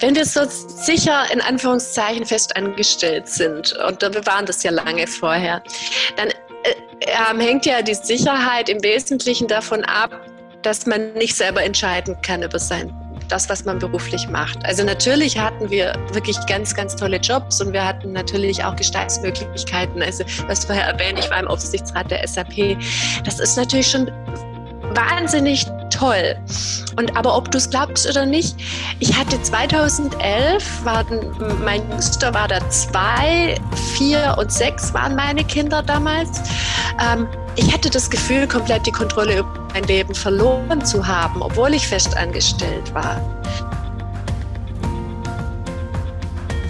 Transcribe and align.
Wenn 0.00 0.14
wir 0.14 0.24
so 0.24 0.40
sicher 0.46 1.24
in 1.32 1.40
Anführungszeichen 1.40 2.24
fest 2.24 2.56
angestellt 2.56 3.28
sind, 3.28 3.72
und 3.86 4.00
wir 4.00 4.26
waren 4.26 4.46
das 4.46 4.62
ja 4.62 4.70
lange 4.70 5.06
vorher, 5.06 5.62
dann 6.16 6.28
äh, 6.28 7.38
hängt 7.38 7.66
ja 7.66 7.82
die 7.82 7.94
Sicherheit 7.94 8.68
im 8.68 8.82
Wesentlichen 8.82 9.46
davon 9.46 9.84
ab, 9.84 10.10
dass 10.62 10.86
man 10.86 11.12
nicht 11.14 11.36
selber 11.36 11.62
entscheiden 11.62 12.16
kann 12.22 12.42
über 12.42 12.58
sein 12.58 12.94
das, 13.30 13.48
was 13.48 13.64
man 13.64 13.78
beruflich 13.78 14.28
macht. 14.28 14.58
Also 14.64 14.84
natürlich 14.84 15.38
hatten 15.38 15.70
wir 15.70 15.94
wirklich 16.12 16.36
ganz, 16.46 16.74
ganz 16.74 16.96
tolle 16.96 17.18
Jobs 17.18 17.60
und 17.60 17.72
wir 17.72 17.86
hatten 17.86 18.12
natürlich 18.12 18.62
auch 18.64 18.74
Gestaltungsmöglichkeiten. 18.76 20.02
Also 20.02 20.24
was 20.46 20.64
vorher 20.64 20.86
erwähnt, 20.86 21.18
ich 21.18 21.30
war 21.30 21.38
im 21.38 21.48
Aufsichtsrat 21.48 22.10
der 22.10 22.26
SAP. 22.26 22.76
Das 23.24 23.38
ist 23.38 23.56
natürlich 23.56 23.86
schon 23.86 24.10
wahnsinnig 24.94 25.64
toll. 26.00 26.36
Und 26.96 27.16
aber 27.16 27.36
ob 27.36 27.50
du 27.50 27.58
es 27.58 27.68
glaubst 27.68 28.08
oder 28.08 28.26
nicht, 28.26 28.56
ich 28.98 29.16
hatte 29.16 29.40
2011, 29.40 30.84
war, 30.84 31.04
mein 31.62 31.88
Jüngster 31.90 32.32
war 32.34 32.48
da 32.48 32.58
zwei, 32.70 33.56
vier 33.94 34.36
und 34.38 34.50
sechs 34.50 34.92
waren 34.94 35.14
meine 35.14 35.44
Kinder 35.44 35.82
damals. 35.82 36.40
Ähm, 37.00 37.28
ich 37.56 37.72
hatte 37.72 37.90
das 37.90 38.08
Gefühl, 38.08 38.48
komplett 38.48 38.86
die 38.86 38.92
Kontrolle 38.92 39.40
über 39.40 39.68
mein 39.74 39.84
Leben 39.84 40.14
verloren 40.14 40.84
zu 40.84 41.06
haben, 41.06 41.42
obwohl 41.42 41.74
ich 41.74 41.86
festangestellt 41.86 42.92
war. 42.94 43.20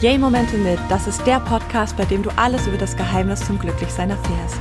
Yay 0.00 0.16
Momente 0.18 0.56
mit, 0.56 0.78
das 0.88 1.06
ist 1.06 1.24
der 1.26 1.40
Podcast, 1.40 1.96
bei 1.96 2.06
dem 2.06 2.22
du 2.22 2.30
alles 2.36 2.66
über 2.66 2.78
das 2.78 2.96
Geheimnis 2.96 3.44
zum 3.44 3.58
Glücklichsein 3.58 4.10
erfährst. 4.10 4.56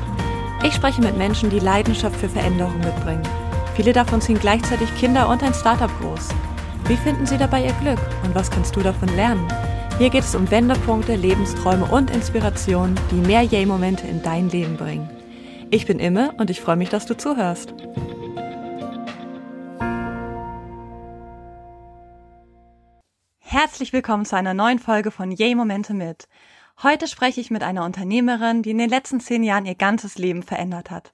Ich 0.63 0.73
spreche 0.73 1.01
mit 1.01 1.17
Menschen, 1.17 1.49
die 1.49 1.59
Leidenschaft 1.59 2.17
für 2.17 2.27
Veränderung 2.27 2.77
mitbringen 2.79 3.23
Viele 3.79 3.93
davon 3.93 4.19
ziehen 4.19 4.37
gleichzeitig 4.37 4.93
Kinder 4.97 5.29
und 5.29 5.41
ein 5.41 5.53
Startup 5.53 5.89
groß. 6.01 6.27
Wie 6.89 6.97
finden 6.97 7.25
sie 7.25 7.37
dabei 7.37 7.63
ihr 7.63 7.71
Glück 7.79 7.99
und 8.25 8.35
was 8.35 8.51
kannst 8.51 8.75
du 8.75 8.81
davon 8.81 9.07
lernen? 9.15 9.47
Hier 9.97 10.09
geht 10.09 10.25
es 10.25 10.35
um 10.35 10.51
Wendepunkte, 10.51 11.15
Lebensträume 11.15 11.85
und 11.85 12.11
Inspirationen, 12.11 12.99
die 13.09 13.25
mehr 13.25 13.41
Yay-Momente 13.41 14.05
in 14.05 14.21
dein 14.21 14.49
Leben 14.49 14.75
bringen. 14.75 15.09
Ich 15.71 15.85
bin 15.85 15.99
Imme 15.99 16.33
und 16.37 16.49
ich 16.49 16.59
freue 16.59 16.75
mich, 16.75 16.89
dass 16.89 17.05
du 17.05 17.15
zuhörst. 17.15 17.73
Herzlich 23.37 23.93
willkommen 23.93 24.25
zu 24.25 24.35
einer 24.35 24.53
neuen 24.53 24.79
Folge 24.79 25.09
von 25.09 25.31
Yay 25.31 25.55
Momente 25.55 25.93
mit. 25.93 26.27
Heute 26.83 27.07
spreche 27.07 27.39
ich 27.39 27.49
mit 27.49 27.63
einer 27.63 27.85
Unternehmerin, 27.85 28.61
die 28.61 28.71
in 28.71 28.77
den 28.77 28.89
letzten 28.89 29.21
zehn 29.21 29.41
Jahren 29.41 29.65
ihr 29.65 29.75
ganzes 29.75 30.17
Leben 30.17 30.43
verändert 30.43 30.91
hat. 30.91 31.13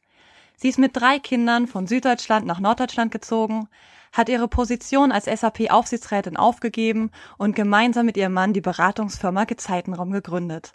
Sie 0.57 0.69
ist 0.69 0.79
mit 0.79 0.95
drei 0.95 1.19
Kindern 1.19 1.67
von 1.67 1.87
Süddeutschland 1.87 2.45
nach 2.45 2.59
Norddeutschland 2.59 3.11
gezogen, 3.11 3.67
hat 4.13 4.29
ihre 4.29 4.47
Position 4.47 5.11
als 5.11 5.25
SAP-Aufsichtsrätin 5.25 6.37
aufgegeben 6.37 7.11
und 7.37 7.55
gemeinsam 7.55 8.05
mit 8.05 8.17
ihrem 8.17 8.33
Mann 8.33 8.53
die 8.53 8.61
Beratungsfirma 8.61 9.43
Gezeitenraum 9.43 10.11
gegründet. 10.11 10.71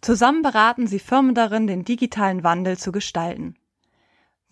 Zusammen 0.00 0.42
beraten 0.42 0.86
sie 0.86 0.98
Firmen 0.98 1.34
darin, 1.34 1.66
den 1.66 1.84
digitalen 1.84 2.42
Wandel 2.42 2.78
zu 2.78 2.90
gestalten. 2.90 3.56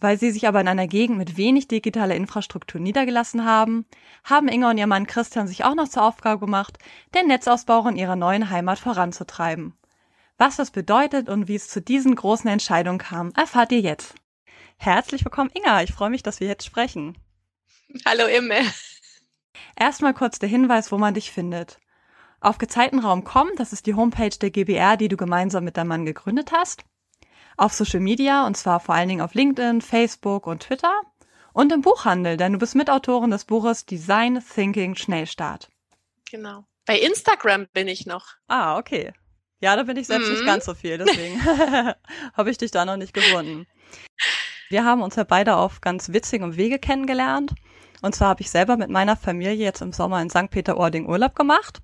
Weil 0.00 0.18
sie 0.18 0.30
sich 0.30 0.46
aber 0.46 0.60
in 0.60 0.68
einer 0.68 0.86
Gegend 0.86 1.18
mit 1.18 1.36
wenig 1.36 1.66
digitaler 1.66 2.14
Infrastruktur 2.14 2.80
niedergelassen 2.80 3.44
haben, 3.44 3.86
haben 4.22 4.48
Inge 4.48 4.68
und 4.68 4.78
ihr 4.78 4.86
Mann 4.86 5.06
Christian 5.06 5.48
sich 5.48 5.64
auch 5.64 5.74
noch 5.74 5.88
zur 5.88 6.04
Aufgabe 6.04 6.38
gemacht, 6.38 6.78
den 7.14 7.26
Netzausbau 7.26 7.88
in 7.88 7.96
ihrer 7.96 8.14
neuen 8.14 8.50
Heimat 8.50 8.78
voranzutreiben. 8.78 9.74
Was 10.36 10.56
das 10.56 10.70
bedeutet 10.70 11.28
und 11.28 11.48
wie 11.48 11.56
es 11.56 11.68
zu 11.68 11.80
diesen 11.80 12.14
großen 12.14 12.48
Entscheidungen 12.48 12.98
kam, 12.98 13.32
erfahrt 13.32 13.72
ihr 13.72 13.80
jetzt. 13.80 14.14
Herzlich 14.80 15.24
willkommen, 15.24 15.50
Inga. 15.54 15.82
Ich 15.82 15.92
freue 15.92 16.08
mich, 16.08 16.22
dass 16.22 16.38
wir 16.38 16.46
jetzt 16.46 16.64
sprechen. 16.64 17.18
Hallo, 18.06 18.26
Imme. 18.26 18.60
Erstmal 19.76 20.14
kurz 20.14 20.38
der 20.38 20.48
Hinweis, 20.48 20.92
wo 20.92 20.98
man 20.98 21.14
dich 21.14 21.32
findet. 21.32 21.78
Auf 22.40 22.58
Gezeitenraum.com, 22.58 23.50
das 23.56 23.72
ist 23.72 23.86
die 23.86 23.94
Homepage 23.94 24.30
der 24.30 24.50
GBR, 24.50 24.96
die 24.96 25.08
du 25.08 25.16
gemeinsam 25.16 25.64
mit 25.64 25.76
deinem 25.76 25.88
Mann 25.88 26.06
gegründet 26.06 26.52
hast. 26.52 26.84
Auf 27.56 27.72
Social 27.72 27.98
Media, 27.98 28.46
und 28.46 28.56
zwar 28.56 28.78
vor 28.78 28.94
allen 28.94 29.08
Dingen 29.08 29.20
auf 29.20 29.34
LinkedIn, 29.34 29.80
Facebook 29.80 30.46
und 30.46 30.62
Twitter. 30.62 30.94
Und 31.52 31.72
im 31.72 31.80
Buchhandel, 31.80 32.36
denn 32.36 32.52
du 32.52 32.58
bist 32.60 32.76
Mitautorin 32.76 33.32
des 33.32 33.46
Buches 33.46 33.84
Design 33.84 34.40
Thinking 34.54 34.94
Schnellstart. 34.94 35.70
Genau. 36.30 36.64
Bei 36.86 37.00
Instagram 37.00 37.66
bin 37.72 37.88
ich 37.88 38.06
noch. 38.06 38.36
Ah, 38.46 38.78
okay. 38.78 39.12
Ja, 39.60 39.74
da 39.74 39.82
bin 39.82 39.96
ich 39.96 40.06
selbst 40.06 40.28
mhm. 40.28 40.34
nicht 40.34 40.46
ganz 40.46 40.64
so 40.66 40.74
viel, 40.74 40.98
deswegen 40.98 41.44
habe 42.34 42.50
ich 42.50 42.58
dich 42.58 42.70
da 42.70 42.84
noch 42.84 42.96
nicht 42.96 43.12
gefunden. 43.12 43.66
Wir 44.70 44.84
haben 44.84 45.00
uns 45.00 45.16
ja 45.16 45.24
beide 45.24 45.56
auf 45.56 45.80
ganz 45.80 46.12
witzigem 46.12 46.56
Wege 46.56 46.78
kennengelernt. 46.78 47.54
Und 48.02 48.14
zwar 48.14 48.28
habe 48.28 48.42
ich 48.42 48.50
selber 48.50 48.76
mit 48.76 48.90
meiner 48.90 49.16
Familie 49.16 49.54
jetzt 49.54 49.80
im 49.80 49.92
Sommer 49.92 50.20
in 50.20 50.28
St. 50.28 50.50
Peter-Ording 50.50 51.08
Urlaub 51.08 51.34
gemacht. 51.34 51.80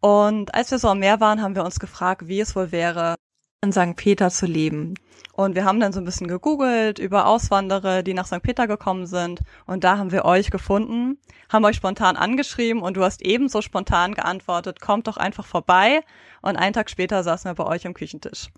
Und 0.00 0.54
als 0.54 0.70
wir 0.70 0.78
so 0.78 0.88
am 0.88 1.00
Meer 1.00 1.20
waren, 1.20 1.42
haben 1.42 1.54
wir 1.54 1.64
uns 1.64 1.78
gefragt, 1.78 2.26
wie 2.26 2.40
es 2.40 2.56
wohl 2.56 2.72
wäre, 2.72 3.16
in 3.62 3.72
St. 3.72 3.96
Peter 3.96 4.30
zu 4.30 4.46
leben. 4.46 4.94
Und 5.34 5.54
wir 5.54 5.66
haben 5.66 5.80
dann 5.80 5.92
so 5.92 6.00
ein 6.00 6.04
bisschen 6.06 6.28
gegoogelt 6.28 6.98
über 6.98 7.26
Auswanderer, 7.26 8.02
die 8.02 8.14
nach 8.14 8.26
St. 8.26 8.42
Peter 8.42 8.66
gekommen 8.66 9.06
sind. 9.06 9.40
Und 9.66 9.84
da 9.84 9.98
haben 9.98 10.10
wir 10.10 10.24
euch 10.24 10.50
gefunden, 10.50 11.18
haben 11.52 11.64
euch 11.66 11.76
spontan 11.76 12.16
angeschrieben 12.16 12.82
und 12.82 12.96
du 12.96 13.04
hast 13.04 13.20
ebenso 13.20 13.60
spontan 13.60 14.14
geantwortet, 14.14 14.80
kommt 14.80 15.08
doch 15.08 15.18
einfach 15.18 15.44
vorbei. 15.44 16.02
Und 16.40 16.56
einen 16.56 16.72
Tag 16.72 16.88
später 16.88 17.22
saßen 17.22 17.50
wir 17.50 17.54
bei 17.54 17.66
euch 17.66 17.86
am 17.86 17.92
Küchentisch 17.92 18.48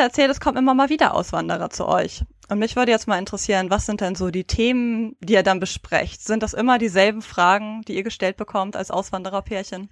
erzählt, 0.00 0.30
es 0.30 0.40
kommen 0.40 0.56
immer 0.56 0.74
mal 0.74 0.88
wieder 0.88 1.14
Auswanderer 1.14 1.70
zu 1.70 1.86
euch. 1.86 2.24
Und 2.48 2.58
mich 2.58 2.76
würde 2.76 2.92
jetzt 2.92 3.08
mal 3.08 3.18
interessieren, 3.18 3.70
was 3.70 3.86
sind 3.86 4.00
denn 4.00 4.14
so 4.14 4.30
die 4.30 4.44
Themen, 4.44 5.16
die 5.20 5.34
ihr 5.34 5.42
dann 5.42 5.60
besprecht? 5.60 6.22
Sind 6.22 6.42
das 6.42 6.54
immer 6.54 6.78
dieselben 6.78 7.22
Fragen, 7.22 7.82
die 7.86 7.94
ihr 7.94 8.02
gestellt 8.02 8.36
bekommt 8.36 8.76
als 8.76 8.90
Auswandererpärchen? 8.90 9.90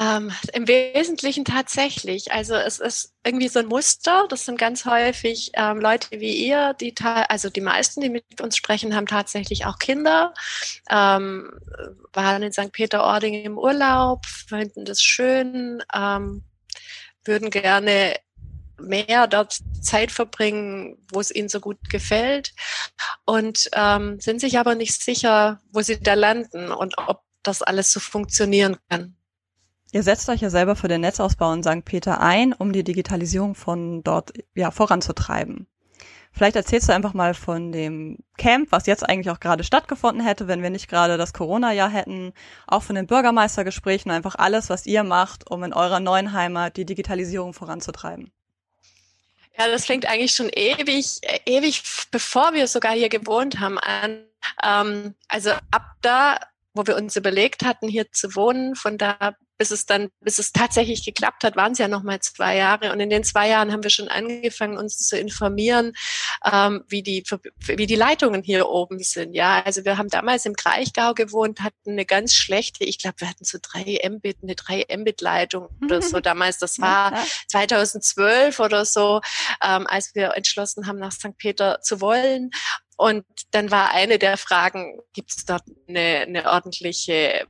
Ähm, 0.00 0.30
Im 0.52 0.68
Wesentlichen 0.68 1.44
tatsächlich. 1.44 2.30
Also 2.30 2.54
es 2.54 2.78
ist 2.78 3.14
irgendwie 3.24 3.48
so 3.48 3.58
ein 3.58 3.66
Muster. 3.66 4.26
Das 4.28 4.44
sind 4.44 4.56
ganz 4.56 4.84
häufig 4.84 5.50
ähm, 5.54 5.80
Leute 5.80 6.20
wie 6.20 6.46
ihr, 6.46 6.74
die 6.74 6.94
also 7.02 7.50
die 7.50 7.60
meisten, 7.60 8.00
die 8.00 8.08
mit 8.08 8.40
uns 8.40 8.56
sprechen, 8.56 8.94
haben 8.94 9.06
tatsächlich 9.06 9.66
auch 9.66 9.78
Kinder, 9.80 10.34
ähm, 10.88 11.50
waren 12.12 12.44
in 12.44 12.52
St. 12.52 12.70
Peter-Ording 12.70 13.42
im 13.42 13.58
Urlaub, 13.58 14.24
finden 14.26 14.84
das 14.84 15.02
schön, 15.02 15.82
ähm, 15.92 16.44
würden 17.24 17.50
gerne 17.50 18.14
mehr 18.80 19.26
dort 19.26 19.58
Zeit 19.80 20.10
verbringen, 20.10 20.98
wo 21.12 21.20
es 21.20 21.34
ihnen 21.34 21.48
so 21.48 21.60
gut 21.60 21.78
gefällt 21.90 22.54
und 23.24 23.68
ähm, 23.72 24.20
sind 24.20 24.40
sich 24.40 24.58
aber 24.58 24.74
nicht 24.74 25.02
sicher, 25.02 25.60
wo 25.72 25.80
sie 25.80 26.00
da 26.00 26.14
landen 26.14 26.70
und 26.70 26.96
ob 26.98 27.22
das 27.42 27.62
alles 27.62 27.92
so 27.92 28.00
funktionieren 28.00 28.76
kann. 28.88 29.16
Ihr 29.92 30.02
setzt 30.02 30.28
euch 30.28 30.42
ja 30.42 30.50
selber 30.50 30.76
für 30.76 30.88
den 30.88 31.00
Netzausbau 31.00 31.52
in 31.52 31.62
St. 31.62 31.84
Peter 31.84 32.20
ein, 32.20 32.52
um 32.52 32.72
die 32.72 32.84
Digitalisierung 32.84 33.54
von 33.54 34.02
dort 34.02 34.32
ja, 34.54 34.70
voranzutreiben. 34.70 35.66
Vielleicht 36.30 36.56
erzählst 36.56 36.88
du 36.88 36.92
einfach 36.92 37.14
mal 37.14 37.32
von 37.34 37.72
dem 37.72 38.18
Camp, 38.36 38.70
was 38.70 38.86
jetzt 38.86 39.08
eigentlich 39.08 39.30
auch 39.30 39.40
gerade 39.40 39.64
stattgefunden 39.64 40.24
hätte, 40.24 40.46
wenn 40.46 40.62
wir 40.62 40.70
nicht 40.70 40.88
gerade 40.88 41.16
das 41.16 41.32
Corona-Jahr 41.32 41.88
hätten, 41.88 42.32
auch 42.66 42.82
von 42.82 42.96
den 42.96 43.06
Bürgermeistergesprächen, 43.06 44.12
einfach 44.12 44.34
alles, 44.36 44.68
was 44.68 44.86
ihr 44.86 45.04
macht, 45.04 45.50
um 45.50 45.64
in 45.64 45.72
eurer 45.72 46.00
neuen 46.00 46.32
Heimat 46.34 46.76
die 46.76 46.84
Digitalisierung 46.84 47.54
voranzutreiben. 47.54 48.30
Ja, 49.58 49.68
das 49.68 49.86
fängt 49.86 50.06
eigentlich 50.06 50.34
schon 50.34 50.50
ewig, 50.50 51.20
ewig 51.44 51.82
bevor 52.12 52.52
wir 52.54 52.68
sogar 52.68 52.92
hier 52.92 53.08
gewohnt 53.08 53.58
haben 53.58 53.78
an. 53.78 54.24
Ähm, 54.62 55.14
also 55.28 55.50
ab 55.70 55.96
da, 56.00 56.38
wo 56.74 56.86
wir 56.86 56.96
uns 56.96 57.16
überlegt 57.16 57.64
hatten, 57.64 57.88
hier 57.88 58.12
zu 58.12 58.36
wohnen, 58.36 58.76
von 58.76 58.98
da 58.98 59.34
bis 59.58 59.72
es 59.72 59.86
dann, 59.86 60.08
bis 60.20 60.38
es 60.38 60.52
tatsächlich 60.52 61.04
geklappt 61.04 61.42
hat, 61.42 61.56
waren 61.56 61.72
es 61.72 61.78
ja 61.78 61.88
noch 61.88 62.04
mal 62.04 62.20
zwei 62.20 62.56
Jahre. 62.56 62.92
Und 62.92 63.00
in 63.00 63.10
den 63.10 63.24
zwei 63.24 63.48
Jahren 63.48 63.72
haben 63.72 63.82
wir 63.82 63.90
schon 63.90 64.08
angefangen, 64.08 64.78
uns 64.78 64.98
zu 65.06 65.18
informieren, 65.18 65.92
ähm, 66.50 66.84
wie 66.88 67.02
die, 67.02 67.24
wie 67.66 67.86
die 67.86 67.96
Leitungen 67.96 68.42
hier 68.44 68.68
oben 68.68 69.00
sind. 69.00 69.34
Ja, 69.34 69.60
also 69.64 69.84
wir 69.84 69.98
haben 69.98 70.08
damals 70.08 70.46
im 70.46 70.54
Kraichgau 70.54 71.12
gewohnt, 71.12 71.60
hatten 71.60 71.90
eine 71.90 72.06
ganz 72.06 72.34
schlechte, 72.34 72.84
ich 72.84 72.98
glaube, 72.98 73.16
wir 73.18 73.28
hatten 73.28 73.44
so 73.44 73.58
drei 73.60 73.98
Mbit, 74.08 74.38
eine 74.42 74.54
drei 74.54 74.86
Mbit 74.96 75.20
Leitung 75.20 75.68
oder 75.82 76.00
so 76.00 76.20
damals. 76.20 76.58
Das 76.58 76.78
war 76.78 77.12
2012 77.48 78.60
oder 78.60 78.84
so, 78.84 79.20
ähm, 79.62 79.86
als 79.88 80.14
wir 80.14 80.34
entschlossen 80.36 80.86
haben, 80.86 81.00
nach 81.00 81.12
St. 81.12 81.36
Peter 81.36 81.80
zu 81.80 82.00
wollen. 82.00 82.50
Und 82.96 83.24
dann 83.52 83.70
war 83.70 83.92
eine 83.92 84.18
der 84.18 84.36
Fragen, 84.36 85.00
gibt 85.12 85.30
es 85.30 85.44
dort 85.44 85.62
eine, 85.88 86.24
eine 86.26 86.50
ordentliche 86.50 87.46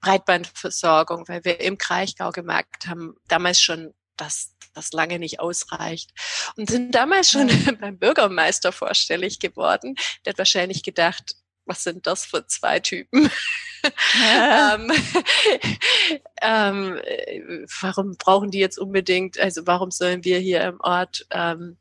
Breitbandversorgung, 0.00 1.28
weil 1.28 1.44
wir 1.44 1.60
im 1.60 1.78
Kraichgau 1.78 2.30
gemerkt 2.30 2.86
haben, 2.86 3.14
damals 3.28 3.60
schon, 3.60 3.94
dass 4.16 4.54
das 4.74 4.92
lange 4.92 5.18
nicht 5.18 5.40
ausreicht. 5.40 6.10
Und 6.56 6.70
sind 6.70 6.94
damals 6.94 7.30
schon 7.30 7.48
ja. 7.48 7.72
beim 7.80 7.98
Bürgermeister 7.98 8.72
vorstellig 8.72 9.40
geworden. 9.40 9.96
Der 10.24 10.32
hat 10.32 10.38
wahrscheinlich 10.38 10.82
gedacht, 10.82 11.34
was 11.66 11.84
sind 11.84 12.06
das 12.06 12.24
für 12.24 12.46
zwei 12.46 12.80
Typen? 12.80 13.30
Ja. 14.14 14.74
ähm, 14.74 14.92
ähm, 16.42 17.00
warum 17.80 18.16
brauchen 18.16 18.50
die 18.50 18.58
jetzt 18.58 18.78
unbedingt, 18.78 19.38
also 19.38 19.66
warum 19.66 19.90
sollen 19.90 20.24
wir 20.24 20.38
hier 20.38 20.62
im 20.62 20.80
Ort 20.80 21.26
ähm, 21.30 21.76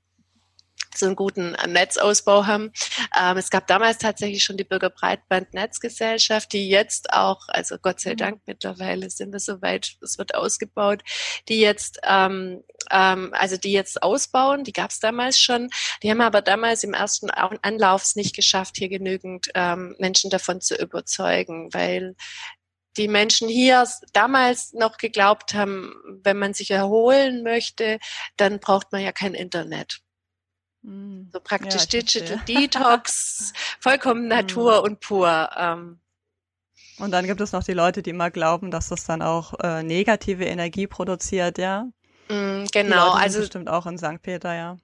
so 1.00 1.06
einen 1.06 1.16
guten 1.16 1.56
Netzausbau 1.68 2.46
haben. 2.46 2.72
Ähm, 3.20 3.38
es 3.38 3.50
gab 3.50 3.68
damals 3.68 3.98
tatsächlich 3.98 4.44
schon 4.44 4.58
die 4.58 4.64
Bürgerbreitband-Netzgesellschaft, 4.64 6.52
die 6.54 6.70
jetzt 6.70 7.14
auch, 7.14 7.48
also 7.48 7.78
Gott 7.82 8.00
sei 8.00 8.12
mhm. 8.12 8.18
Dank 8.18 8.42
mittlerweile 8.46 9.10
sind 9.10 9.32
wir 9.32 9.40
soweit, 9.40 9.96
es 10.02 10.18
wird 10.18 10.36
ausgebaut, 10.36 11.02
die 11.48 11.60
jetzt 11.60 12.00
ähm, 12.04 12.64
ähm, 12.92 13.34
also 13.34 13.58
die 13.58 13.72
jetzt 13.72 14.02
ausbauen, 14.02 14.64
die 14.64 14.74
gab 14.74 14.92
es 14.92 15.00
damals 15.00 15.40
schon. 15.40 15.70
Die 16.04 16.10
haben 16.10 16.22
aber 16.22 16.42
damals 16.42 16.84
im 16.84 16.94
ersten 16.94 17.30
Anlauf 17.30 18.04
es 18.04 18.16
nicht 18.16 18.36
geschafft, 18.36 18.78
hier 18.78 18.90
genügend 18.90 19.50
ähm, 19.56 19.96
Menschen 20.00 20.30
davon 20.30 20.62
zu 20.62 20.76
überzeugen, 20.76 21.74
weil 21.74 22.16
die 22.98 23.08
Menschen 23.08 23.48
hier 23.48 23.88
damals 24.14 24.74
noch 24.74 24.98
geglaubt 24.98 25.54
haben, 25.54 25.94
wenn 26.24 26.38
man 26.38 26.54
sich 26.54 26.72
erholen 26.72 27.44
möchte, 27.44 28.00
dann 28.36 28.60
braucht 28.60 28.92
man 28.92 29.02
ja 29.02 29.12
kein 29.12 29.36
Internet. 29.36 30.02
Hm. 30.84 31.30
So 31.34 31.40
praktisch 31.40 31.82
ja, 31.82 32.00
Digital 32.00 32.42
Detox, 32.48 33.54
vollkommen 33.80 34.24
hm. 34.24 34.30
Natur 34.30 34.84
und 34.84 35.00
pur. 35.00 35.50
Ähm. 35.56 36.00
Und 36.98 37.12
dann 37.12 37.26
gibt 37.26 37.42
es 37.42 37.52
noch 37.52 37.64
die 37.64 37.74
Leute, 37.74 38.02
die 38.02 38.10
immer 38.10 38.30
glauben, 38.30 38.72
dass 38.72 38.90
das 38.90 39.06
dann 39.06 39.22
auch 39.22 39.54
äh, 39.62 39.84
negative 39.84 40.46
Energie 40.46 40.88
produziert, 40.88 41.58
ja? 41.58 41.88
Mm, 42.30 42.66
genau, 42.72 43.12
also 43.12 43.40
bestimmt 43.40 43.70
auch 43.70 43.86
in 43.86 43.98
St. 43.98 44.22
Peter, 44.22 44.54
ja. 44.54 44.78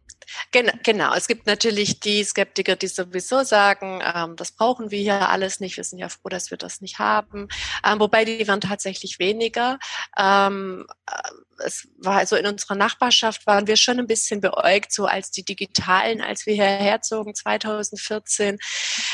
Gen 0.51 0.71
genau, 0.83 1.13
es 1.13 1.27
gibt 1.27 1.45
natürlich 1.45 1.99
die 1.99 2.23
Skeptiker, 2.23 2.75
die 2.75 2.87
sowieso 2.87 3.43
sagen, 3.43 4.01
ähm, 4.03 4.35
das 4.35 4.51
brauchen 4.51 4.89
wir 4.89 4.99
hier 4.99 5.29
alles 5.29 5.59
nicht, 5.59 5.77
wir 5.77 5.83
sind 5.83 5.99
ja 5.99 6.09
froh, 6.09 6.29
dass 6.29 6.49
wir 6.49 6.57
das 6.57 6.81
nicht 6.81 6.97
haben. 6.97 7.47
Ähm, 7.85 7.99
wobei 7.99 8.25
die 8.25 8.47
waren 8.47 8.61
tatsächlich 8.61 9.19
weniger. 9.19 9.77
Ähm, 10.17 10.87
äh, 11.05 11.29
es 11.63 11.87
war 11.97 12.17
also 12.17 12.35
in 12.35 12.45
unserer 12.45 12.75
Nachbarschaft 12.75 13.45
waren 13.47 13.67
wir 13.67 13.77
schon 13.77 13.99
ein 13.99 14.07
bisschen 14.07 14.41
beäugt, 14.41 14.91
so 14.91 15.05
als 15.05 15.31
die 15.31 15.43
Digitalen, 15.43 16.21
als 16.21 16.45
wir 16.45 16.53
hierher 16.53 17.01
zogen 17.01 17.35
2014, 17.35 18.57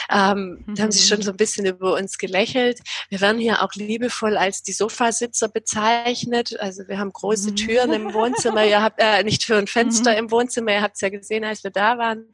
ähm, 0.10 0.64
mhm. 0.66 0.76
da 0.76 0.84
haben 0.84 0.92
sie 0.92 1.08
schon 1.08 1.22
so 1.22 1.32
ein 1.32 1.38
bisschen 1.38 1.66
über 1.66 1.94
uns 1.94 2.18
gelächelt. 2.18 2.80
Wir 3.10 3.22
werden 3.22 3.40
hier 3.40 3.62
auch 3.62 3.74
liebevoll 3.76 4.38
als 4.38 4.64
die 4.64 4.74
Sofasitzer 4.74 5.50
bezeichnet. 5.50 6.60
Also 6.60 6.88
wir 6.88 6.98
haben 6.98 7.12
große 7.12 7.52
mhm. 7.52 7.56
Türen 7.56 7.94
im 7.94 8.14
Wohnzimmer, 8.14 8.66
ihr 8.66 8.82
habt 8.82 9.00
äh, 9.00 9.24
nicht 9.24 9.44
Tür 9.46 9.58
und 9.58 9.70
Fenster 9.70 10.12
mhm. 10.14 10.18
im 10.18 10.32
Wohnzimmer, 10.32 10.72
ihr 10.72 10.82
habt 10.82 10.96
es 10.96 11.02
ja 11.02 11.10
gesehen, 11.10 11.44
als 11.44 11.64
wir 11.64 11.72
da 11.72 11.98
waren. 11.98 12.26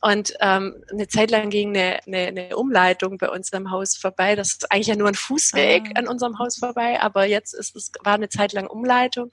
Und 0.00 0.32
ähm, 0.40 0.82
eine 0.90 1.08
Zeit 1.08 1.30
lang 1.30 1.50
ging 1.50 1.70
eine, 1.70 2.00
eine, 2.06 2.26
eine 2.28 2.56
Umleitung 2.56 3.18
bei 3.18 3.28
uns 3.28 3.52
am 3.52 3.70
Haus 3.70 3.96
vorbei. 3.96 4.36
Das 4.36 4.52
ist 4.52 4.70
eigentlich 4.70 4.86
ja 4.88 4.96
nur 4.96 5.08
ein 5.08 5.14
Fußweg 5.14 5.82
ah. 5.88 5.98
an 5.98 6.08
unserem 6.08 6.38
Haus 6.38 6.58
vorbei, 6.58 7.00
aber 7.00 7.24
jetzt 7.24 7.54
ist 7.54 7.74
es 7.74 7.90
war 8.02 8.14
eine 8.14 8.28
Zeit 8.28 8.52
lang 8.52 8.66
Umleitung. 8.66 9.30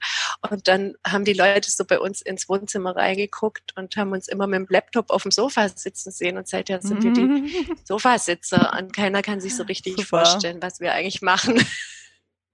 Und 0.50 0.68
dann 0.68 0.94
haben 1.06 1.24
die 1.24 1.32
Leute 1.32 1.70
so 1.70 1.84
bei 1.84 1.98
uns 1.98 2.20
ins 2.20 2.48
Wohnzimmer 2.48 2.96
reingeguckt 2.96 3.76
und 3.76 3.96
haben 3.96 4.12
uns 4.12 4.28
immer 4.28 4.46
mit 4.46 4.60
dem 4.60 4.66
Laptop 4.68 5.10
auf 5.10 5.22
dem 5.22 5.30
Sofa 5.30 5.68
sitzen 5.68 6.10
sehen. 6.10 6.36
Und 6.36 6.48
seither 6.48 6.80
sind 6.82 7.02
wir 7.02 7.12
die 7.12 7.66
Sofasitzer 7.84 8.76
und 8.78 8.94
keiner 8.94 9.22
kann 9.22 9.40
sich 9.40 9.54
so 9.54 9.62
richtig 9.62 9.94
Super. 9.96 10.24
vorstellen, 10.24 10.60
was 10.60 10.80
wir 10.80 10.92
eigentlich 10.92 11.22
machen. 11.22 11.64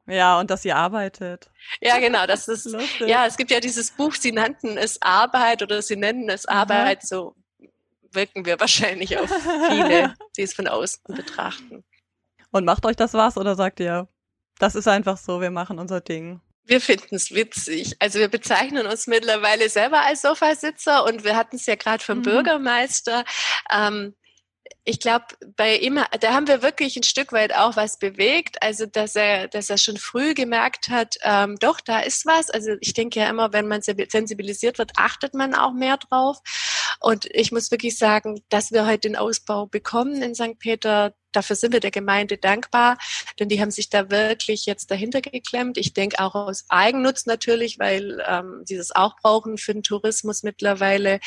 Ja, 0.07 0.41
und 0.41 0.51
dass 0.51 0.65
ihr 0.65 0.77
arbeitet. 0.77 1.51
Ja, 1.81 1.99
genau, 1.99 2.27
das 2.27 2.49
ist, 2.49 2.65
Lustig. 2.67 3.09
ja, 3.09 3.27
es 3.27 3.37
gibt 3.37 3.51
ja 3.51 3.61
dieses 3.61 3.93
Buch, 3.93 4.15
sie 4.15 4.33
nannten 4.33 4.77
es 4.77 5.01
Arbeit 5.01 5.63
oder 5.63 5.81
sie 5.81 5.97
nennen 5.97 6.29
es 6.29 6.47
Arbeit, 6.47 7.07
so 7.07 7.37
wirken 8.15 8.45
wir 8.45 8.59
wahrscheinlich 8.61 9.19
auf 9.19 9.31
viele, 9.69 10.15
die 10.37 10.43
es 10.43 10.55
von 10.55 10.67
außen 10.67 11.03
betrachten. 11.09 11.85
Und 12.51 12.65
macht 12.65 12.85
euch 12.85 12.97
das 12.97 13.15
was 13.15 13.37
oder 13.37 13.55
sagt 13.55 13.81
ihr, 13.81 14.09
das 14.59 14.75
ist 14.75 14.89
einfach 14.89 15.17
so, 15.17 15.41
wir 15.41 15.51
machen 15.51 15.79
unser 15.79 16.01
Ding? 16.01 16.41
Wir 16.65 16.81
finden 16.81 17.15
es 17.17 17.33
witzig. 17.33 17.97
Also 17.99 18.19
wir 18.19 18.29
bezeichnen 18.29 18.87
uns 18.87 19.07
mittlerweile 19.07 19.69
selber 19.69 20.03
als 20.03 20.23
Sofasitzer 20.23 21.05
und 21.05 21.25
wir 21.25 21.37
hatten 21.37 21.57
es 21.57 21.67
ja 21.67 21.75
gerade 21.75 22.05
vom 22.05 22.19
mhm. 22.19 22.23
Bürgermeister. 22.23 23.25
Ähm, 23.71 24.15
ich 24.85 25.01
glaube, 25.01 25.27
bei 25.57 25.77
ihm, 25.77 26.01
da 26.21 26.33
haben 26.33 26.49
wir 26.49 26.63
wirklich 26.63 26.97
ein 26.97 27.03
Stück 27.03 27.33
weit 27.33 27.55
auch 27.55 27.77
was 27.77 27.99
bewegt. 27.99 28.63
Also, 28.63 28.87
dass 28.87 29.15
er, 29.17 29.49
dass 29.49 29.71
er 29.71 29.79
schon 29.79 29.97
früh 29.97 30.35
gemerkt 30.35 30.89
hat, 30.89 31.17
ähm, 31.23 31.57
doch, 31.61 31.81
da 31.81 32.01
ist 32.01 32.27
was. 32.27 32.51
Also, 32.51 32.73
ich 32.81 32.93
denke 32.95 33.21
ja 33.21 33.29
immer, 33.29 33.53
wenn 33.53 33.69
man 33.69 33.83
sensibilisiert 33.83 34.79
wird, 34.79 34.93
achtet 34.97 35.35
man 35.35 35.55
auch 35.55 35.73
mehr 35.73 35.97
drauf. 35.97 36.39
Und 37.01 37.27
ich 37.31 37.53
muss 37.53 37.71
wirklich 37.71 37.99
sagen, 37.99 38.43
dass 38.49 38.73
wir 38.73 38.87
heute 38.87 39.09
den 39.09 39.17
Ausbau 39.17 39.67
bekommen 39.67 40.23
in 40.23 40.35
St. 40.35 40.59
Peter, 40.59 41.15
dafür 41.33 41.57
sind 41.57 41.73
wir 41.73 41.81
der 41.81 41.91
Gemeinde 41.91 42.37
dankbar, 42.37 42.99
denn 43.41 43.49
die 43.49 43.61
haben 43.61 43.71
sich 43.71 43.89
da 43.89 44.11
wirklich 44.11 44.67
jetzt 44.67 44.91
dahinter 44.91 45.21
geklemmt. 45.21 45.79
Ich 45.79 45.95
denke 45.95 46.21
auch 46.21 46.35
aus 46.35 46.65
Eigennutz 46.69 47.27
natürlich, 47.27 47.79
weil 47.79 48.23
ähm, 48.27 48.63
sie 48.67 48.77
das 48.77 48.95
auch 48.95 49.17
brauchen 49.17 49.59
für 49.59 49.73
den 49.73 49.83
Tourismus 49.83 50.43
mittlerweile. 50.43 51.21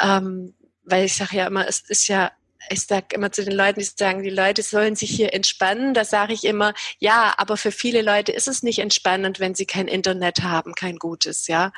Ähm, 0.00 0.54
weil 0.84 1.04
ich 1.04 1.16
sage 1.16 1.36
ja 1.36 1.46
immer, 1.46 1.66
es 1.68 1.80
ist 1.88 2.08
ja 2.08 2.32
ich 2.70 2.86
sage 2.86 3.06
immer 3.14 3.32
zu 3.32 3.44
den 3.44 3.54
Leuten, 3.54 3.80
die 3.80 3.86
sagen, 3.86 4.22
die 4.22 4.30
Leute 4.30 4.62
sollen 4.62 4.96
sich 4.96 5.10
hier 5.10 5.34
entspannen. 5.34 5.94
Da 5.94 6.04
sage 6.04 6.32
ich 6.32 6.44
immer, 6.44 6.74
ja, 6.98 7.34
aber 7.36 7.56
für 7.56 7.72
viele 7.72 8.02
Leute 8.02 8.32
ist 8.32 8.48
es 8.48 8.62
nicht 8.62 8.78
entspannend, 8.78 9.40
wenn 9.40 9.54
sie 9.54 9.66
kein 9.66 9.88
Internet 9.88 10.42
haben, 10.42 10.74
kein 10.74 10.96
gutes, 10.96 11.46
ja. 11.46 11.72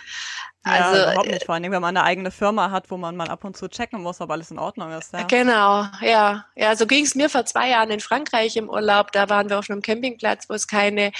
Also, 0.66 0.96
ja, 0.96 1.12
überhaupt 1.12 1.30
nicht. 1.30 1.44
Vor 1.44 1.54
allem, 1.54 1.72
wenn 1.72 1.82
man 1.82 1.94
eine 1.94 2.04
eigene 2.04 2.30
Firma 2.30 2.70
hat, 2.70 2.90
wo 2.90 2.96
man 2.96 3.16
mal 3.16 3.28
ab 3.28 3.44
und 3.44 3.54
zu 3.54 3.68
checken 3.68 4.00
muss, 4.00 4.22
ob 4.22 4.30
alles 4.30 4.50
in 4.50 4.58
Ordnung 4.58 4.92
ist. 4.92 5.12
Ja. 5.12 5.24
Genau, 5.24 5.86
ja. 6.00 6.46
Ja, 6.56 6.74
so 6.74 6.86
ging 6.86 7.04
es 7.04 7.14
mir 7.14 7.28
vor 7.28 7.44
zwei 7.44 7.68
Jahren 7.68 7.90
in 7.90 8.00
Frankreich 8.00 8.56
im 8.56 8.70
Urlaub. 8.70 9.12
Da 9.12 9.28
waren 9.28 9.50
wir 9.50 9.58
auf 9.58 9.68
einem 9.68 9.82
Campingplatz, 9.82 10.48
wo 10.48 10.54
es 10.54 10.66
keine, 10.66 11.12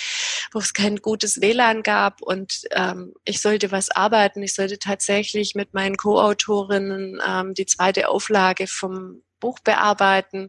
wo 0.52 0.61
es 0.61 0.72
kein 0.72 0.96
gutes 0.96 1.43
WLAN 1.43 1.82
gab 1.82 2.22
und 2.22 2.62
ähm, 2.70 3.12
ich 3.26 3.43
sollte 3.43 3.70
was 3.70 3.90
arbeiten. 3.90 4.43
Ich 4.43 4.55
sollte 4.55 4.78
tatsächlich 4.78 5.55
mit 5.55 5.75
meinen 5.75 5.96
Co-Autorinnen 5.99 7.20
ähm, 7.26 7.52
die 7.52 7.66
zweite 7.66 8.08
Auflage 8.08 8.66
vom 8.66 9.24
Buch 9.44 9.58
bearbeiten. 9.61 10.49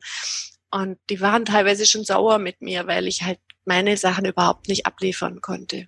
Und 0.72 0.98
die 1.10 1.20
waren 1.20 1.44
teilweise 1.44 1.86
schon 1.86 2.06
sauer 2.06 2.38
mit 2.40 2.62
mir, 2.62 2.88
weil 2.88 3.08
ich 3.08 3.24
halt 3.24 3.40
meine 3.66 3.98
Sachen 3.98 4.26
überhaupt 4.26 4.70
nicht 4.70 4.86
abliefern 4.86 5.42
konnte. 5.42 5.88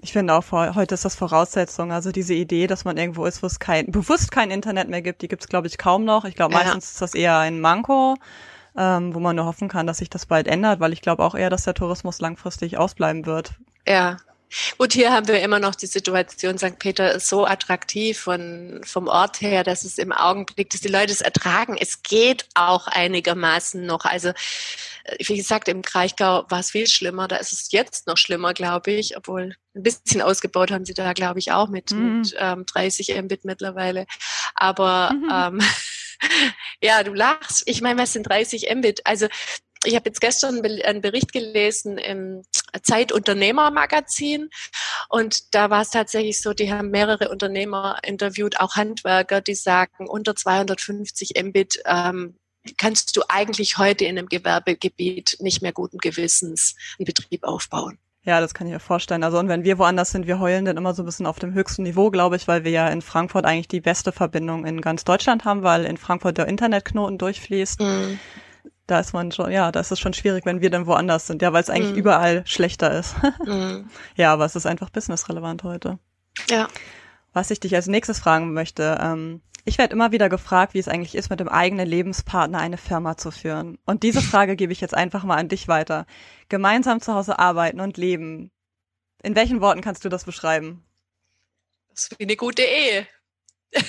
Ich 0.00 0.12
finde 0.12 0.34
auch, 0.34 0.52
heute 0.52 0.94
ist 0.94 1.04
das 1.04 1.16
Voraussetzung. 1.16 1.90
Also 1.90 2.12
diese 2.12 2.34
Idee, 2.34 2.66
dass 2.66 2.84
man 2.84 2.96
irgendwo 2.96 3.24
ist, 3.24 3.42
wo 3.42 3.46
es 3.46 3.58
kein, 3.58 3.90
bewusst 3.90 4.30
kein 4.30 4.50
Internet 4.50 4.88
mehr 4.88 5.02
gibt, 5.02 5.22
die 5.22 5.28
gibt 5.28 5.42
es, 5.42 5.48
glaube 5.48 5.66
ich, 5.66 5.78
kaum 5.78 6.04
noch. 6.04 6.24
Ich 6.24 6.34
glaube, 6.34 6.54
meistens 6.54 6.84
ja. 6.84 6.92
ist 6.92 7.02
das 7.02 7.14
eher 7.14 7.38
ein 7.38 7.60
Manko, 7.60 8.16
ähm, 8.76 9.14
wo 9.14 9.20
man 9.20 9.34
nur 9.34 9.46
hoffen 9.46 9.68
kann, 9.68 9.86
dass 9.86 9.98
sich 9.98 10.10
das 10.10 10.26
bald 10.26 10.46
ändert, 10.46 10.78
weil 10.78 10.92
ich 10.92 11.00
glaube 11.00 11.24
auch 11.24 11.34
eher, 11.34 11.50
dass 11.50 11.64
der 11.64 11.74
Tourismus 11.74 12.20
langfristig 12.20 12.76
ausbleiben 12.76 13.26
wird. 13.26 13.54
Ja, 13.86 14.18
Gut, 14.78 14.92
hier 14.92 15.12
haben 15.12 15.28
wir 15.28 15.42
immer 15.42 15.58
noch 15.58 15.74
die 15.74 15.86
Situation, 15.86 16.58
St. 16.58 16.78
Peter 16.78 17.14
ist 17.14 17.28
so 17.28 17.46
attraktiv 17.46 18.18
von, 18.18 18.80
vom 18.84 19.08
Ort 19.08 19.40
her, 19.40 19.64
dass 19.64 19.84
es 19.84 19.98
im 19.98 20.12
Augenblick, 20.12 20.70
dass 20.70 20.80
die 20.80 20.88
Leute 20.88 21.12
es 21.12 21.20
ertragen. 21.20 21.76
Es 21.78 22.02
geht 22.02 22.46
auch 22.54 22.86
einigermaßen 22.86 23.84
noch. 23.84 24.04
Also, 24.04 24.28
äh, 25.04 25.16
wie 25.20 25.36
gesagt, 25.36 25.68
im 25.68 25.82
Kraichgau 25.82 26.44
war 26.48 26.60
es 26.60 26.70
viel 26.70 26.86
schlimmer. 26.86 27.28
Da 27.28 27.36
ist 27.36 27.52
es 27.52 27.72
jetzt 27.72 28.06
noch 28.06 28.16
schlimmer, 28.16 28.54
glaube 28.54 28.92
ich, 28.92 29.16
obwohl 29.16 29.56
ein 29.74 29.82
bisschen 29.82 30.22
ausgebaut 30.22 30.70
haben 30.70 30.84
sie 30.84 30.94
da, 30.94 31.12
glaube 31.12 31.38
ich, 31.38 31.52
auch 31.52 31.68
mit, 31.68 31.90
mhm. 31.90 32.18
mit 32.18 32.34
ähm, 32.38 32.64
30 32.66 33.20
Mbit 33.22 33.44
mittlerweile. 33.44 34.06
Aber 34.54 35.12
mhm. 35.12 35.60
ähm, 35.60 35.66
ja, 36.82 37.02
du 37.02 37.12
lachst. 37.12 37.62
Ich 37.66 37.80
meine, 37.80 38.00
was 38.00 38.12
sind 38.12 38.28
30 38.28 38.72
Mbit? 38.74 39.06
Also 39.06 39.26
ich 39.84 39.94
habe 39.94 40.08
jetzt 40.08 40.20
gestern 40.20 40.64
einen 40.64 41.00
Bericht 41.00 41.32
gelesen 41.32 41.98
im 41.98 42.42
Zeitunternehmermagazin 42.82 44.50
und 45.08 45.54
da 45.54 45.70
war 45.70 45.82
es 45.82 45.90
tatsächlich 45.90 46.40
so, 46.40 46.52
die 46.52 46.72
haben 46.72 46.90
mehrere 46.90 47.28
Unternehmer 47.28 47.98
interviewt, 48.02 48.60
auch 48.60 48.76
Handwerker, 48.76 49.40
die 49.40 49.54
sagen, 49.54 50.08
unter 50.08 50.34
250 50.34 51.32
Mbit 51.42 51.82
ähm, 51.86 52.36
kannst 52.78 53.16
du 53.16 53.22
eigentlich 53.28 53.78
heute 53.78 54.04
in 54.04 54.18
einem 54.18 54.28
Gewerbegebiet 54.28 55.36
nicht 55.40 55.62
mehr 55.62 55.72
guten 55.72 55.98
Gewissens 55.98 56.74
einen 56.98 57.06
Betrieb 57.06 57.44
aufbauen. 57.44 57.98
Ja, 58.26 58.40
das 58.40 58.54
kann 58.54 58.66
ich 58.66 58.72
mir 58.72 58.80
vorstellen. 58.80 59.22
Also 59.22 59.38
und 59.38 59.48
wenn 59.48 59.64
wir 59.64 59.78
woanders 59.78 60.10
sind, 60.10 60.26
wir 60.26 60.40
heulen 60.40 60.64
dann 60.64 60.78
immer 60.78 60.94
so 60.94 61.02
ein 61.02 61.06
bisschen 61.06 61.26
auf 61.26 61.38
dem 61.38 61.52
höchsten 61.52 61.82
Niveau, 61.82 62.10
glaube 62.10 62.36
ich, 62.36 62.48
weil 62.48 62.64
wir 62.64 62.70
ja 62.70 62.88
in 62.88 63.02
Frankfurt 63.02 63.44
eigentlich 63.44 63.68
die 63.68 63.82
beste 63.82 64.12
Verbindung 64.12 64.64
in 64.64 64.80
ganz 64.80 65.04
Deutschland 65.04 65.44
haben, 65.44 65.62
weil 65.62 65.84
in 65.84 65.98
Frankfurt 65.98 66.38
der 66.38 66.48
Internetknoten 66.48 67.18
durchfließt. 67.18 67.80
Mhm 67.80 68.18
da 68.86 69.00
ist 69.00 69.12
man 69.12 69.32
schon, 69.32 69.50
ja, 69.50 69.72
da 69.72 69.80
ist 69.80 69.90
es 69.90 70.00
schon 70.00 70.14
schwierig, 70.14 70.44
wenn 70.44 70.60
wir 70.60 70.70
dann 70.70 70.86
woanders 70.86 71.26
sind, 71.26 71.42
ja, 71.42 71.52
weil 71.52 71.62
es 71.62 71.70
eigentlich 71.70 71.92
mhm. 71.92 71.98
überall 71.98 72.46
schlechter 72.46 72.92
ist. 72.92 73.14
mhm. 73.44 73.88
Ja, 74.16 74.32
aber 74.32 74.44
es 74.44 74.56
ist 74.56 74.66
einfach 74.66 74.90
businessrelevant 74.90 75.62
heute. 75.62 75.98
Ja. 76.48 76.68
Was 77.32 77.50
ich 77.50 77.60
dich 77.60 77.74
als 77.74 77.86
nächstes 77.86 78.18
fragen 78.18 78.52
möchte, 78.52 78.98
ähm, 79.00 79.40
ich 79.64 79.78
werde 79.78 79.94
immer 79.94 80.12
wieder 80.12 80.28
gefragt, 80.28 80.74
wie 80.74 80.78
es 80.78 80.88
eigentlich 80.88 81.14
ist, 81.14 81.30
mit 81.30 81.40
dem 81.40 81.48
eigenen 81.48 81.86
Lebenspartner 81.86 82.58
eine 82.58 82.76
Firma 82.76 83.16
zu 83.16 83.30
führen. 83.30 83.78
Und 83.86 84.02
diese 84.02 84.20
Frage 84.20 84.56
gebe 84.56 84.72
ich 84.74 84.82
jetzt 84.82 84.94
einfach 84.94 85.24
mal 85.24 85.38
an 85.38 85.48
dich 85.48 85.68
weiter. 85.68 86.06
Gemeinsam 86.50 87.00
zu 87.00 87.14
Hause 87.14 87.38
arbeiten 87.38 87.80
und 87.80 87.96
leben. 87.96 88.50
In 89.22 89.34
welchen 89.34 89.62
Worten 89.62 89.80
kannst 89.80 90.04
du 90.04 90.10
das 90.10 90.24
beschreiben? 90.24 90.84
Das 91.88 92.08
ist 92.08 92.18
wie 92.18 92.24
eine 92.24 92.36
gute 92.36 92.62
Ehe. 92.62 93.06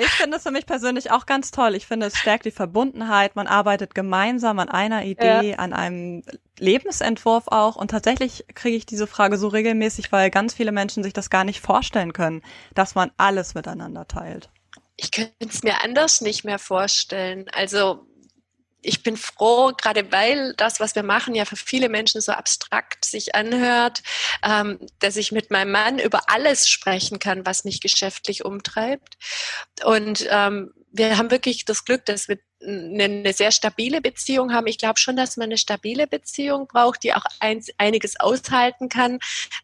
Ich 0.00 0.08
finde 0.10 0.38
es 0.38 0.42
für 0.44 0.50
mich 0.50 0.64
persönlich 0.64 1.10
auch 1.10 1.26
ganz 1.26 1.50
toll. 1.50 1.74
Ich 1.74 1.86
finde, 1.86 2.06
es 2.06 2.16
stärkt 2.16 2.46
die 2.46 2.50
Verbundenheit. 2.50 3.36
Man 3.36 3.46
arbeitet 3.46 3.94
gemeinsam 3.94 4.58
an 4.58 4.70
einer 4.70 5.04
Idee, 5.04 5.50
ja. 5.50 5.56
an 5.56 5.74
einem 5.74 6.22
Lebensentwurf 6.58 7.48
auch. 7.48 7.76
Und 7.76 7.90
tatsächlich 7.90 8.46
kriege 8.54 8.76
ich 8.76 8.86
diese 8.86 9.06
Frage 9.06 9.36
so 9.36 9.48
regelmäßig, 9.48 10.10
weil 10.10 10.30
ganz 10.30 10.54
viele 10.54 10.72
Menschen 10.72 11.02
sich 11.02 11.12
das 11.12 11.28
gar 11.28 11.44
nicht 11.44 11.60
vorstellen 11.60 12.14
können, 12.14 12.42
dass 12.74 12.94
man 12.94 13.10
alles 13.18 13.54
miteinander 13.54 14.08
teilt. 14.08 14.48
Ich 14.96 15.10
könnte 15.12 15.34
es 15.40 15.62
mir 15.62 15.84
anders 15.84 16.22
nicht 16.22 16.44
mehr 16.44 16.58
vorstellen. 16.58 17.46
Also 17.52 18.06
ich 18.82 19.02
bin 19.02 19.16
froh, 19.16 19.72
gerade 19.76 20.10
weil 20.12 20.54
das, 20.56 20.80
was 20.80 20.94
wir 20.94 21.02
machen, 21.02 21.34
ja 21.34 21.44
für 21.44 21.56
viele 21.56 21.88
Menschen 21.88 22.20
so 22.20 22.32
abstrakt 22.32 23.04
sich 23.04 23.34
anhört, 23.34 24.02
ähm, 24.42 24.78
dass 24.98 25.16
ich 25.16 25.32
mit 25.32 25.50
meinem 25.50 25.72
Mann 25.72 25.98
über 25.98 26.30
alles 26.30 26.68
sprechen 26.68 27.18
kann, 27.18 27.46
was 27.46 27.64
mich 27.64 27.80
geschäftlich 27.80 28.44
umtreibt. 28.44 29.16
Und 29.84 30.26
ähm, 30.30 30.72
wir 30.92 31.18
haben 31.18 31.30
wirklich 31.30 31.64
das 31.64 31.84
Glück, 31.84 32.04
dass 32.06 32.28
wir 32.28 32.38
eine, 32.62 33.04
eine 33.04 33.32
sehr 33.32 33.52
stabile 33.52 34.00
Beziehung 34.00 34.52
haben. 34.52 34.66
Ich 34.66 34.78
glaube 34.78 34.98
schon, 34.98 35.16
dass 35.16 35.36
man 35.36 35.46
eine 35.46 35.58
stabile 35.58 36.06
Beziehung 36.06 36.66
braucht, 36.66 37.02
die 37.02 37.14
auch 37.14 37.24
eins, 37.38 37.70
einiges 37.78 38.18
aushalten 38.18 38.88
kann. 38.88 39.18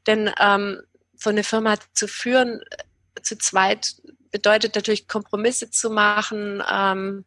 Denn 0.06 0.30
ähm, 0.40 0.82
so 1.14 1.30
eine 1.30 1.44
Firma 1.44 1.76
zu 1.94 2.08
führen, 2.08 2.60
äh, 2.70 3.22
zu 3.22 3.38
zweit, 3.38 3.96
bedeutet 4.30 4.74
natürlich 4.74 5.08
Kompromisse 5.08 5.70
zu 5.70 5.90
machen. 5.90 6.62
Ähm, 6.70 7.24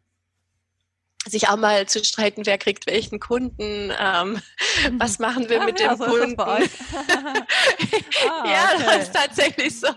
sich 1.26 1.48
auch 1.48 1.56
mal 1.56 1.86
zu 1.86 2.02
streiten, 2.02 2.46
wer 2.46 2.58
kriegt 2.58 2.86
welchen 2.86 3.20
Kunden, 3.20 3.92
ähm, 3.98 4.40
was 4.98 5.18
machen 5.18 5.48
wir 5.48 5.60
ah, 5.60 5.64
mit 5.64 5.80
ja, 5.80 5.94
dem 5.94 5.98
so 5.98 6.04
Kunden. 6.04 6.36
Ah, 8.28 8.44
ja, 8.46 8.70
okay. 8.74 8.84
das 8.84 9.02
ist 9.04 9.14
tatsächlich 9.14 9.80
so. 9.80 9.88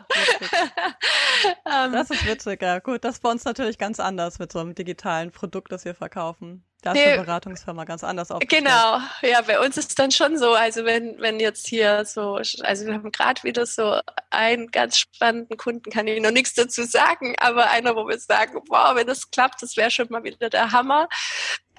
Ähm, 1.66 1.92
das 1.92 2.10
ist 2.10 2.26
witzig, 2.26 2.62
ja. 2.62 2.80
Gut, 2.80 3.04
das 3.04 3.16
ist 3.16 3.22
bei 3.22 3.30
uns 3.30 3.44
natürlich 3.44 3.78
ganz 3.78 4.00
anders 4.00 4.40
mit 4.40 4.52
so 4.52 4.60
einem 4.60 4.76
digitalen 4.76 5.32
Produkt, 5.32 5.72
das 5.72 5.84
wir 5.84 5.94
verkaufen. 5.94 6.64
Da 6.84 6.92
ist 6.92 6.98
nee, 6.98 7.14
eine 7.14 7.24
Beratungsfirma 7.24 7.86
ganz 7.86 8.04
anders 8.04 8.30
aufgestellt. 8.30 8.66
Genau, 8.66 9.00
ja, 9.22 9.42
bei 9.42 9.58
uns 9.62 9.78
ist 9.78 9.92
es 9.92 9.96
dann 9.96 10.12
schon 10.12 10.38
so, 10.38 10.54
also 10.54 10.84
wenn, 10.84 11.18
wenn 11.20 11.40
jetzt 11.40 11.66
hier 11.66 12.04
so, 12.04 12.36
also 12.36 12.86
wir 12.86 12.94
haben 12.94 13.10
gerade 13.10 13.42
wieder 13.44 13.66
so 13.66 14.02
einen 14.32 14.70
ganz 14.70 14.98
spannenden 14.98 15.56
Kunden, 15.56 15.90
kann 15.90 16.08
ich 16.08 16.22
noch 16.22 16.32
nichts 16.32 16.56
dazu 16.56 16.84
sagen, 16.84 17.36
aber 17.40 17.70
einer, 17.70 17.96
wo 17.96 18.06
wir 18.06 18.20
sagen, 18.20 18.60
wow, 18.68 18.96
wenn 18.96 19.08
das 19.08 19.32
klappt, 19.32 19.62
das 19.62 19.78
wäre 19.78 19.92
schon 19.92 20.08
mal 20.10 20.26
wieder 20.26 20.50
der 20.50 20.74
Hammer. 20.74 21.08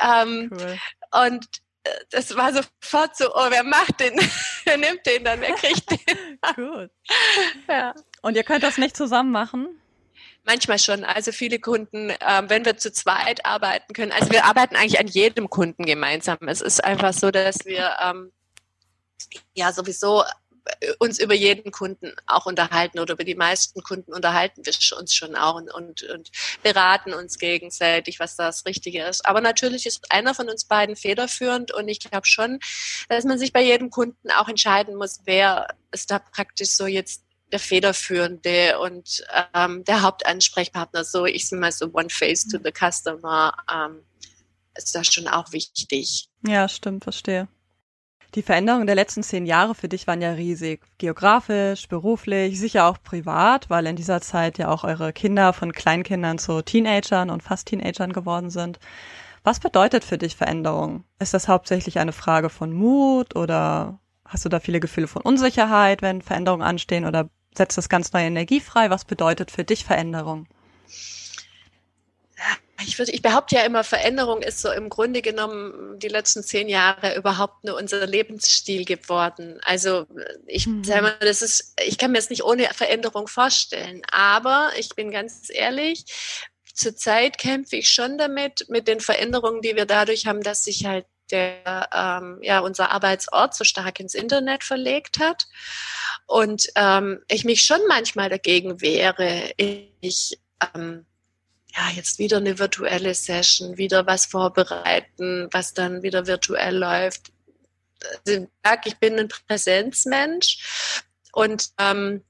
Ähm, 0.02 0.50
cool. 0.50 0.78
Und 1.26 1.46
äh, 1.84 1.90
das 2.10 2.34
war 2.34 2.54
sofort 2.54 3.14
so, 3.14 3.30
oh, 3.34 3.50
wer 3.50 3.62
macht 3.62 4.00
den? 4.00 4.18
wer 4.64 4.78
nimmt 4.78 5.04
den 5.04 5.22
dann? 5.22 5.38
Wer 5.42 5.54
kriegt 5.54 5.90
den? 5.90 6.40
Gut. 6.56 6.90
Ja. 7.68 7.94
Und 8.22 8.36
ihr 8.36 8.44
könnt 8.44 8.62
das 8.62 8.78
nicht 8.78 8.96
zusammen 8.96 9.32
machen? 9.32 9.68
Manchmal 10.44 10.78
schon. 10.78 11.04
Also 11.04 11.32
viele 11.32 11.58
Kunden, 11.58 12.10
ähm, 12.20 12.50
wenn 12.50 12.66
wir 12.66 12.76
zu 12.76 12.92
zweit 12.92 13.46
arbeiten 13.46 13.94
können, 13.94 14.12
also 14.12 14.30
wir 14.30 14.44
arbeiten 14.44 14.76
eigentlich 14.76 15.00
an 15.00 15.06
jedem 15.06 15.48
Kunden 15.48 15.86
gemeinsam. 15.86 16.36
Es 16.46 16.60
ist 16.60 16.84
einfach 16.84 17.14
so, 17.14 17.30
dass 17.30 17.64
wir 17.64 17.96
ähm, 18.02 18.30
ja 19.54 19.72
sowieso 19.72 20.22
äh, 20.80 20.92
uns 20.98 21.18
über 21.18 21.32
jeden 21.32 21.72
Kunden 21.72 22.12
auch 22.26 22.44
unterhalten 22.44 22.98
oder 22.98 23.14
über 23.14 23.24
die 23.24 23.34
meisten 23.34 23.82
Kunden 23.82 24.12
unterhalten 24.12 24.66
wir 24.66 24.98
uns 24.98 25.14
schon 25.14 25.34
auch 25.34 25.54
und, 25.54 25.72
und, 25.72 26.02
und 26.02 26.30
beraten 26.62 27.14
uns 27.14 27.38
gegenseitig, 27.38 28.20
was 28.20 28.36
das 28.36 28.66
Richtige 28.66 29.02
ist. 29.04 29.24
Aber 29.24 29.40
natürlich 29.40 29.86
ist 29.86 30.12
einer 30.12 30.34
von 30.34 30.50
uns 30.50 30.66
beiden 30.66 30.94
federführend 30.96 31.72
und 31.72 31.88
ich 31.88 32.00
glaube 32.00 32.26
schon, 32.26 32.60
dass 33.08 33.24
man 33.24 33.38
sich 33.38 33.52
bei 33.52 33.62
jedem 33.62 33.88
Kunden 33.88 34.30
auch 34.30 34.48
entscheiden 34.48 34.94
muss, 34.96 35.20
wer 35.24 35.68
ist 35.90 36.10
da 36.10 36.18
praktisch 36.18 36.70
so 36.70 36.86
jetzt 36.86 37.23
der 37.54 37.60
Federführende 37.60 38.80
und 38.80 39.24
ähm, 39.54 39.84
der 39.84 40.02
Hauptansprechpartner. 40.02 41.04
So, 41.04 41.24
ich 41.24 41.48
sage 41.48 41.60
mal 41.60 41.70
so 41.70 41.88
One 41.92 42.10
Face 42.10 42.48
to 42.48 42.58
the 42.58 42.72
Customer 42.72 43.54
ähm, 43.72 44.00
ist 44.76 44.92
da 44.92 45.04
schon 45.04 45.28
auch 45.28 45.52
wichtig. 45.52 46.28
Ja, 46.44 46.68
stimmt, 46.68 47.04
verstehe. 47.04 47.46
Die 48.34 48.42
Veränderungen 48.42 48.88
der 48.88 48.96
letzten 48.96 49.22
zehn 49.22 49.46
Jahre 49.46 49.76
für 49.76 49.88
dich 49.88 50.08
waren 50.08 50.20
ja 50.20 50.32
riesig. 50.32 50.82
Geografisch, 50.98 51.86
beruflich, 51.86 52.58
sicher 52.58 52.86
auch 52.86 53.00
privat, 53.00 53.70
weil 53.70 53.86
in 53.86 53.94
dieser 53.94 54.20
Zeit 54.20 54.58
ja 54.58 54.68
auch 54.68 54.82
eure 54.82 55.12
Kinder 55.12 55.52
von 55.52 55.70
Kleinkindern 55.70 56.38
zu 56.38 56.60
Teenagern 56.60 57.30
und 57.30 57.44
fast 57.44 57.68
Teenagern 57.68 58.12
geworden 58.12 58.50
sind. 58.50 58.80
Was 59.44 59.60
bedeutet 59.60 60.02
für 60.02 60.18
dich 60.18 60.34
Veränderung? 60.34 61.04
Ist 61.20 61.34
das 61.34 61.46
hauptsächlich 61.46 62.00
eine 62.00 62.12
Frage 62.12 62.50
von 62.50 62.72
Mut 62.72 63.36
oder 63.36 64.00
hast 64.24 64.44
du 64.44 64.48
da 64.48 64.58
viele 64.58 64.80
Gefühle 64.80 65.06
von 65.06 65.22
Unsicherheit, 65.22 66.02
wenn 66.02 66.20
Veränderungen 66.20 66.62
anstehen 66.62 67.04
oder 67.04 67.30
setzt 67.56 67.78
das 67.78 67.88
ganz 67.88 68.12
neue 68.12 68.26
Energie 68.26 68.60
frei? 68.60 68.90
Was 68.90 69.04
bedeutet 69.04 69.50
für 69.50 69.64
dich 69.64 69.84
Veränderung? 69.84 70.46
Ich, 72.86 72.98
würde, 72.98 73.12
ich 73.12 73.22
behaupte 73.22 73.54
ja 73.54 73.62
immer, 73.62 73.84
Veränderung 73.84 74.42
ist 74.42 74.60
so 74.60 74.70
im 74.70 74.88
Grunde 74.88 75.22
genommen 75.22 75.98
die 75.98 76.08
letzten 76.08 76.42
zehn 76.42 76.68
Jahre 76.68 77.16
überhaupt 77.16 77.64
nur 77.64 77.76
unser 77.76 78.06
Lebensstil 78.06 78.84
geworden. 78.84 79.60
Also 79.62 80.06
ich 80.46 80.66
mhm. 80.66 80.84
sage 80.84 81.02
mal, 81.02 81.16
das 81.20 81.40
ist, 81.40 81.74
ich 81.84 81.98
kann 81.98 82.10
mir 82.10 82.18
das 82.18 82.30
nicht 82.30 82.44
ohne 82.44 82.64
Veränderung 82.74 83.28
vorstellen. 83.28 84.02
Aber 84.10 84.72
ich 84.76 84.90
bin 84.90 85.10
ganz 85.12 85.48
ehrlich, 85.50 86.04
zurzeit 86.74 87.38
kämpfe 87.38 87.76
ich 87.76 87.90
schon 87.90 88.18
damit, 88.18 88.66
mit 88.68 88.88
den 88.88 89.00
Veränderungen, 89.00 89.62
die 89.62 89.76
wir 89.76 89.86
dadurch 89.86 90.26
haben, 90.26 90.42
dass 90.42 90.64
sich 90.64 90.84
halt 90.84 91.06
der 91.34 91.88
ähm, 91.92 92.38
ja 92.42 92.60
unser 92.60 92.90
Arbeitsort 92.90 93.54
so 93.54 93.64
stark 93.64 94.00
ins 94.00 94.14
Internet 94.14 94.64
verlegt 94.64 95.18
hat 95.18 95.46
und 96.26 96.68
ähm, 96.76 97.22
ich 97.28 97.44
mich 97.44 97.62
schon 97.62 97.80
manchmal 97.88 98.30
dagegen 98.30 98.80
wehre, 98.80 99.52
ich 99.56 100.38
ähm, 100.74 101.04
ja 101.74 101.90
jetzt 101.94 102.18
wieder 102.18 102.36
eine 102.38 102.58
virtuelle 102.58 103.14
Session, 103.14 103.76
wieder 103.76 104.06
was 104.06 104.26
vorbereiten, 104.26 105.48
was 105.52 105.74
dann 105.74 106.02
wieder 106.02 106.26
virtuell 106.26 106.76
läuft. 106.76 107.32
Also, 108.26 108.46
ich 108.84 108.96
bin 108.98 109.18
ein 109.18 109.28
Präsenzmensch 109.28 111.02
und 111.32 111.70
ähm, 111.78 112.22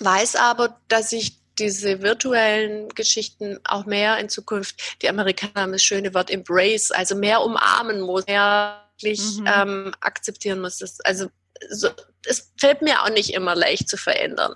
weiß 0.00 0.36
aber, 0.36 0.80
dass 0.88 1.12
ich 1.12 1.39
diese 1.60 2.02
virtuellen 2.02 2.88
Geschichten 2.88 3.60
auch 3.64 3.86
mehr 3.86 4.18
in 4.18 4.28
Zukunft, 4.28 4.96
die 5.02 5.08
Amerikaner 5.08 5.62
haben 5.62 5.72
das 5.72 5.82
schöne 5.82 6.14
Wort 6.14 6.30
Embrace, 6.30 6.90
also 6.90 7.14
mehr 7.14 7.42
umarmen 7.42 8.00
muss, 8.00 8.26
mehr 8.26 8.82
wirklich 9.00 9.38
mhm. 9.38 9.46
ähm, 9.46 9.94
akzeptieren 10.00 10.60
muss. 10.60 10.78
Das, 10.78 11.00
also 11.00 11.26
so, 11.70 11.88
es 12.26 12.52
fällt 12.58 12.82
mir 12.82 13.02
auch 13.02 13.10
nicht 13.10 13.34
immer 13.34 13.54
leicht 13.54 13.88
zu 13.88 13.96
verändern. 13.96 14.54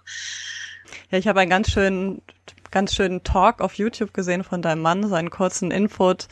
Ja, 1.10 1.18
ich 1.18 1.26
habe 1.26 1.40
einen 1.40 1.50
ganz 1.50 1.70
schönen, 1.70 2.22
ganz 2.74 2.92
schönen 2.92 3.22
Talk 3.22 3.60
auf 3.60 3.74
YouTube 3.74 4.12
gesehen 4.12 4.42
von 4.42 4.60
deinem 4.60 4.82
Mann, 4.82 5.08
seinen 5.08 5.30
kurzen 5.30 5.70
Input, 5.70 6.26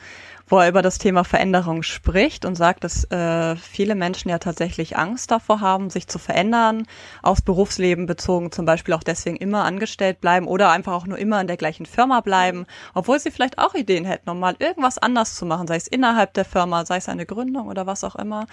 wo 0.49 0.59
er 0.59 0.69
über 0.69 0.83
das 0.83 0.99
Thema 0.99 1.23
Veränderung 1.23 1.85
spricht 1.85 2.45
und 2.45 2.57
sagt, 2.57 2.83
dass 2.83 3.05
äh, 3.13 3.55
viele 3.55 3.95
Menschen 3.95 4.29
ja 4.29 4.41
tatsächlich 4.41 4.97
Angst 4.99 5.31
davor 5.31 5.61
haben, 5.61 5.89
sich 5.89 6.09
zu 6.09 6.19
verändern, 6.19 6.89
aufs 7.23 7.43
Berufsleben 7.43 8.07
bezogen 8.07 8.51
zum 8.51 8.65
Beispiel 8.65 8.93
auch 8.93 9.05
deswegen 9.05 9.37
immer 9.37 9.63
angestellt 9.63 10.21
bleiben 10.21 10.49
oder 10.49 10.73
einfach 10.73 10.95
auch 10.95 11.07
nur 11.07 11.17
immer 11.17 11.41
in 11.41 11.47
der 11.47 11.57
gleichen 11.57 11.87
Firma 11.87 12.21
bleiben, 12.21 12.67
obwohl 12.93 13.21
sie 13.21 13.31
vielleicht 13.31 13.59
auch 13.59 13.75
Ideen 13.75 14.05
hätten, 14.05 14.29
um 14.29 14.41
mal 14.41 14.57
irgendwas 14.59 14.99
anders 14.99 15.37
zu 15.37 15.47
machen, 15.47 15.69
sei 15.69 15.77
es 15.77 15.87
innerhalb 15.87 16.35
der 16.35 16.45
Firma, 16.45 16.85
sei 16.85 16.97
es 16.97 17.09
eine 17.09 17.25
Gründung 17.25 17.69
oder 17.69 17.87
was 17.87 18.03
auch 18.03 18.17
immer. 18.17 18.49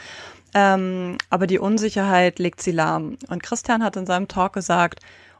Ähm, 0.54 1.18
aber 1.32 1.48
die 1.48 1.58
Unsicherheit 1.58 2.38
legt 2.38 2.62
sie 2.62 2.72
lahm. 2.72 3.18
Und 3.30 3.42
Christian 3.42 3.84
hat 3.84 3.96
in 3.96 4.06
seinem 4.06 4.28
Talk 4.28 4.54
gesagt, 4.54 5.00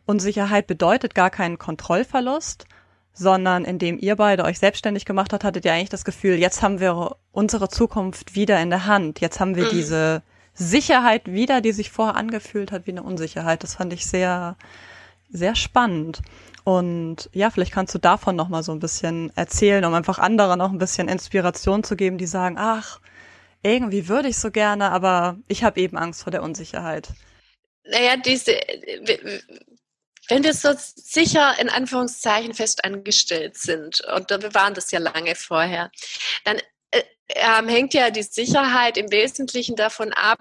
Unsicherheit 0.10 0.66
bedeutet 0.66 1.14
gar 1.14 1.30
keinen 1.30 1.60
Kontrollverlust, 1.60 2.66
sondern 3.14 3.64
indem 3.64 4.00
ihr 4.00 4.16
beide 4.16 4.44
euch 4.44 4.58
selbstständig 4.58 5.06
gemacht 5.06 5.34
habt, 5.34 5.44
hattet 5.44 5.66
ihr 5.66 5.74
eigentlich 5.74 5.90
das 5.90 6.04
Gefühl, 6.04 6.40
jetzt 6.40 6.64
haben 6.64 6.80
wir 6.80 7.18
unsere 7.32 7.70
Zukunft 7.70 8.34
wieder 8.34 8.60
in 8.60 8.72
der 8.72 8.88
Hand. 8.88 9.22
Jetzt 9.22 9.40
haben 9.40 9.56
wir 9.56 9.66
mhm. 9.66 9.70
diese 9.70 10.24
Sicherheit 10.56 11.32
wieder, 11.32 11.62
die 11.62 11.74
sich 11.74 11.92
vorher 11.92 12.16
angefühlt 12.16 12.72
hat 12.72 12.88
wie 12.88 12.92
eine 12.92 13.04
Unsicherheit. 13.04 13.62
Das 13.62 13.76
fand 13.76 13.94
ich 13.94 14.08
sehr, 14.08 14.58
sehr 15.30 15.54
spannend. 15.56 16.24
Und 16.64 17.30
ja, 17.32 17.52
vielleicht 17.52 17.72
kannst 17.72 17.94
du 17.94 18.00
davon 18.00 18.36
noch 18.36 18.50
mal 18.50 18.64
so 18.64 18.72
ein 18.72 18.80
bisschen 18.80 19.32
erzählen, 19.36 19.86
um 19.86 19.94
einfach 19.94 20.18
anderen 20.18 20.60
auch 20.60 20.72
ein 20.72 20.80
bisschen 20.80 21.08
Inspiration 21.08 21.84
zu 21.84 21.96
geben, 21.96 22.18
die 22.18 22.26
sagen, 22.26 22.56
ach, 22.58 23.00
irgendwie 23.62 24.08
würde 24.08 24.30
ich 24.30 24.40
so 24.40 24.50
gerne, 24.50 24.92
aber 24.92 25.38
ich 25.48 25.64
habe 25.64 25.80
eben 25.80 25.98
Angst 25.98 26.24
vor 26.24 26.32
der 26.32 26.42
Unsicherheit. 26.42 27.10
Naja, 27.84 28.18
diese, 28.18 28.54
wenn 30.30 30.44
wir 30.44 30.54
so 30.54 30.70
sicher 30.78 31.60
in 31.60 31.70
Anführungszeichen 31.70 32.54
fest 32.54 32.86
angestellt 32.86 33.58
sind, 33.58 34.02
und 34.02 34.30
wir 34.30 34.54
waren 34.54 34.74
das 34.74 34.92
ja 34.92 35.00
lange 35.00 35.36
vorher, 35.36 35.92
dann 36.46 36.60
äh, 36.92 37.04
äh, 37.28 37.68
hängt 37.68 37.94
ja 37.94 38.12
die 38.12 38.24
Sicherheit 38.24 38.98
im 38.98 39.12
Wesentlichen 39.12 39.76
davon 39.76 40.14
ab, 40.14 40.40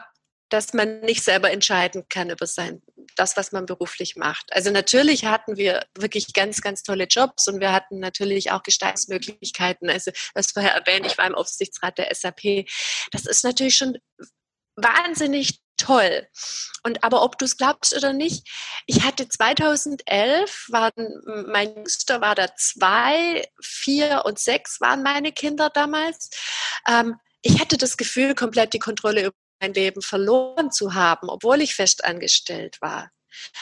dass 0.51 0.73
man 0.73 1.01
nicht 1.01 1.23
selber 1.23 1.51
entscheiden 1.51 2.05
kann 2.09 2.31
über 2.31 2.47
sein, 2.47 2.83
das, 3.17 3.37
was 3.37 3.53
man 3.53 3.67
beruflich 3.67 4.17
macht. 4.17 4.53
Also 4.53 4.71
natürlich 4.71 5.25
hatten 5.25 5.57
wir 5.57 5.85
wirklich 5.97 6.33
ganz, 6.33 6.61
ganz 6.61 6.83
tolle 6.83 7.05
Jobs 7.05 7.49
und 7.49 7.61
wir 7.61 7.73
hatten 7.73 7.99
natürlich 7.99 8.51
auch 8.51 8.63
Gestaltungsmöglichkeiten. 8.63 9.91
Also 9.91 10.11
das 10.35 10.53
vorher 10.53 10.73
erwähnt, 10.73 11.07
ich 11.07 11.19
war 11.19 11.27
im 11.27 11.35
Aufsichtsrat 11.35 11.99
der 11.99 12.15
SAP. 12.15 12.67
Das 13.11 13.27
ist 13.27 13.45
natürlich 13.45 13.77
schon 13.77 13.99
wahnsinnig 14.77 15.61
toll. 15.79 16.27
Und 16.83 17.03
aber 17.03 17.23
ob 17.23 17.39
du 17.39 17.45
es 17.45 17.57
glaubst 17.57 17.97
oder 17.97 18.13
nicht, 18.13 18.47
ich 18.87 19.03
hatte 19.05 19.29
2011, 19.29 20.67
waren, 20.69 20.93
mein 21.47 21.75
Jüngster 21.75 22.21
war 22.21 22.35
da 22.35 22.55
zwei, 22.57 23.49
vier 23.63 24.23
und 24.25 24.39
sechs 24.39 24.81
waren 24.81 25.03
meine 25.03 25.33
Kinder 25.33 25.71
damals. 25.71 26.31
Ähm, 26.87 27.17
ich 27.43 27.61
hatte 27.61 27.79
das 27.79 27.97
Gefühl, 27.97 28.35
komplett 28.35 28.75
die 28.75 28.79
Kontrolle 28.79 29.27
über 29.27 29.37
mein 29.61 29.75
Leben 29.75 30.03
verloren 30.03 30.71
zu 30.71 30.95
haben, 30.95 31.29
obwohl 31.29 31.61
ich 31.61 31.75
fest 31.75 32.05
angestellt 32.05 32.77
war. 32.81 33.11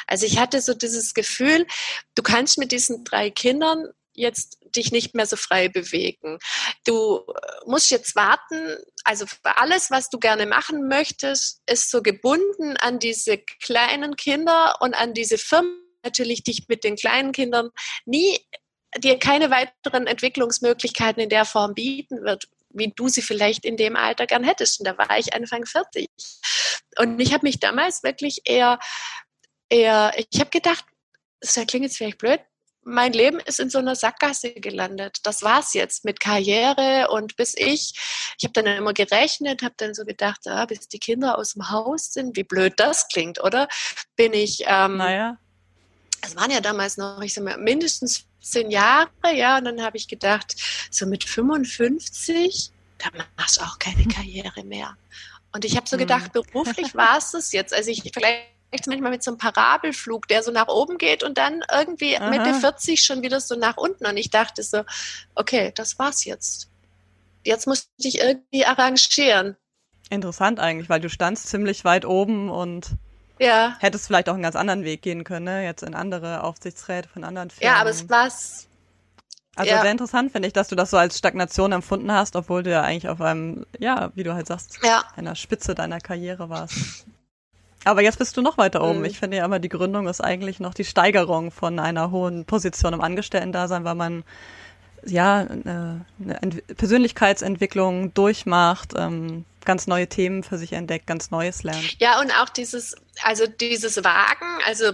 Also 0.07 0.27
ich 0.27 0.39
hatte 0.39 0.61
so 0.61 0.75
dieses 0.75 1.15
Gefühl, 1.15 1.67
du 2.15 2.23
kannst 2.23 2.59
mit 2.59 2.73
diesen 2.73 3.05
drei 3.05 3.31
Kindern 3.31 3.87
jetzt 4.17 4.59
dich 4.75 4.93
nicht 4.93 5.15
mehr 5.15 5.27
so 5.27 5.37
frei 5.37 5.69
bewegen. 5.69 6.39
Du 6.85 7.25
musst 7.67 7.91
jetzt 7.91 8.17
warten, 8.17 8.77
also 9.05 9.27
alles, 9.43 9.91
was 9.91 10.11
du 10.11 10.19
gerne 10.19 10.47
machen 10.47 10.89
möchtest, 10.89 11.63
ist 11.67 11.91
so 11.91 12.03
gebunden 12.03 12.77
an 12.79 12.99
diese 12.99 13.39
kleinen 13.63 14.17
Kinder 14.17 14.77
und 14.81 14.95
an 14.95 15.15
diese 15.15 15.39
Firmen, 15.39 15.83
natürlich 16.03 16.45
dich 16.45 16.67
mit 16.69 16.85
den 16.85 16.97
kleinen 16.97 17.33
Kindern 17.33 17.71
nie 18.05 18.39
dir 18.99 19.19
keine 19.19 19.51
weiteren 19.51 20.07
Entwicklungsmöglichkeiten 20.07 21.23
in 21.23 21.29
der 21.29 21.45
Form 21.45 21.75
bieten 21.75 22.23
wird, 22.23 22.49
wie 22.71 22.93
du 22.95 23.09
sie 23.09 23.23
vielleicht 23.23 23.65
in 23.65 23.77
dem 23.77 23.97
Alter 23.97 24.27
gern 24.27 24.45
hättest. 24.45 24.81
Und 24.81 24.87
da 24.87 24.97
war 24.97 25.19
ich 25.19 25.35
Anfang 25.35 25.67
40. 25.67 26.09
Und 26.99 27.21
ich 27.21 27.33
habe 27.33 27.45
mich 27.45 27.61
damals 27.61 28.03
wirklich 28.03 28.43
eher, 28.45 28.79
eher, 29.69 30.13
ich 30.17 30.41
habe 30.41 30.51
gedacht, 30.51 30.85
das 31.41 31.55
klingt 31.67 31.85
jetzt 31.85 31.97
vielleicht 31.97 32.19
blöd, 32.19 32.41
mein 32.87 33.13
Leben 33.13 33.41
ist 33.41 33.59
in 33.59 33.69
so 33.69 33.79
einer 33.79 33.97
Sackgasse 33.97 34.53
gelandet. 34.55 35.19
Das 35.25 35.43
war's 35.43 35.75
jetzt 35.75 36.05
mit 36.05 36.21
Karriere 36.21 37.09
und 37.11 37.37
bis 37.37 37.55
ich, 37.57 37.95
ich 38.39 38.45
habe 38.45 38.53
dann 38.53 38.67
immer 38.67 38.95
gerechnet, 38.95 39.63
habe 39.63 39.75
dann 39.77 39.93
so 39.93 40.05
gedacht, 40.05 40.47
ah, 40.47 40.67
bis 40.67 40.89
die 40.89 41.01
Kinder 41.01 41.37
aus 41.37 41.55
dem 41.55 41.69
Haus 41.69 42.13
sind, 42.13 42.37
wie 42.37 42.45
blöd 42.45 42.75
das 42.77 43.09
klingt, 43.09 43.43
oder? 43.43 43.69
Bin 44.15 44.33
ich, 44.33 44.63
ähm, 44.67 44.99
naja. 44.99 45.37
Es 46.23 46.37
waren 46.37 46.51
ja 46.51 46.61
damals 46.61 46.97
noch, 46.97 47.21
ich 47.23 47.35
sag 47.35 47.45
mal, 47.45 47.59
mindestens 47.59 48.25
zehn 48.41 48.71
Jahre, 48.71 49.11
ja, 49.35 49.59
und 49.59 49.65
dann 49.65 49.83
habe 49.83 49.97
ich 49.97 50.07
gedacht, 50.07 50.55
so 50.91 51.07
mit 51.07 51.25
55, 51.25 52.71
da 52.99 53.09
machst 53.37 53.59
du 53.59 53.63
auch 53.63 53.79
keine 53.79 54.07
Karriere 54.15 54.63
mehr. 54.65 54.97
Und 55.53 55.65
ich 55.65 55.77
habe 55.77 55.89
so 55.89 55.97
gedacht, 55.97 56.35
mhm. 56.35 56.43
beruflich 56.43 56.95
war 56.95 57.19
es 57.19 57.33
das 57.33 57.53
jetzt. 57.53 57.75
Also 57.75 57.91
ich 57.91 58.03
vielleicht 58.15 58.56
manchmal 58.87 59.11
mit 59.11 59.23
so 59.23 59.31
einem 59.31 59.39
Parabelflug, 59.39 60.29
der 60.29 60.43
so 60.43 60.51
nach 60.51 60.69
oben 60.69 60.99
geht 60.99 61.23
und 61.23 61.39
dann 61.39 61.63
irgendwie 61.73 62.17
Aha. 62.17 62.31
Mitte 62.31 62.55
40 62.55 63.03
schon 63.03 63.23
wieder 63.23 63.41
so 63.41 63.57
nach 63.57 63.77
unten. 63.77 64.07
Und 64.07 64.17
ich 64.17 64.31
dachte 64.31 64.63
so, 64.63 64.83
okay, 65.35 65.73
das 65.75 65.99
war's 65.99 66.25
jetzt. 66.25 66.69
Jetzt 67.45 67.67
muss 67.67 67.89
ich 67.97 68.13
dich 68.13 68.21
irgendwie 68.21 68.67
arrangieren. 68.67 69.57
Interessant 70.11 70.61
eigentlich, 70.61 70.89
weil 70.89 71.01
du 71.01 71.09
standst 71.09 71.49
ziemlich 71.49 71.85
weit 71.85 72.05
oben 72.05 72.51
und 72.51 72.91
ja. 73.39 73.77
hättest 73.81 74.07
vielleicht 74.07 74.29
auch 74.29 74.35
einen 74.35 74.43
ganz 74.43 74.57
anderen 74.57 74.85
Weg 74.85 75.03
gehen 75.03 75.25
können, 75.25 75.47
ne? 75.47 75.65
jetzt 75.65 75.83
in 75.83 75.95
andere 75.95 76.43
Aufsichtsräte 76.43 77.09
von 77.09 77.25
anderen 77.25 77.51
Firmen. 77.51 77.75
Ja, 77.75 77.81
aber 77.81 77.91
es 77.91 78.09
war's. 78.09 78.69
Also 79.57 79.71
ja. 79.71 79.81
sehr 79.81 79.91
interessant 79.91 80.33
finde 80.33 80.49
ich, 80.49 80.53
dass 80.53 80.69
du 80.69 80.77
das 80.77 80.91
so 80.91 80.99
als 80.99 81.17
Stagnation 81.17 81.73
empfunden 81.73 82.13
hast, 82.13 82.37
obwohl 82.37 82.63
du 82.63 82.71
ja 82.71 82.83
eigentlich 82.83 83.09
auf 83.09 83.21
einem, 83.21 83.65
ja, 83.79 84.11
wie 84.15 84.23
du 84.23 84.35
halt 84.35 84.47
sagst, 84.47 84.79
ja. 84.83 85.03
einer 85.17 85.35
Spitze 85.35 85.75
deiner 85.75 85.99
Karriere 85.99 86.51
warst. 86.51 87.07
Aber 87.87 88.03
jetzt 88.03 88.19
bist 88.19 88.37
du 88.37 88.43
noch 88.43 88.59
weiter 88.59 88.83
oben. 88.83 89.01
Mhm. 89.01 89.05
Ich 89.05 89.19
finde 89.19 89.37
ja 89.37 89.45
immer, 89.45 89.61
die 89.61 89.69
Gründung 89.69 90.09
ist 90.09 90.21
eigentlich 90.21 90.59
noch 90.59 90.75
die 90.75 90.85
Steigerung 90.85 91.53
von 91.53 91.79
einer 91.79 92.11
hohen 92.11 92.45
Position 92.45 92.93
im 92.93 93.01
Angestellten-Dasein, 93.01 93.85
weil 93.85 93.95
man 93.95 94.25
ja 95.05 95.47
eine, 95.49 96.05
eine 96.19 96.51
Persönlichkeitsentwicklung 96.77 98.13
durchmacht, 98.13 98.95
ähm, 98.97 99.45
ganz 99.65 99.87
neue 99.87 100.09
Themen 100.09 100.43
für 100.43 100.59
sich 100.59 100.73
entdeckt, 100.73 101.07
ganz 101.07 101.31
Neues 101.31 101.63
lernt. 101.63 102.01
Ja, 102.01 102.21
und 102.21 102.33
auch 102.33 102.49
dieses, 102.49 102.97
also 103.23 103.47
dieses 103.47 104.03
Wagen, 104.03 104.47
also 104.67 104.93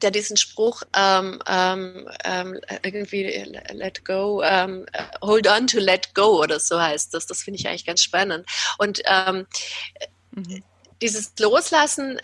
der 0.00 0.12
diesen 0.12 0.38
Spruch 0.38 0.84
ähm, 0.96 1.42
ähm, 1.46 2.08
ähm 2.24 2.58
irgendwie 2.82 3.44
let 3.72 4.02
go, 4.06 4.42
ähm, 4.42 4.86
hold 5.20 5.46
on 5.46 5.66
to 5.66 5.78
let 5.78 6.14
go 6.14 6.40
oder 6.42 6.58
so 6.58 6.80
heißt 6.80 7.12
das. 7.12 7.26
Das 7.26 7.42
finde 7.42 7.60
ich 7.60 7.68
eigentlich 7.68 7.84
ganz 7.84 8.02
spannend. 8.02 8.46
Und 8.78 9.02
ähm, 9.04 9.46
mhm 10.30 10.62
dieses 11.02 11.32
Loslassen 11.38 12.18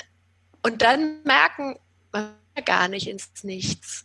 und 0.62 0.82
dann 0.82 1.22
merken, 1.24 1.78
man 2.12 2.34
gar 2.64 2.88
nicht 2.88 3.08
ins 3.08 3.28
Nichts. 3.42 4.04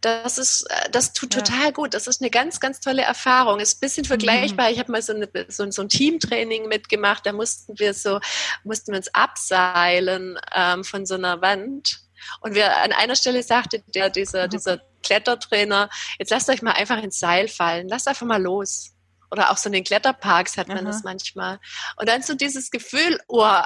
Das 0.00 0.38
ist, 0.38 0.62
äh, 0.70 0.90
das 0.90 1.12
tut 1.12 1.32
total 1.32 1.66
ja. 1.66 1.70
gut. 1.70 1.94
Das 1.94 2.06
ist 2.06 2.20
eine 2.20 2.30
ganz, 2.30 2.60
ganz 2.60 2.80
tolle 2.80 3.02
Erfahrung. 3.02 3.58
Ist 3.58 3.78
ein 3.78 3.80
bisschen 3.80 4.04
vergleichbar. 4.04 4.68
Mhm. 4.68 4.72
Ich 4.72 4.78
habe 4.78 4.92
mal 4.92 5.02
so, 5.02 5.12
eine, 5.12 5.28
so, 5.48 5.68
so, 5.70 5.82
ein 5.82 5.88
Teamtraining 5.88 6.68
mitgemacht. 6.68 7.26
Da 7.26 7.32
mussten 7.32 7.78
wir 7.78 7.94
so, 7.94 8.20
mussten 8.62 8.92
wir 8.92 8.98
uns 8.98 9.12
abseilen 9.12 10.38
ähm, 10.54 10.84
von 10.84 11.04
so 11.04 11.14
einer 11.14 11.42
Wand. 11.42 12.00
Und 12.40 12.54
wir 12.54 12.76
an 12.76 12.92
einer 12.92 13.16
Stelle 13.16 13.42
sagte 13.42 13.82
der, 13.94 14.10
dieser, 14.10 14.46
dieser 14.46 14.80
Klettertrainer, 15.02 15.88
jetzt 16.18 16.30
lasst 16.30 16.48
euch 16.48 16.62
mal 16.62 16.72
einfach 16.72 17.02
ins 17.02 17.18
Seil 17.18 17.48
fallen. 17.48 17.88
Lasst 17.88 18.06
einfach 18.06 18.26
mal 18.26 18.42
los. 18.42 18.92
Oder 19.30 19.50
auch 19.50 19.56
so 19.56 19.68
in 19.68 19.74
den 19.74 19.84
Kletterparks 19.84 20.56
hat 20.56 20.68
man 20.68 20.78
Aha. 20.78 20.86
das 20.86 21.02
manchmal. 21.04 21.60
Und 21.96 22.08
dann 22.08 22.22
so 22.22 22.34
dieses 22.34 22.70
Gefühl, 22.70 23.20
oh, 23.28 23.62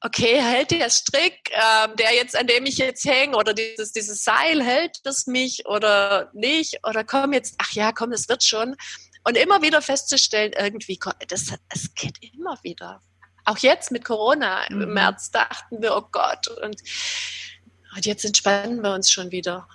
okay, 0.00 0.40
hält 0.40 0.70
der 0.70 0.90
Strick, 0.90 1.50
ähm, 1.50 1.96
der 1.96 2.14
jetzt, 2.14 2.36
an 2.36 2.46
dem 2.46 2.66
ich 2.66 2.78
jetzt 2.78 3.04
hänge, 3.04 3.36
oder 3.36 3.54
dieses, 3.54 3.92
dieses 3.92 4.22
Seil, 4.22 4.62
hält 4.62 5.00
das 5.04 5.26
mich 5.26 5.66
oder 5.66 6.30
nicht? 6.34 6.86
Oder 6.86 7.04
komm 7.04 7.32
jetzt, 7.32 7.54
ach 7.58 7.72
ja, 7.72 7.92
komm, 7.92 8.10
das 8.10 8.28
wird 8.28 8.44
schon. 8.44 8.76
Und 9.24 9.36
immer 9.36 9.62
wieder 9.62 9.82
festzustellen, 9.82 10.52
irgendwie, 10.56 10.98
das, 11.28 11.46
das 11.68 11.94
geht 11.94 12.16
immer 12.34 12.58
wieder. 12.62 13.02
Auch 13.44 13.58
jetzt 13.58 13.90
mit 13.90 14.04
Corona 14.04 14.64
mhm. 14.68 14.82
im 14.82 14.94
März 14.94 15.30
dachten 15.30 15.82
wir, 15.82 15.96
oh 15.96 16.06
Gott, 16.12 16.48
und, 16.48 16.80
und 17.96 18.06
jetzt 18.06 18.24
entspannen 18.24 18.82
wir 18.82 18.92
uns 18.92 19.10
schon 19.10 19.30
wieder. 19.30 19.68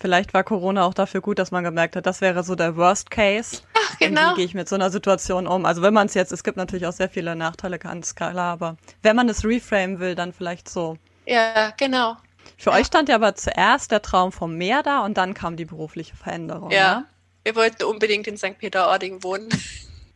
Vielleicht 0.00 0.32
war 0.32 0.44
Corona 0.44 0.84
auch 0.84 0.94
dafür 0.94 1.20
gut, 1.20 1.38
dass 1.38 1.50
man 1.50 1.64
gemerkt 1.64 1.96
hat, 1.96 2.06
das 2.06 2.20
wäre 2.20 2.44
so 2.44 2.54
der 2.54 2.76
Worst 2.76 3.10
Case. 3.10 3.62
Ach, 3.74 3.98
genau. 3.98 4.32
Wie 4.32 4.36
gehe 4.36 4.44
ich 4.44 4.54
mit 4.54 4.68
so 4.68 4.76
einer 4.76 4.90
Situation 4.90 5.46
um? 5.46 5.64
Also 5.64 5.82
wenn 5.82 5.92
man 5.92 6.06
es 6.06 6.14
jetzt, 6.14 6.30
es 6.30 6.44
gibt 6.44 6.56
natürlich 6.56 6.86
auch 6.86 6.92
sehr 6.92 7.08
viele 7.08 7.34
Nachteile, 7.34 7.78
ganz 7.78 8.14
klar, 8.14 8.36
aber 8.36 8.76
wenn 9.02 9.16
man 9.16 9.28
es 9.28 9.44
reframe 9.44 9.98
will, 9.98 10.14
dann 10.14 10.32
vielleicht 10.32 10.68
so. 10.68 10.98
Ja, 11.26 11.72
genau. 11.76 12.16
Für 12.56 12.70
ja. 12.70 12.76
euch 12.76 12.86
stand 12.86 13.08
ja 13.08 13.16
aber 13.16 13.34
zuerst 13.34 13.90
der 13.90 14.02
Traum 14.02 14.30
vom 14.30 14.56
Meer 14.56 14.82
da 14.82 15.04
und 15.04 15.18
dann 15.18 15.34
kam 15.34 15.56
die 15.56 15.64
berufliche 15.64 16.16
Veränderung. 16.16 16.70
Ja. 16.70 17.00
Ne? 17.00 17.06
Wir 17.44 17.56
wollten 17.56 17.84
unbedingt 17.84 18.26
in 18.26 18.36
St. 18.36 18.58
Peter-Ording 18.58 19.22
wohnen. 19.22 19.48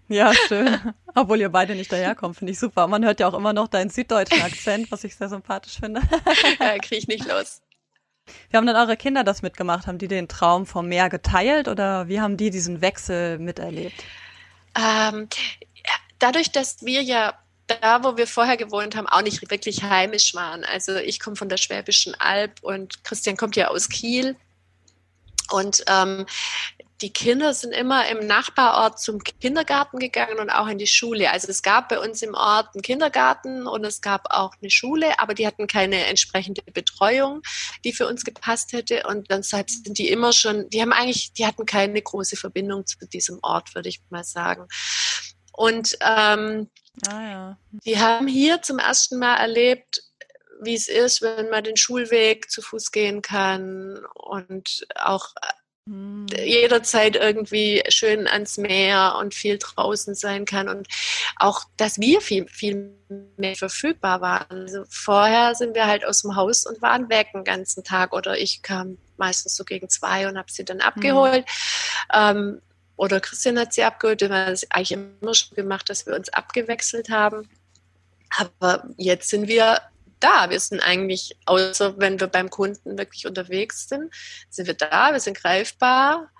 Ja, 0.09 0.35
schön. 0.35 0.79
Obwohl 1.15 1.41
ihr 1.41 1.49
beide 1.49 1.75
nicht 1.75 1.91
daherkommt, 1.91 2.37
finde 2.37 2.53
ich 2.53 2.59
super. 2.59 2.87
Man 2.87 3.03
hört 3.03 3.21
ja 3.21 3.29
auch 3.29 3.33
immer 3.33 3.55
noch 3.55 3.69
deinen 3.69 3.89
süddeutschen 3.89 4.43
Akzent, 4.43 4.93
was 4.93 5.05
ich 5.05 5.17
sehr 5.17 5.31
sympathisch 5.31 5.79
finde. 5.79 6.03
Ja, 6.61 6.79
kriege 6.79 6.97
ich 6.97 7.09
nicht 7.09 7.27
los. 7.27 7.63
Wie 8.51 8.57
haben 8.57 8.67
denn 8.67 8.77
eure 8.77 8.97
Kinder 8.97 9.25
das 9.25 9.43
mitgemacht? 9.43 9.87
Haben 9.87 9.99
die 9.99 10.09
den 10.09 10.29
Traum 10.29 10.67
vom 10.67 10.89
Meer 10.89 11.09
geteilt 11.09 11.69
oder 11.69 12.09
wie 12.09 12.21
haben 12.21 12.37
die 12.37 12.51
diesen 12.51 12.81
Wechsel 12.81 13.39
miterlebt? 13.39 14.05
Ähm, 14.77 15.29
dadurch, 16.19 16.53
dass 16.53 16.85
wir 16.85 17.03
ja 17.03 17.35
da, 17.67 18.05
wo 18.05 18.17
wir 18.17 18.27
vorher 18.27 18.57
gewohnt 18.57 18.97
haben, 18.97 19.07
auch 19.07 19.23
nicht 19.23 19.51
wirklich 19.51 19.83
heimisch 19.83 20.35
waren. 20.35 20.65
Also 20.65 20.97
ich 20.97 21.21
komme 21.21 21.37
von 21.37 21.49
der 21.49 21.57
Schwäbischen 21.57 22.15
Alb 22.19 22.63
und 22.63 23.05
Christian 23.05 23.37
kommt 23.37 23.57
ja 23.57 23.69
aus 23.69 23.89
Kiel. 23.89 24.37
Und 25.51 25.85
ähm, 25.89 26.27
die 27.03 27.13
Kinder 27.13 27.53
sind 27.53 27.73
immer 27.73 28.09
im 28.09 28.27
Nachbarort 28.27 29.01
zum 29.01 29.23
Kindergarten 29.23 29.99
gegangen 29.99 30.39
und 30.39 30.51
auch 30.51 30.69
in 30.69 30.79
die 30.79 30.87
Schule. 30.87 31.33
Also 31.33 31.49
es 31.49 31.63
gab 31.63 31.89
bei 31.89 31.99
uns 31.99 32.23
im 32.23 32.35
Ort 32.35 32.69
einen 32.75 32.83
Kindergarten 32.83 33.67
und 33.67 33.85
es 33.85 34.01
gab 34.01 34.31
auch 34.31 34.55
eine 34.61 34.71
Schule, 34.71 35.19
aber 35.19 35.35
die 35.35 35.47
hatten 35.47 35.67
keine 35.67 36.07
entsprechende 36.07 36.63
Betreuung, 36.73 37.43
die 37.85 37.93
für 37.93 38.07
uns 38.07 38.25
gepasst 38.25 38.73
hätte. 38.73 39.03
Und 39.09 39.33
dann 39.33 39.43
sind 39.43 39.99
die 39.99 40.09
immer 40.09 40.33
schon, 40.33 40.71
die 40.71 40.81
haben 40.81 40.93
eigentlich, 40.93 41.33
die 41.33 41.45
hatten 41.45 41.67
keine 41.67 42.01
große 42.01 42.37
Verbindung 42.37 42.87
zu 42.87 42.97
diesem 43.07 43.41
Ort, 43.43 43.75
würde 43.75 43.89
ich 43.89 44.01
mal 44.11 44.25
sagen. 44.25 44.69
Und 45.53 45.99
ähm, 46.01 46.71
ah, 47.09 47.23
ja. 47.23 47.59
die 47.85 47.99
haben 47.99 48.29
hier 48.29 48.63
zum 48.63 48.79
ersten 48.79 49.19
Mal 49.19 49.37
erlebt, 49.37 50.05
wie 50.63 50.75
es 50.75 50.87
ist, 50.87 51.21
wenn 51.21 51.51
man 51.51 51.65
den 51.65 51.77
Schulweg 51.77 52.49
zu 52.49 52.63
Fuß 52.63 52.93
gehen 52.93 53.21
kann 53.21 53.99
und 54.15 54.87
auch 54.95 55.31
hm. 55.89 56.27
jederzeit 56.45 57.17
irgendwie 57.17 57.83
schön 57.89 58.29
ans 58.29 58.57
Meer 58.57 59.17
und 59.19 59.35
viel 59.35 59.59
draußen 59.59 60.15
sein 60.15 60.45
kann 60.45 60.69
und 60.69 60.87
auch, 61.37 61.65
dass 61.77 61.99
wir 61.99 62.21
viel, 62.21 62.47
viel 62.49 62.95
mehr 63.37 63.57
verfügbar 63.57 64.21
waren. 64.21 64.47
Also 64.51 64.85
vorher 64.89 65.55
sind 65.55 65.75
wir 65.75 65.87
halt 65.87 66.05
aus 66.05 66.23
dem 66.23 66.37
Haus 66.37 66.67
und 66.67 66.81
waren 66.83 67.09
weg 67.09 67.29
den 67.35 67.45
ganzen 67.45 67.83
Tag 67.83 68.13
oder 68.13 68.39
ich 68.39 68.63
kam 68.63 68.99
meistens 69.17 69.57
so 69.57 69.65
gegen 69.65 69.89
zwei 69.89 70.29
und 70.29 70.39
habe 70.39 70.53
sie 70.53 70.65
dann 70.65 70.81
abgeholt. 70.81 71.45
Mhm. 72.13 72.15
Ähm, 72.15 72.63
oder 72.97 73.21
Christian 73.21 73.59
hat 73.59 73.73
sie 73.73 73.83
abgeholt. 73.83 74.21
Wir 74.21 74.29
haben 74.29 74.51
das 74.51 74.71
eigentlich 74.71 74.93
immer 74.93 75.35
schon 75.35 75.57
gemacht, 75.57 75.91
dass 75.91 76.07
wir 76.07 76.15
uns 76.15 76.29
abgewechselt 76.29 77.11
haben. 77.11 77.49
Aber 78.39 78.85
jetzt 78.97 79.29
sind 79.29 79.49
wir 79.49 79.81
da. 80.23 80.51
Wir 80.51 80.61
sind 80.61 80.81
eigentlich, 80.81 81.37
außer 81.47 81.99
wenn 81.99 82.21
wir 82.21 82.27
beim 82.27 82.51
Kunden 82.51 82.99
wirklich 82.99 83.27
unterwegs 83.27 83.89
sind, 83.89 84.13
sind 84.51 84.67
wir 84.67 84.75
da, 84.75 85.13
wir 85.13 85.21
sind 85.21 85.37
greifbar. 85.37 86.31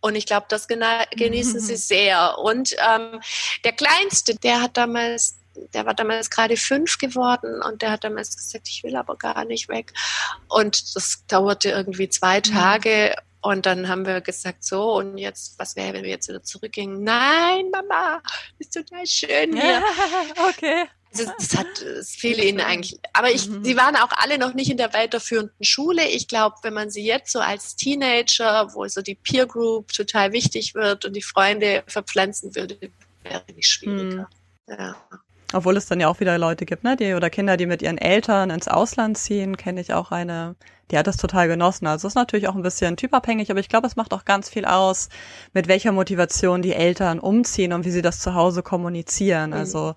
Und 0.00 0.16
ich 0.16 0.26
glaube, 0.26 0.46
das 0.48 0.66
genießen 0.66 1.60
sie 1.60 1.76
sehr. 1.76 2.38
Und 2.38 2.74
ähm, 2.86 3.20
der 3.64 3.72
Kleinste, 3.72 4.34
der 4.34 4.60
hat 4.60 4.76
damals, 4.76 5.38
der 5.74 5.86
war 5.86 5.94
damals 5.94 6.28
gerade 6.28 6.56
fünf 6.56 6.98
geworden 6.98 7.62
und 7.62 7.82
der 7.82 7.92
hat 7.92 8.04
damals 8.04 8.36
gesagt, 8.36 8.68
ich 8.68 8.82
will 8.82 8.96
aber 8.96 9.16
gar 9.16 9.44
nicht 9.44 9.68
weg. 9.68 9.92
Und 10.48 10.96
das 10.96 11.24
dauerte 11.28 11.70
irgendwie 11.70 12.08
zwei 12.08 12.38
mhm. 12.38 12.42
Tage. 12.42 13.14
Und 13.42 13.66
dann 13.66 13.88
haben 13.88 14.06
wir 14.06 14.20
gesagt, 14.20 14.64
so, 14.64 14.94
und 14.94 15.18
jetzt, 15.18 15.58
was 15.58 15.76
wäre, 15.76 15.94
wenn 15.94 16.04
wir 16.04 16.10
jetzt 16.10 16.28
wieder 16.28 16.42
zurückgingen? 16.42 17.02
Nein, 17.02 17.70
Mama, 17.70 18.22
ist 18.58 18.74
total 18.74 19.06
schön 19.06 19.56
hier. 19.56 19.82
okay. 20.48 20.86
Also 21.12 21.30
das 21.38 21.56
hat 21.56 21.82
es 21.82 22.10
fiel 22.10 22.42
ihnen 22.42 22.60
eigentlich. 22.60 22.98
Aber 23.12 23.30
ich, 23.30 23.48
mhm. 23.48 23.64
sie 23.64 23.76
waren 23.76 23.96
auch 23.96 24.10
alle 24.12 24.38
noch 24.38 24.54
nicht 24.54 24.70
in 24.70 24.76
der 24.76 24.94
weiterführenden 24.94 25.64
Schule. 25.64 26.06
Ich 26.08 26.26
glaube, 26.28 26.56
wenn 26.62 26.74
man 26.74 26.90
sie 26.90 27.04
jetzt 27.04 27.32
so 27.32 27.40
als 27.40 27.76
Teenager, 27.76 28.72
wo 28.74 28.86
so 28.88 29.02
die 29.02 29.14
Peer 29.14 29.46
Group 29.46 29.92
total 29.92 30.32
wichtig 30.32 30.74
wird 30.74 31.04
und 31.04 31.14
die 31.14 31.22
Freunde 31.22 31.82
verpflanzen 31.86 32.54
würde, 32.54 32.78
wäre 33.22 33.42
nicht 33.54 33.68
schwieriger. 33.68 34.28
Mhm. 34.66 34.74
Ja. 34.78 34.96
Obwohl 35.52 35.76
es 35.76 35.86
dann 35.86 36.00
ja 36.00 36.08
auch 36.08 36.20
wieder 36.20 36.38
Leute 36.38 36.64
gibt, 36.64 36.82
ne, 36.82 36.96
die 36.96 37.12
oder 37.12 37.28
Kinder, 37.28 37.56
die 37.56 37.66
mit 37.66 37.82
ihren 37.82 37.98
Eltern 37.98 38.48
ins 38.50 38.68
Ausland 38.68 39.18
ziehen, 39.18 39.56
kenne 39.58 39.82
ich 39.82 39.92
auch 39.92 40.10
eine, 40.10 40.56
die 40.90 40.96
hat 40.96 41.06
das 41.06 41.18
total 41.18 41.46
genossen. 41.46 41.86
Also 41.86 42.06
es 42.06 42.12
ist 42.12 42.16
natürlich 42.16 42.48
auch 42.48 42.54
ein 42.54 42.62
bisschen 42.62 42.96
typabhängig, 42.96 43.50
aber 43.50 43.60
ich 43.60 43.68
glaube, 43.68 43.86
es 43.86 43.96
macht 43.96 44.14
auch 44.14 44.24
ganz 44.24 44.48
viel 44.48 44.64
aus, 44.64 45.10
mit 45.52 45.68
welcher 45.68 45.92
Motivation 45.92 46.62
die 46.62 46.72
Eltern 46.72 47.18
umziehen 47.18 47.74
und 47.74 47.84
wie 47.84 47.90
sie 47.90 48.02
das 48.02 48.20
zu 48.20 48.34
Hause 48.34 48.62
kommunizieren. 48.62 49.50
Mhm. 49.50 49.56
Also 49.56 49.94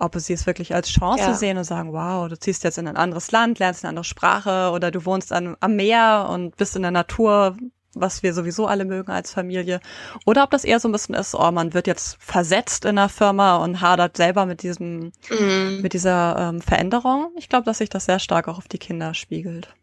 ob 0.00 0.16
sie 0.18 0.32
es 0.32 0.46
wirklich 0.46 0.74
als 0.74 0.88
Chance 0.88 1.24
ja. 1.24 1.34
sehen 1.34 1.58
und 1.58 1.64
sagen, 1.64 1.92
wow, 1.92 2.28
du 2.28 2.38
ziehst 2.38 2.64
jetzt 2.64 2.78
in 2.78 2.88
ein 2.88 2.96
anderes 2.96 3.30
Land, 3.30 3.58
lernst 3.58 3.84
eine 3.84 3.90
andere 3.90 4.04
Sprache 4.04 4.70
oder 4.72 4.90
du 4.90 5.04
wohnst 5.04 5.32
an, 5.32 5.56
am 5.60 5.76
Meer 5.76 6.28
und 6.30 6.56
bist 6.56 6.74
in 6.74 6.82
der 6.82 6.90
Natur, 6.90 7.56
was 7.94 8.22
wir 8.22 8.32
sowieso 8.34 8.66
alle 8.66 8.84
mögen 8.84 9.10
als 9.10 9.32
Familie. 9.32 9.80
Oder 10.24 10.44
ob 10.44 10.50
das 10.50 10.64
eher 10.64 10.80
so 10.80 10.88
ein 10.88 10.92
bisschen 10.92 11.14
ist, 11.14 11.34
oh, 11.34 11.50
man 11.50 11.74
wird 11.74 11.86
jetzt 11.86 12.16
versetzt 12.20 12.84
in 12.84 12.96
der 12.96 13.08
Firma 13.08 13.56
und 13.56 13.80
hadert 13.80 14.16
selber 14.16 14.46
mit 14.46 14.62
diesem, 14.62 15.12
mhm. 15.28 15.80
mit 15.82 15.92
dieser 15.92 16.36
ähm, 16.38 16.60
Veränderung. 16.60 17.32
Ich 17.36 17.48
glaube, 17.48 17.64
dass 17.64 17.78
sich 17.78 17.88
das 17.88 18.06
sehr 18.06 18.18
stark 18.18 18.48
auch 18.48 18.58
auf 18.58 18.68
die 18.68 18.78
Kinder 18.78 19.14
spiegelt. 19.14 19.74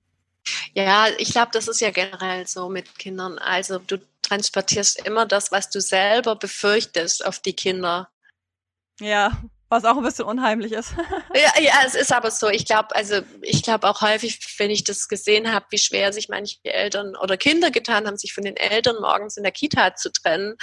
Ja, 0.73 1.07
ich 1.17 1.31
glaube, 1.31 1.49
das 1.51 1.67
ist 1.67 1.81
ja 1.81 1.91
generell 1.91 2.47
so 2.47 2.69
mit 2.69 2.97
Kindern. 2.97 3.37
Also 3.37 3.79
du 3.79 3.97
transportierst 4.21 5.05
immer 5.05 5.25
das, 5.25 5.51
was 5.51 5.69
du 5.69 5.81
selber 5.81 6.35
befürchtest, 6.35 7.25
auf 7.25 7.39
die 7.39 7.53
Kinder. 7.53 8.09
Ja, 8.99 9.31
was 9.69 9.85
auch 9.85 9.97
ein 9.97 10.03
bisschen 10.03 10.25
unheimlich 10.25 10.71
ist. 10.71 10.93
ja, 11.33 11.61
ja, 11.61 11.73
es 11.85 11.95
ist 11.95 12.13
aber 12.13 12.31
so. 12.31 12.47
Ich 12.49 12.65
glaube, 12.65 12.95
also 12.95 13.21
ich 13.41 13.63
glaube 13.63 13.87
auch 13.89 14.01
häufig, 14.01 14.39
wenn 14.57 14.69
ich 14.69 14.83
das 14.83 15.07
gesehen 15.07 15.51
habe, 15.51 15.65
wie 15.69 15.77
schwer 15.77 16.13
sich 16.13 16.29
manche 16.29 16.57
Eltern 16.63 17.15
oder 17.15 17.37
Kinder 17.37 17.71
getan 17.71 18.07
haben, 18.07 18.17
sich 18.17 18.33
von 18.33 18.43
den 18.43 18.55
Eltern 18.55 18.97
morgens 19.01 19.37
in 19.37 19.43
der 19.43 19.51
Kita 19.51 19.95
zu 19.95 20.11
trennen. 20.11 20.55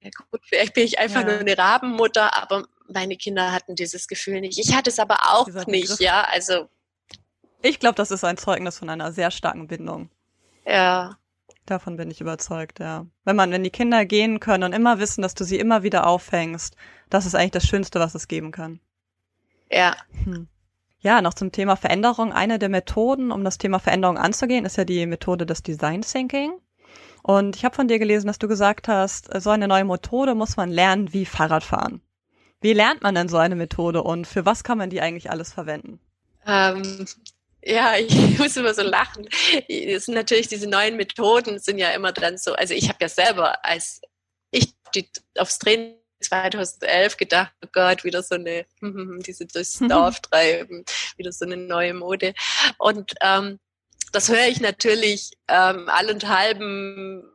Ja, 0.00 0.10
gut, 0.30 0.40
vielleicht 0.44 0.74
bin 0.74 0.84
ich 0.84 0.98
einfach 0.98 1.20
ja. 1.20 1.26
nur 1.26 1.38
eine 1.38 1.58
Rabenmutter, 1.58 2.34
aber 2.34 2.66
meine 2.88 3.16
Kinder 3.16 3.52
hatten 3.52 3.74
dieses 3.74 4.08
Gefühl 4.08 4.40
nicht. 4.40 4.58
Ich 4.58 4.74
hatte 4.74 4.90
es 4.90 4.98
aber 4.98 5.18
auch 5.32 5.48
nicht, 5.66 6.00
ja. 6.00 6.22
Also 6.24 6.68
ich 7.62 7.80
glaube, 7.80 7.96
das 7.96 8.10
ist 8.10 8.24
ein 8.24 8.36
Zeugnis 8.36 8.78
von 8.78 8.88
einer 8.88 9.12
sehr 9.12 9.30
starken 9.30 9.66
Bindung. 9.66 10.10
Ja. 10.64 11.18
Davon 11.66 11.96
bin 11.96 12.10
ich 12.10 12.20
überzeugt, 12.20 12.78
ja. 12.78 13.06
Wenn 13.24 13.36
man, 13.36 13.50
wenn 13.50 13.64
die 13.64 13.70
Kinder 13.70 14.04
gehen 14.04 14.40
können 14.40 14.64
und 14.64 14.72
immer 14.72 14.98
wissen, 14.98 15.22
dass 15.22 15.34
du 15.34 15.44
sie 15.44 15.58
immer 15.58 15.82
wieder 15.82 16.06
auffängst, 16.06 16.76
das 17.10 17.26
ist 17.26 17.34
eigentlich 17.34 17.50
das 17.52 17.66
Schönste, 17.66 18.00
was 18.00 18.14
es 18.14 18.28
geben 18.28 18.52
kann. 18.52 18.80
Ja. 19.70 19.96
Hm. 20.24 20.48
Ja, 21.00 21.20
noch 21.20 21.34
zum 21.34 21.52
Thema 21.52 21.76
Veränderung. 21.76 22.32
Eine 22.32 22.58
der 22.58 22.68
Methoden, 22.68 23.30
um 23.30 23.44
das 23.44 23.58
Thema 23.58 23.78
Veränderung 23.78 24.18
anzugehen, 24.18 24.64
ist 24.64 24.76
ja 24.76 24.84
die 24.84 25.06
Methode 25.06 25.46
des 25.46 25.62
Design 25.62 26.02
Thinking. 26.02 26.52
Und 27.22 27.56
ich 27.56 27.64
habe 27.64 27.74
von 27.74 27.88
dir 27.88 27.98
gelesen, 27.98 28.28
dass 28.28 28.38
du 28.38 28.48
gesagt 28.48 28.88
hast, 28.88 29.28
so 29.40 29.50
eine 29.50 29.68
neue 29.68 29.84
Methode 29.84 30.34
muss 30.34 30.56
man 30.56 30.70
lernen 30.70 31.12
wie 31.12 31.26
Fahrradfahren. 31.26 32.00
Wie 32.60 32.72
lernt 32.72 33.02
man 33.02 33.14
denn 33.14 33.28
so 33.28 33.36
eine 33.36 33.56
Methode 33.56 34.02
und 34.02 34.26
für 34.26 34.46
was 34.46 34.64
kann 34.64 34.78
man 34.78 34.90
die 34.90 35.00
eigentlich 35.00 35.30
alles 35.30 35.52
verwenden? 35.52 36.00
Ähm, 36.46 37.06
ja, 37.66 37.96
ich 37.98 38.38
muss 38.38 38.56
immer 38.56 38.74
so 38.74 38.82
lachen. 38.82 39.28
Es 39.68 40.06
sind 40.06 40.14
natürlich 40.14 40.48
diese 40.48 40.68
neuen 40.68 40.96
Methoden 40.96 41.58
sind 41.58 41.78
ja 41.78 41.90
immer 41.90 42.12
dann 42.12 42.38
so. 42.38 42.54
Also 42.54 42.74
ich 42.74 42.88
habe 42.88 42.98
ja 43.00 43.08
selber, 43.08 43.64
als 43.64 44.00
ich 44.50 44.74
aufs 45.36 45.58
Training 45.58 45.96
2011 46.20 47.16
gedacht, 47.16 47.52
oh 47.64 47.68
Gott, 47.72 48.04
wieder 48.04 48.22
so 48.22 48.36
eine, 48.36 48.66
diese 49.26 49.46
durchs 49.46 49.78
Dorf 49.88 50.20
treiben, 50.20 50.84
wieder 51.16 51.32
so 51.32 51.44
eine 51.44 51.56
neue 51.56 51.94
Mode. 51.94 52.34
Und 52.78 53.12
ähm, 53.20 53.58
das 54.12 54.28
höre 54.28 54.46
ich 54.46 54.60
natürlich 54.60 55.32
ähm, 55.48 55.88
allenthalben 55.88 57.28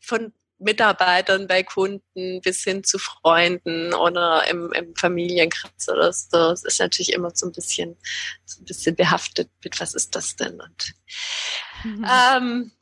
von 0.00 0.32
Mitarbeitern 0.58 1.46
bei 1.46 1.62
Kunden 1.62 2.40
bis 2.40 2.62
hin 2.62 2.84
zu 2.84 2.98
Freunden 2.98 3.92
oder 3.92 4.46
im, 4.48 4.72
im 4.72 4.94
Familienkreis 4.96 5.88
oder 5.88 6.12
so. 6.12 6.50
Es 6.50 6.64
ist 6.64 6.80
natürlich 6.80 7.12
immer 7.12 7.30
so 7.34 7.46
ein 7.46 7.52
bisschen, 7.52 7.96
so 8.44 8.60
ein 8.60 8.64
bisschen 8.64 8.96
behaftet 8.96 9.50
mit, 9.62 9.80
was 9.80 9.94
ist 9.94 10.14
das 10.14 10.36
denn? 10.36 10.60
Und 10.60 10.94
mhm. 11.84 12.06
ähm, 12.08 12.72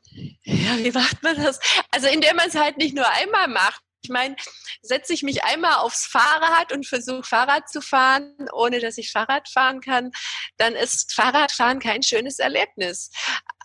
ja, 0.43 0.77
wie 0.77 0.91
macht 0.91 1.23
man 1.23 1.35
das? 1.35 1.59
Also 1.91 2.07
indem 2.07 2.35
man 2.35 2.47
es 2.47 2.55
halt 2.55 2.77
nicht 2.77 2.95
nur 2.95 3.09
einmal 3.09 3.47
macht, 3.47 3.81
ich 4.03 4.09
meine, 4.09 4.35
setze 4.81 5.13
ich 5.13 5.23
mich 5.23 5.43
einmal 5.45 5.75
aufs 5.75 6.05
Fahrrad 6.05 6.73
und 6.73 6.85
versuche 6.85 7.23
Fahrrad 7.23 7.69
zu 7.69 7.81
fahren, 7.81 8.35
ohne 8.51 8.79
dass 8.79 8.97
ich 8.97 9.11
Fahrrad 9.11 9.47
fahren 9.47 9.79
kann, 9.79 10.11
dann 10.57 10.73
ist 10.73 11.13
Fahrradfahren 11.13 11.79
kein 11.79 12.03
schönes 12.03 12.39
Erlebnis. 12.39 13.11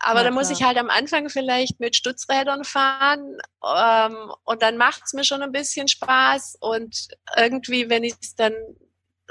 Aber 0.01 0.21
ja, 0.21 0.25
da 0.25 0.31
muss 0.31 0.51
ich 0.51 0.63
halt 0.63 0.79
am 0.79 0.91
Anfang 0.91 1.29
vielleicht 1.29 1.81
mit 1.81 1.97
Stützrädern 1.97 2.65
fahren 2.65 3.39
ähm, 3.65 4.33
und 4.45 4.63
dann 4.63 4.77
macht 4.77 5.03
es 5.05 5.13
mir 5.13 5.25
schon 5.25 5.43
ein 5.43 5.53
bisschen 5.53 5.89
Spaß 5.89 6.59
und 6.61 7.09
irgendwie, 7.37 7.91
wenn 7.91 8.05
ich 8.05 8.15
es 8.21 8.37
dann 8.37 8.55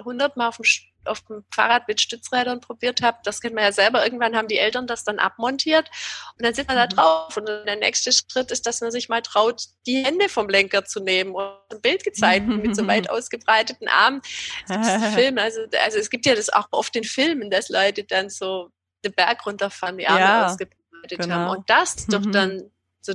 hundertmal 0.03 0.49
auf 0.49 0.57
dem 0.57 0.65
auf 1.07 1.21
dem 1.21 1.43
Fahrrad 1.53 1.87
mit 1.87 2.01
Stützrädern 2.01 2.59
probiert 2.59 3.01
habe, 3.01 3.17
das 3.23 3.41
kennt 3.41 3.55
man 3.55 3.63
ja 3.63 3.71
selber, 3.71 4.03
irgendwann 4.03 4.35
haben 4.35 4.47
die 4.47 4.57
Eltern 4.57 4.87
das 4.87 5.03
dann 5.03 5.19
abmontiert 5.19 5.89
und 6.37 6.45
dann 6.45 6.53
sitzt 6.53 6.67
man 6.67 6.77
da 6.77 6.85
mhm. 6.85 6.89
drauf. 6.89 7.37
Und 7.37 7.47
der 7.47 7.75
nächste 7.75 8.11
Schritt 8.11 8.51
ist, 8.51 8.65
dass 8.65 8.81
man 8.81 8.91
sich 8.91 9.09
mal 9.09 9.21
traut, 9.21 9.63
die 9.85 10.03
Hände 10.03 10.29
vom 10.29 10.49
Lenker 10.49 10.85
zu 10.85 10.99
nehmen 10.99 11.33
und 11.33 11.51
ein 11.71 11.81
Bild 11.81 12.03
gezeigt 12.03 12.47
mit 12.47 12.75
so 12.75 12.85
weit 12.87 13.09
ausgebreiteten 13.09 13.87
Armen. 13.87 14.21
Film, 15.13 15.37
also, 15.37 15.61
also 15.83 15.97
es 15.97 16.09
gibt 16.09 16.25
ja 16.25 16.35
das 16.35 16.49
auch 16.49 16.67
oft 16.71 16.95
in 16.95 17.03
Filmen, 17.03 17.49
dass 17.49 17.69
Leute 17.69 18.03
dann 18.03 18.29
so 18.29 18.71
den 19.03 19.13
Berg 19.13 19.45
runterfahren, 19.45 19.97
die 19.97 20.07
Arme 20.07 20.19
ja, 20.19 20.45
ausgebreitet 20.47 21.19
genau. 21.19 21.35
haben. 21.35 21.57
Und 21.57 21.69
das 21.69 22.07
doch 22.07 22.21
mhm. 22.21 22.31
dann 22.31 22.71
so 23.01 23.13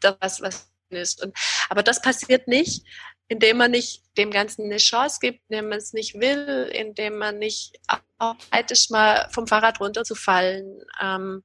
das, 0.00 0.40
was 0.40 0.68
ist. 0.90 1.22
Und, 1.22 1.36
aber 1.68 1.82
das 1.82 2.00
passiert 2.00 2.48
nicht, 2.48 2.84
indem 3.28 3.58
man 3.58 3.70
nicht 3.70 4.02
dem 4.16 4.30
Ganzen 4.30 4.64
eine 4.64 4.78
Chance 4.78 5.18
gibt, 5.20 5.40
indem 5.48 5.68
man 5.68 5.78
es 5.78 5.92
nicht 5.92 6.14
will, 6.14 6.70
indem 6.72 7.18
man 7.18 7.38
nicht 7.38 7.78
bereit 8.18 8.70
ist, 8.70 8.90
mal 8.90 9.28
vom 9.30 9.46
Fahrrad 9.46 9.80
runterzufallen 9.80 10.80
ähm, 11.00 11.42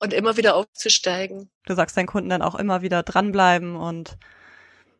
und 0.00 0.12
immer 0.12 0.36
wieder 0.36 0.56
aufzusteigen. 0.56 1.50
Du 1.66 1.74
sagst 1.74 1.96
deinen 1.96 2.06
Kunden 2.06 2.30
dann 2.30 2.42
auch 2.42 2.54
immer 2.54 2.82
wieder 2.82 3.02
dranbleiben 3.02 3.76
und 3.76 4.16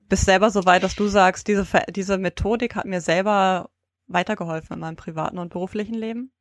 bist 0.08 0.26
selber 0.26 0.50
so 0.50 0.66
weit, 0.66 0.82
dass 0.82 0.94
du 0.94 1.08
sagst, 1.08 1.48
diese, 1.48 1.66
diese 1.88 2.18
Methodik 2.18 2.74
hat 2.74 2.84
mir 2.84 3.00
selber 3.00 3.70
weitergeholfen 4.06 4.74
in 4.74 4.80
meinem 4.80 4.96
privaten 4.96 5.38
und 5.38 5.48
beruflichen 5.48 5.94
Leben? 5.94 6.32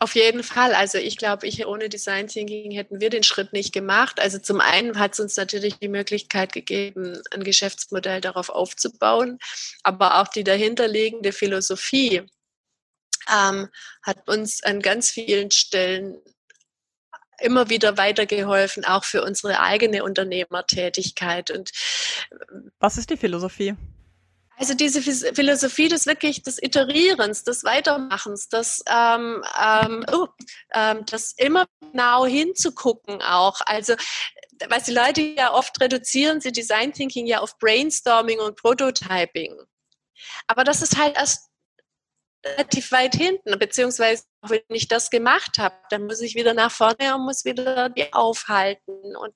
Auf 0.00 0.14
jeden 0.16 0.42
Fall. 0.42 0.74
Also 0.74 0.98
ich 0.98 1.16
glaube, 1.16 1.46
ich 1.46 1.64
ohne 1.66 1.88
Design 1.88 2.26
Thinking 2.26 2.72
hätten 2.72 3.00
wir 3.00 3.10
den 3.10 3.22
Schritt 3.22 3.52
nicht 3.52 3.72
gemacht. 3.72 4.18
Also 4.18 4.38
zum 4.38 4.60
einen 4.60 4.98
hat 4.98 5.12
es 5.12 5.20
uns 5.20 5.36
natürlich 5.36 5.78
die 5.78 5.88
Möglichkeit 5.88 6.52
gegeben, 6.52 7.22
ein 7.32 7.44
Geschäftsmodell 7.44 8.20
darauf 8.20 8.48
aufzubauen, 8.48 9.38
aber 9.82 10.20
auch 10.20 10.28
die 10.28 10.44
dahinterliegende 10.44 11.32
Philosophie 11.32 12.22
ähm, 13.32 13.68
hat 14.02 14.28
uns 14.28 14.62
an 14.64 14.80
ganz 14.80 15.10
vielen 15.10 15.50
Stellen 15.50 16.20
immer 17.40 17.70
wieder 17.70 17.96
weitergeholfen, 17.96 18.84
auch 18.84 19.04
für 19.04 19.22
unsere 19.22 19.60
eigene 19.60 20.04
Unternehmertätigkeit. 20.04 21.50
Und 21.50 21.70
was 22.78 22.98
ist 22.98 23.10
die 23.10 23.16
Philosophie? 23.16 23.74
Also 24.58 24.74
diese 24.74 25.02
Philosophie 25.02 25.88
des 25.88 26.06
wirklich 26.06 26.42
des 26.42 26.62
Iterierens, 26.62 27.42
des 27.44 27.64
Weitermachens, 27.64 28.48
des, 28.48 28.82
ähm, 28.88 29.42
ähm, 29.60 30.04
oh, 30.12 30.28
ähm, 30.72 31.04
das 31.06 31.32
immer 31.36 31.66
genau 31.80 32.26
hinzugucken 32.26 33.22
auch. 33.22 33.60
Also 33.64 33.94
was 34.68 34.84
die 34.84 34.92
Leute 34.92 35.20
ja 35.22 35.52
oft 35.52 35.80
reduzieren, 35.80 36.40
sie 36.40 36.52
Design 36.52 36.92
Thinking 36.92 37.26
ja 37.26 37.40
auf 37.40 37.58
Brainstorming 37.58 38.38
und 38.38 38.56
Prototyping. 38.56 39.56
Aber 40.46 40.64
das 40.64 40.82
ist 40.82 40.98
halt 40.98 41.16
erst 41.16 41.51
relativ 42.44 42.92
weit 42.92 43.14
hinten, 43.14 43.58
beziehungsweise 43.58 44.24
wenn 44.42 44.62
ich 44.68 44.88
das 44.88 45.10
gemacht 45.10 45.58
habe, 45.58 45.74
dann 45.90 46.06
muss 46.06 46.20
ich 46.20 46.34
wieder 46.34 46.54
nach 46.54 46.72
vorne 46.72 47.14
und 47.14 47.24
muss 47.24 47.44
wieder 47.44 47.88
die 47.90 48.12
aufhalten. 48.12 49.16
Und 49.16 49.34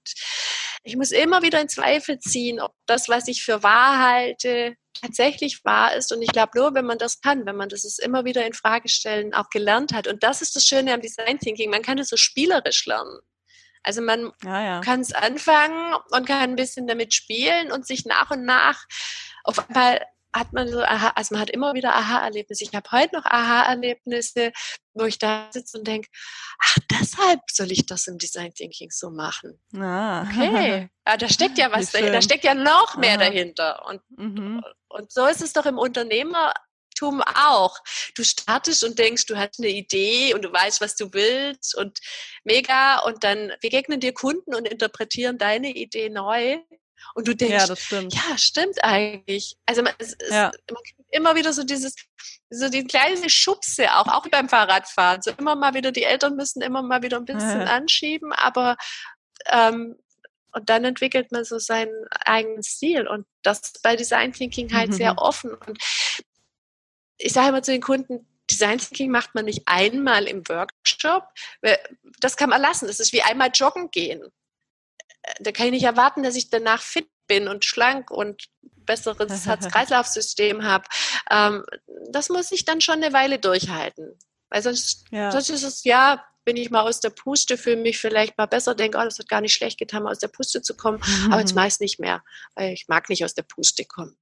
ich 0.82 0.96
muss 0.96 1.12
immer 1.12 1.42
wieder 1.42 1.60
in 1.60 1.68
Zweifel 1.68 2.18
ziehen, 2.18 2.60
ob 2.60 2.72
das, 2.86 3.08
was 3.08 3.28
ich 3.28 3.42
für 3.42 3.62
wahr 3.62 4.00
halte, 4.00 4.74
tatsächlich 5.00 5.64
wahr 5.64 5.94
ist. 5.94 6.12
Und 6.12 6.22
ich 6.22 6.32
glaube 6.32 6.58
nur, 6.58 6.74
wenn 6.74 6.86
man 6.86 6.98
das 6.98 7.20
kann, 7.20 7.46
wenn 7.46 7.56
man 7.56 7.68
das 7.68 7.84
ist 7.84 8.00
immer 8.00 8.24
wieder 8.24 8.46
in 8.46 8.52
Frage 8.52 8.88
stellen, 8.88 9.34
auch 9.34 9.50
gelernt 9.50 9.92
hat. 9.92 10.06
Und 10.06 10.22
das 10.22 10.42
ist 10.42 10.56
das 10.56 10.64
Schöne 10.64 10.94
am 10.94 11.00
Design 11.00 11.38
Thinking. 11.38 11.70
Man 11.70 11.82
kann 11.82 11.98
es 11.98 12.08
so 12.08 12.16
spielerisch 12.16 12.86
lernen. 12.86 13.18
Also 13.82 14.02
man 14.02 14.32
ja, 14.42 14.64
ja. 14.64 14.80
kann 14.80 15.00
es 15.00 15.12
anfangen 15.12 15.94
und 16.10 16.26
kann 16.26 16.50
ein 16.50 16.56
bisschen 16.56 16.88
damit 16.88 17.14
spielen 17.14 17.70
und 17.70 17.86
sich 17.86 18.04
nach 18.04 18.32
und 18.32 18.44
nach 18.44 18.84
auf 19.44 19.68
einmal 19.68 20.04
hat 20.38 20.52
man 20.52 20.68
so 20.68 20.82
Aha, 20.82 21.12
also 21.14 21.34
man 21.34 21.42
hat 21.42 21.50
immer 21.50 21.74
wieder 21.74 21.94
Aha-Erlebnisse. 21.94 22.64
Ich 22.64 22.74
habe 22.74 22.90
heute 22.92 23.16
noch 23.16 23.24
Aha-Erlebnisse, 23.24 24.52
wo 24.94 25.04
ich 25.04 25.18
da 25.18 25.48
sitze 25.50 25.78
und 25.78 25.86
denke, 25.86 26.08
ach, 26.60 26.76
deshalb 26.90 27.40
soll 27.50 27.72
ich 27.72 27.86
das 27.86 28.06
im 28.06 28.18
Design 28.18 28.52
Thinking 28.54 28.90
so 28.90 29.10
machen. 29.10 29.60
Ah. 29.76 30.22
Okay. 30.22 30.88
Ja, 31.06 31.16
da 31.16 31.28
steckt 31.28 31.58
ja 31.58 31.70
was 31.72 31.92
dahinter, 31.92 32.12
da 32.12 32.22
steckt 32.22 32.44
ja 32.44 32.54
noch 32.54 32.96
mehr 32.96 33.12
Aha. 33.12 33.24
dahinter. 33.24 33.86
Und, 33.86 34.02
mhm. 34.10 34.62
und 34.88 35.12
so 35.12 35.26
ist 35.26 35.42
es 35.42 35.52
doch 35.52 35.66
im 35.66 35.78
Unternehmertum 35.78 37.22
auch. 37.22 37.78
Du 38.14 38.24
startest 38.24 38.84
und 38.84 38.98
denkst, 38.98 39.26
du 39.26 39.36
hast 39.36 39.58
eine 39.58 39.68
Idee 39.68 40.34
und 40.34 40.42
du 40.42 40.52
weißt, 40.52 40.80
was 40.80 40.96
du 40.96 41.12
willst 41.12 41.76
und 41.76 41.98
mega 42.44 42.98
und 43.00 43.24
dann 43.24 43.52
begegnen 43.60 44.00
dir 44.00 44.12
Kunden 44.12 44.54
und 44.54 44.68
interpretieren 44.68 45.38
deine 45.38 45.70
Idee 45.70 46.08
neu 46.08 46.58
und 47.14 47.28
du 47.28 47.34
denkst, 47.34 47.54
ja, 47.54 47.66
das 47.66 47.80
stimmt. 47.82 48.14
ja 48.14 48.38
stimmt 48.38 48.84
eigentlich. 48.84 49.56
Also 49.66 49.82
man, 49.82 49.94
es, 49.98 50.16
ja. 50.30 50.50
man 50.70 50.82
kriegt 50.82 51.14
immer 51.14 51.34
wieder 51.34 51.52
so 51.52 51.64
dieses, 51.64 51.94
so 52.50 52.68
die 52.68 52.84
kleine 52.84 53.28
Schubse 53.30 53.92
auch, 53.94 54.06
auch 54.06 54.26
beim 54.28 54.48
Fahrradfahren. 54.48 55.22
So 55.22 55.30
immer 55.32 55.56
mal 55.56 55.74
wieder, 55.74 55.92
die 55.92 56.04
Eltern 56.04 56.36
müssen 56.36 56.62
immer 56.62 56.82
mal 56.82 57.02
wieder 57.02 57.16
ein 57.16 57.24
bisschen 57.26 57.62
ja. 57.62 57.66
anschieben, 57.66 58.32
aber 58.32 58.76
ähm, 59.50 59.96
und 60.52 60.70
dann 60.70 60.84
entwickelt 60.84 61.32
man 61.32 61.44
so 61.44 61.58
seinen 61.58 61.92
eigenen 62.24 62.62
Stil 62.62 63.06
und 63.06 63.26
das 63.42 63.60
ist 63.60 63.82
bei 63.82 63.94
Design 63.94 64.32
Thinking 64.32 64.72
halt 64.72 64.88
mhm. 64.88 64.94
sehr 64.94 65.18
offen. 65.18 65.52
Und 65.52 65.78
ich 67.18 67.34
sage 67.34 67.48
immer 67.50 67.62
zu 67.62 67.72
den 67.72 67.82
Kunden, 67.82 68.26
Design 68.50 68.78
Thinking 68.78 69.10
macht 69.10 69.34
man 69.34 69.44
nicht 69.44 69.62
einmal 69.66 70.26
im 70.26 70.48
Workshop. 70.48 71.24
Das 72.20 72.38
kann 72.38 72.48
man 72.48 72.62
lassen. 72.62 72.86
Das 72.86 73.00
ist 73.00 73.12
wie 73.12 73.20
einmal 73.20 73.50
joggen 73.52 73.90
gehen 73.90 74.22
da 75.40 75.52
kann 75.52 75.66
ich 75.66 75.72
nicht 75.72 75.84
erwarten, 75.84 76.22
dass 76.22 76.36
ich 76.36 76.50
danach 76.50 76.82
fit 76.82 77.08
bin 77.26 77.48
und 77.48 77.64
schlank 77.64 78.10
und 78.10 78.48
besseres 78.62 79.46
Herz-Kreislauf-System 79.46 80.64
habe. 80.64 80.84
Ähm, 81.30 81.64
das 82.10 82.28
muss 82.28 82.52
ich 82.52 82.64
dann 82.64 82.80
schon 82.80 83.02
eine 83.02 83.12
Weile 83.12 83.38
durchhalten. 83.38 84.18
Weil 84.48 84.62
sonst, 84.62 85.06
ja. 85.10 85.32
sonst 85.32 85.50
ist 85.50 85.64
es, 85.64 85.84
ja, 85.84 86.24
bin 86.44 86.56
ich 86.56 86.70
mal 86.70 86.82
aus 86.82 87.00
der 87.00 87.10
Puste, 87.10 87.58
fühle 87.58 87.76
mich 87.76 87.98
vielleicht 87.98 88.38
mal 88.38 88.46
besser, 88.46 88.76
denke, 88.76 88.98
oh, 88.98 89.04
das 89.04 89.18
hat 89.18 89.28
gar 89.28 89.40
nicht 89.40 89.52
schlecht 89.52 89.78
getan, 89.78 90.04
mal 90.04 90.12
aus 90.12 90.20
der 90.20 90.28
Puste 90.28 90.62
zu 90.62 90.76
kommen. 90.76 91.00
Mhm. 91.04 91.32
Aber 91.32 91.40
jetzt 91.40 91.56
meist 91.56 91.80
nicht 91.80 91.98
mehr, 91.98 92.22
weil 92.54 92.72
ich 92.72 92.86
mag 92.88 93.08
nicht 93.08 93.24
aus 93.24 93.34
der 93.34 93.42
Puste 93.42 93.84
kommen. 93.84 94.16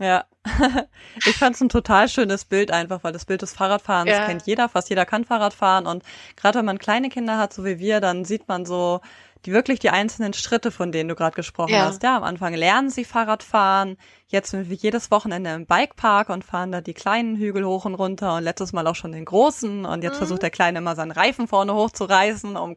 Ja, 0.00 0.24
ich 1.24 1.36
fand 1.36 1.54
es 1.54 1.60
ein 1.60 1.68
total 1.68 2.08
schönes 2.08 2.44
Bild 2.44 2.72
einfach, 2.72 3.04
weil 3.04 3.12
das 3.12 3.26
Bild 3.26 3.42
des 3.42 3.52
Fahrradfahrens 3.52 4.10
ja. 4.10 4.26
kennt 4.26 4.44
jeder, 4.44 4.68
fast 4.68 4.90
jeder 4.90 5.06
kann 5.06 5.24
Fahrrad 5.24 5.54
fahren 5.54 5.86
und 5.86 6.02
gerade 6.34 6.58
wenn 6.58 6.64
man 6.64 6.78
kleine 6.78 7.10
Kinder 7.10 7.38
hat, 7.38 7.54
so 7.54 7.64
wie 7.64 7.78
wir, 7.78 8.00
dann 8.00 8.24
sieht 8.24 8.48
man 8.48 8.66
so 8.66 9.00
die 9.44 9.52
wirklich 9.52 9.78
die 9.78 9.90
einzelnen 9.90 10.32
Schritte, 10.32 10.70
von 10.70 10.90
denen 10.90 11.08
du 11.08 11.14
gerade 11.14 11.36
gesprochen 11.36 11.72
ja. 11.72 11.84
hast. 11.84 12.02
Ja, 12.02 12.16
am 12.16 12.24
Anfang 12.24 12.54
lernen 12.54 12.90
sie 12.90 13.04
Fahrrad 13.04 13.42
fahren. 13.42 13.96
Jetzt 14.26 14.50
sind 14.50 14.70
wir 14.70 14.76
jedes 14.76 15.10
Wochenende 15.10 15.50
im 15.50 15.66
Bikepark 15.66 16.30
und 16.30 16.44
fahren 16.44 16.72
da 16.72 16.80
die 16.80 16.94
kleinen 16.94 17.36
Hügel 17.36 17.64
hoch 17.64 17.84
und 17.84 17.94
runter 17.94 18.36
und 18.36 18.42
letztes 18.42 18.72
Mal 18.72 18.86
auch 18.86 18.94
schon 18.94 19.12
den 19.12 19.24
großen. 19.24 19.84
Und 19.84 20.02
jetzt 20.02 20.14
mhm. 20.14 20.18
versucht 20.18 20.42
der 20.42 20.50
Kleine 20.50 20.78
immer 20.78 20.96
seinen 20.96 21.10
Reifen 21.10 21.46
vorne 21.46 21.74
hochzureißen, 21.74 22.56
um, 22.56 22.76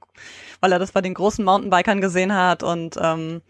weil 0.60 0.72
er 0.72 0.80
das 0.80 0.92
bei 0.92 1.02
den 1.02 1.14
großen 1.14 1.44
Mountainbikern 1.44 2.02
gesehen 2.02 2.36
hat. 2.36 2.64
Und 2.64 2.98
ähm, 3.02 3.42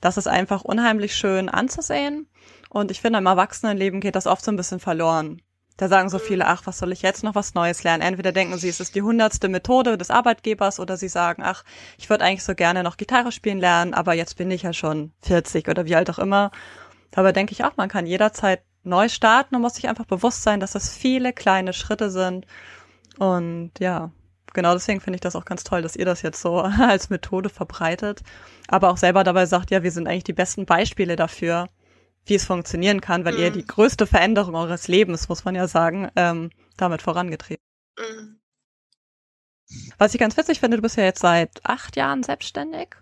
das 0.00 0.16
ist 0.16 0.26
einfach 0.28 0.62
unheimlich 0.62 1.14
schön 1.14 1.48
anzusehen. 1.48 2.28
Und 2.70 2.90
ich 2.90 3.00
finde, 3.00 3.18
im 3.20 3.26
Erwachsenenleben 3.26 4.00
geht 4.00 4.16
das 4.16 4.26
oft 4.26 4.44
so 4.44 4.50
ein 4.50 4.56
bisschen 4.56 4.80
verloren. 4.80 5.40
Da 5.78 5.86
sagen 5.88 6.10
so 6.10 6.18
viele, 6.18 6.46
ach, 6.48 6.62
was 6.64 6.78
soll 6.78 6.90
ich 6.90 7.02
jetzt 7.02 7.22
noch 7.22 7.36
was 7.36 7.54
Neues 7.54 7.84
lernen? 7.84 8.02
Entweder 8.02 8.32
denken 8.32 8.58
sie, 8.58 8.68
es 8.68 8.80
ist 8.80 8.96
die 8.96 9.02
hundertste 9.02 9.48
Methode 9.48 9.96
des 9.96 10.10
Arbeitgebers 10.10 10.80
oder 10.80 10.96
sie 10.96 11.08
sagen, 11.08 11.42
ach, 11.44 11.62
ich 11.98 12.10
würde 12.10 12.24
eigentlich 12.24 12.42
so 12.42 12.56
gerne 12.56 12.82
noch 12.82 12.96
Gitarre 12.96 13.30
spielen 13.30 13.60
lernen, 13.60 13.94
aber 13.94 14.12
jetzt 14.12 14.36
bin 14.36 14.50
ich 14.50 14.62
ja 14.62 14.72
schon 14.72 15.12
40 15.22 15.68
oder 15.68 15.86
wie 15.86 15.94
alt 15.94 16.10
auch 16.10 16.18
immer. 16.18 16.50
Dabei 17.12 17.30
denke 17.30 17.52
ich 17.52 17.62
auch, 17.62 17.76
man 17.76 17.88
kann 17.88 18.06
jederzeit 18.06 18.60
neu 18.82 19.08
starten 19.08 19.54
und 19.54 19.62
muss 19.62 19.76
sich 19.76 19.88
einfach 19.88 20.04
bewusst 20.04 20.42
sein, 20.42 20.58
dass 20.58 20.72
das 20.72 20.92
viele 20.92 21.32
kleine 21.32 21.72
Schritte 21.72 22.10
sind. 22.10 22.44
Und 23.20 23.70
ja, 23.78 24.10
genau 24.54 24.72
deswegen 24.72 25.00
finde 25.00 25.18
ich 25.18 25.20
das 25.20 25.36
auch 25.36 25.44
ganz 25.44 25.62
toll, 25.62 25.82
dass 25.82 25.94
ihr 25.94 26.04
das 26.04 26.22
jetzt 26.22 26.42
so 26.42 26.58
als 26.60 27.08
Methode 27.08 27.50
verbreitet, 27.50 28.22
aber 28.66 28.90
auch 28.90 28.96
selber 28.96 29.22
dabei 29.22 29.46
sagt, 29.46 29.70
ja, 29.70 29.84
wir 29.84 29.92
sind 29.92 30.08
eigentlich 30.08 30.24
die 30.24 30.32
besten 30.32 30.66
Beispiele 30.66 31.14
dafür, 31.14 31.68
wie 32.28 32.34
es 32.34 32.44
funktionieren 32.44 33.00
kann, 33.00 33.24
weil 33.24 33.34
mhm. 33.34 33.40
ihr 33.40 33.50
die 33.50 33.66
größte 33.66 34.06
Veränderung 34.06 34.54
eures 34.54 34.88
Lebens, 34.88 35.28
muss 35.28 35.44
man 35.44 35.54
ja 35.54 35.68
sagen, 35.68 36.10
ähm, 36.16 36.50
damit 36.76 37.02
vorangetreten. 37.02 37.64
Mhm. 37.98 38.40
Was 39.98 40.14
ich 40.14 40.20
ganz 40.20 40.36
witzig 40.36 40.60
finde, 40.60 40.78
du 40.78 40.82
bist 40.82 40.96
ja 40.96 41.04
jetzt 41.04 41.20
seit 41.20 41.64
acht 41.64 41.96
Jahren 41.96 42.22
selbstständig 42.22 42.96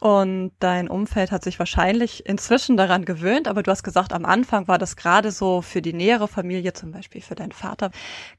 und 0.00 0.52
dein 0.60 0.88
Umfeld 0.88 1.30
hat 1.30 1.44
sich 1.44 1.58
wahrscheinlich 1.58 2.26
inzwischen 2.26 2.78
daran 2.78 3.04
gewöhnt, 3.04 3.48
aber 3.48 3.62
du 3.62 3.70
hast 3.70 3.82
gesagt, 3.82 4.14
am 4.14 4.24
Anfang 4.24 4.66
war 4.66 4.78
das 4.78 4.96
gerade 4.96 5.30
so 5.30 5.60
für 5.60 5.82
die 5.82 5.92
nähere 5.92 6.26
Familie, 6.26 6.72
zum 6.72 6.90
Beispiel 6.90 7.20
für 7.20 7.34
deinen 7.34 7.52
Vater, 7.52 7.90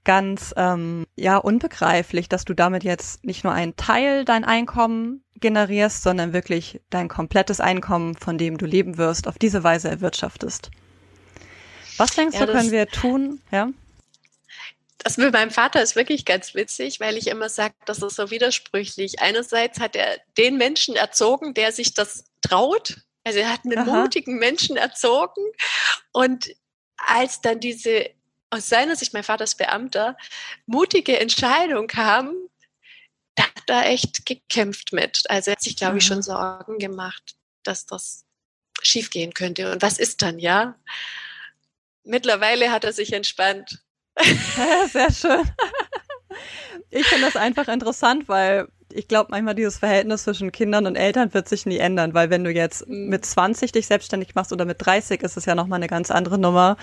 ganz 0.04 0.54
ähm, 0.58 1.06
ja 1.16 1.38
unbegreiflich, 1.38 2.28
dass 2.28 2.46
du 2.46 2.56
damit 2.56 2.84
jetzt 2.84 3.24
nicht 3.24 3.44
nur 3.44 3.54
einen 3.54 3.76
Teil 3.76 4.26
dein 4.26 4.44
Einkommen 4.44 5.24
generierst, 5.40 6.02
sondern 6.02 6.34
wirklich 6.34 6.82
dein 6.90 7.08
komplettes 7.08 7.60
Einkommen, 7.60 8.16
von 8.16 8.40
dem 8.40 8.58
du 8.58 8.66
leben 8.66 8.98
wirst, 8.98 9.28
auf 9.28 9.38
diese 9.38 9.64
Weise 9.64 9.90
erwirtschaftest. 9.90 10.72
Was 11.98 12.16
denkst 12.16 12.40
ja, 12.40 12.48
du, 12.48 12.54
können 12.54 12.72
wir 12.72 12.88
tun? 12.88 13.40
Ja 13.52 13.70
das 15.04 15.18
mit 15.18 15.34
meinem 15.34 15.52
Vater 15.52 15.82
ist 15.82 15.96
wirklich 15.96 16.26
ganz 16.26 16.54
witzig, 16.54 17.00
weil 17.00 17.18
ich 17.18 17.28
immer 17.28 17.50
sage, 17.50 17.74
das 17.86 18.02
ist 18.02 18.16
so 18.16 18.30
widersprüchlich. 18.30 19.20
Einerseits 19.20 19.80
hat 19.80 19.96
er 19.96 20.20
den 20.38 20.58
Menschen 20.58 20.96
erzogen, 20.96 21.54
der 21.54 21.72
sich 21.72 21.94
das 21.94 22.26
traut. 22.42 22.98
Also 23.24 23.40
er 23.40 23.52
hat 23.52 23.62
einen 23.66 23.78
Aha. 23.78 24.02
mutigen 24.02 24.38
Menschen 24.38 24.78
erzogen. 24.78 25.42
Und 26.12 26.54
als 26.98 27.42
dann 27.42 27.60
diese, 27.60 28.10
aus 28.50 28.70
seiner 28.70 28.96
Sicht, 28.96 29.14
mein 29.14 29.24
Vater 29.24 29.44
ist 29.44 29.58
Beamter, 29.58 30.18
mutige 30.66 31.20
Entscheidung 31.20 31.88
kam, 31.88 32.36
da 33.36 33.44
hat 33.44 33.70
er 33.70 33.86
echt 33.88 34.26
gekämpft 34.26 34.94
mit. 34.94 35.24
Also 35.30 35.52
er 35.52 35.54
hat 35.54 35.64
sich, 35.64 35.78
glaube 35.78 35.98
ich, 35.98 36.06
schon 36.06 36.22
Sorgen 36.22 36.78
gemacht, 36.78 37.36
dass 37.64 37.86
das 37.86 38.26
schiefgehen 38.82 39.34
könnte. 39.34 39.72
Und 39.72 39.82
was 39.82 39.98
ist 39.98 40.22
dann, 40.22 40.38
ja? 40.38 40.80
Mittlerweile 42.04 42.72
hat 42.72 42.84
er 42.84 42.94
sich 42.94 43.14
entspannt 43.14 43.82
Sehr 44.92 45.12
schön. 45.12 45.50
Ich 46.90 47.06
finde 47.08 47.26
das 47.26 47.36
einfach 47.36 47.68
interessant, 47.68 48.28
weil 48.28 48.68
ich 48.94 49.08
glaube, 49.08 49.30
manchmal 49.32 49.56
dieses 49.56 49.78
Verhältnis 49.78 50.24
zwischen 50.24 50.52
Kindern 50.52 50.86
und 50.86 50.96
Eltern 50.96 51.34
wird 51.34 51.48
sich 51.48 51.66
nie 51.66 51.78
ändern, 51.78 52.14
weil 52.14 52.30
wenn 52.30 52.44
du 52.44 52.52
jetzt 52.52 52.88
mhm. 52.88 53.08
mit 53.08 53.26
20 53.26 53.72
dich 53.72 53.88
selbstständig 53.88 54.36
machst 54.36 54.52
oder 54.52 54.66
mit 54.66 54.86
30, 54.86 55.22
ist 55.22 55.38
es 55.38 55.46
ja 55.46 55.56
nochmal 55.56 55.78
eine 55.78 55.88
ganz 55.88 56.12
andere 56.12 56.38
Nummer, 56.38 56.78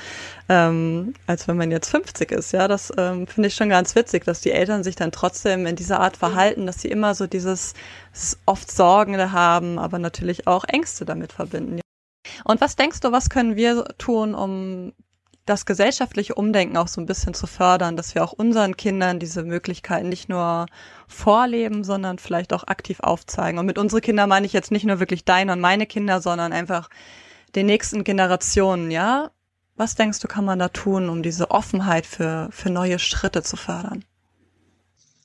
ähm, 0.48 1.14
als 1.26 1.48
wenn 1.48 1.56
man 1.56 1.70
jetzt 1.70 1.90
50 1.90 2.32
ist. 2.32 2.52
Ja, 2.52 2.68
das 2.68 2.92
ähm, 2.96 3.26
finde 3.26 3.48
ich 3.48 3.54
schon 3.54 3.68
ganz 3.68 3.94
witzig, 3.94 4.24
dass 4.24 4.40
die 4.40 4.52
Eltern 4.52 4.84
sich 4.84 4.96
dann 4.96 5.12
trotzdem 5.12 5.66
in 5.66 5.76
dieser 5.76 6.00
Art 6.00 6.14
mhm. 6.14 6.20
verhalten, 6.20 6.66
dass 6.66 6.80
sie 6.80 6.88
immer 6.88 7.14
so 7.14 7.26
dieses 7.26 7.74
oft 8.46 8.70
Sorgen 8.70 9.18
haben, 9.32 9.78
aber 9.78 9.98
natürlich 9.98 10.46
auch 10.46 10.64
Ängste 10.64 11.04
damit 11.04 11.32
verbinden. 11.32 11.80
Und 12.44 12.60
was 12.60 12.76
denkst 12.76 13.00
du, 13.00 13.12
was 13.12 13.30
können 13.30 13.56
wir 13.56 13.84
tun, 13.98 14.34
um 14.34 14.92
das 15.48 15.66
gesellschaftliche 15.66 16.34
Umdenken 16.34 16.76
auch 16.76 16.88
so 16.88 17.00
ein 17.00 17.06
bisschen 17.06 17.34
zu 17.34 17.46
fördern, 17.46 17.96
dass 17.96 18.14
wir 18.14 18.22
auch 18.22 18.32
unseren 18.32 18.76
Kindern 18.76 19.18
diese 19.18 19.42
Möglichkeiten 19.42 20.08
nicht 20.08 20.28
nur 20.28 20.66
vorleben, 21.06 21.84
sondern 21.84 22.18
vielleicht 22.18 22.52
auch 22.52 22.66
aktiv 22.66 23.00
aufzeigen. 23.00 23.58
Und 23.58 23.66
mit 23.66 23.78
unsere 23.78 24.00
Kinder 24.00 24.26
meine 24.26 24.46
ich 24.46 24.52
jetzt 24.52 24.70
nicht 24.70 24.84
nur 24.84 25.00
wirklich 25.00 25.24
deine 25.24 25.52
und 25.52 25.60
meine 25.60 25.86
Kinder, 25.86 26.20
sondern 26.20 26.52
einfach 26.52 26.90
den 27.54 27.66
nächsten 27.66 28.04
Generationen, 28.04 28.90
ja? 28.90 29.30
Was 29.76 29.94
denkst 29.94 30.18
du, 30.18 30.28
kann 30.28 30.44
man 30.44 30.58
da 30.58 30.68
tun, 30.68 31.08
um 31.08 31.22
diese 31.22 31.50
Offenheit 31.50 32.04
für, 32.04 32.48
für 32.50 32.68
neue 32.68 32.98
Schritte 32.98 33.42
zu 33.42 33.56
fördern? 33.56 34.04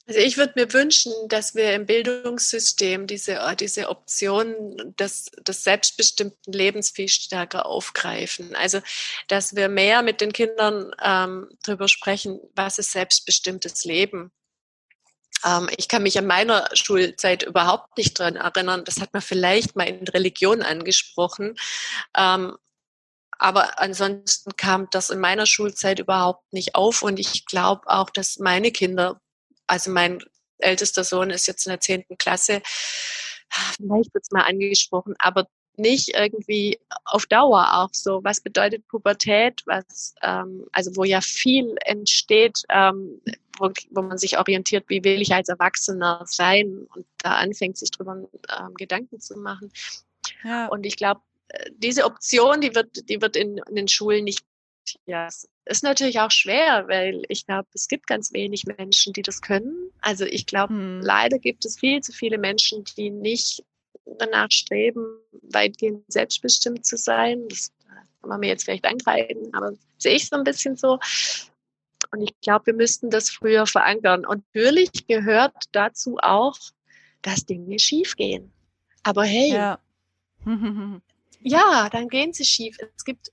Also 0.05 0.19
ich 0.19 0.35
würde 0.37 0.53
mir 0.57 0.73
wünschen, 0.73 1.13
dass 1.29 1.55
wir 1.55 1.73
im 1.73 1.85
Bildungssystem 1.85 3.07
diese, 3.07 3.35
äh, 3.35 3.55
diese 3.55 3.87
Option 3.89 4.93
des, 4.99 5.31
des 5.47 5.63
selbstbestimmten 5.63 6.51
Lebens 6.51 6.91
viel 6.91 7.07
stärker 7.07 7.65
aufgreifen. 7.65 8.53
Also 8.55 8.81
dass 9.29 9.55
wir 9.55 9.69
mehr 9.69 10.01
mit 10.01 10.19
den 10.19 10.33
Kindern 10.33 10.91
ähm, 11.01 11.49
darüber 11.63 11.87
sprechen, 11.87 12.41
was 12.53 12.79
ist 12.79 12.91
selbstbestimmtes 12.91 13.85
Leben. 13.85 14.31
Ähm, 15.45 15.69
ich 15.77 15.87
kann 15.87 16.03
mich 16.03 16.17
an 16.17 16.27
meiner 16.27 16.69
Schulzeit 16.73 17.43
überhaupt 17.43 17.97
nicht 17.97 18.19
dran 18.19 18.35
erinnern. 18.35 18.83
Das 18.83 18.99
hat 18.99 19.13
man 19.13 19.21
vielleicht 19.21 19.77
mal 19.77 19.87
in 19.87 20.05
Religion 20.09 20.63
angesprochen. 20.63 21.55
Ähm, 22.17 22.57
aber 23.39 23.79
ansonsten 23.79 24.55
kam 24.57 24.87
das 24.91 25.09
in 25.09 25.19
meiner 25.19 25.45
Schulzeit 25.45 25.99
überhaupt 25.99 26.51
nicht 26.53 26.75
auf 26.75 27.01
und 27.01 27.19
ich 27.19 27.45
glaube 27.45 27.87
auch, 27.87 28.09
dass 28.09 28.39
meine 28.39 28.71
Kinder 28.71 29.19
also 29.67 29.91
mein 29.91 30.19
ältester 30.59 31.03
Sohn 31.03 31.29
ist 31.29 31.47
jetzt 31.47 31.65
in 31.65 31.71
der 31.71 31.79
zehnten 31.79 32.17
Klasse, 32.17 32.61
vielleicht 33.49 34.13
wird 34.13 34.23
es 34.23 34.31
mal 34.31 34.43
angesprochen, 34.43 35.15
aber 35.19 35.47
nicht 35.75 36.09
irgendwie 36.15 36.79
auf 37.05 37.25
Dauer 37.25 37.67
auch 37.73 37.89
so. 37.93 38.23
Was 38.23 38.41
bedeutet 38.41 38.87
Pubertät? 38.87 39.63
Was, 39.65 40.13
ähm, 40.21 40.65
also 40.71 40.95
wo 40.95 41.03
ja 41.03 41.21
viel 41.21 41.75
entsteht, 41.85 42.63
ähm, 42.69 43.21
wo, 43.57 43.71
wo 43.91 44.01
man 44.01 44.17
sich 44.17 44.37
orientiert, 44.37 44.85
wie 44.87 45.03
will 45.03 45.21
ich 45.21 45.33
als 45.33 45.49
Erwachsener 45.49 46.23
sein 46.25 46.85
und 46.93 47.05
da 47.17 47.35
anfängt, 47.35 47.77
sich 47.77 47.91
drüber 47.91 48.27
ähm, 48.59 48.73
Gedanken 48.75 49.19
zu 49.19 49.37
machen. 49.37 49.71
Ja. 50.43 50.67
Und 50.67 50.85
ich 50.85 50.95
glaube, 50.95 51.21
äh, 51.49 51.71
diese 51.75 52.05
Option, 52.05 52.61
die 52.61 52.75
wird, 52.75 53.09
die 53.09 53.21
wird 53.21 53.35
in, 53.35 53.57
in 53.57 53.75
den 53.75 53.87
Schulen 53.87 54.25
nicht 54.25 54.45
ja, 55.05 55.27
es 55.27 55.49
ist 55.65 55.83
natürlich 55.83 56.19
auch 56.19 56.31
schwer, 56.31 56.87
weil 56.87 57.23
ich 57.29 57.45
glaube, 57.45 57.67
es 57.73 57.87
gibt 57.87 58.07
ganz 58.07 58.33
wenig 58.33 58.65
Menschen, 58.65 59.13
die 59.13 59.21
das 59.21 59.41
können. 59.41 59.91
Also 60.01 60.25
ich 60.25 60.45
glaube, 60.45 60.73
hm. 60.73 61.01
leider 61.01 61.39
gibt 61.39 61.65
es 61.65 61.79
viel 61.79 62.01
zu 62.01 62.11
viele 62.11 62.37
Menschen, 62.37 62.83
die 62.97 63.09
nicht 63.09 63.63
danach 64.05 64.51
streben, 64.51 65.05
weitgehend 65.41 66.03
selbstbestimmt 66.07 66.85
zu 66.85 66.97
sein. 66.97 67.47
Das 67.49 67.71
kann 68.21 68.29
man 68.29 68.39
mir 68.39 68.47
jetzt 68.47 68.65
vielleicht 68.65 68.85
angreifen, 68.85 69.53
aber 69.53 69.73
sehe 69.97 70.15
ich 70.15 70.27
so 70.27 70.35
ein 70.35 70.43
bisschen 70.43 70.75
so. 70.75 70.99
Und 72.11 72.21
ich 72.21 72.39
glaube, 72.41 72.67
wir 72.67 72.73
müssten 72.73 73.09
das 73.09 73.29
früher 73.29 73.65
verankern. 73.65 74.25
Und 74.25 74.43
natürlich 74.53 75.07
gehört 75.07 75.55
dazu 75.71 76.17
auch, 76.21 76.57
dass 77.21 77.45
Dinge 77.45 77.79
schiefgehen. 77.79 78.51
Aber 79.03 79.23
hey, 79.23 79.51
ja. 79.51 79.79
ja, 81.41 81.89
dann 81.89 82.09
gehen 82.09 82.33
sie 82.33 82.45
schief. 82.45 82.77
Es 82.95 83.03
gibt 83.03 83.31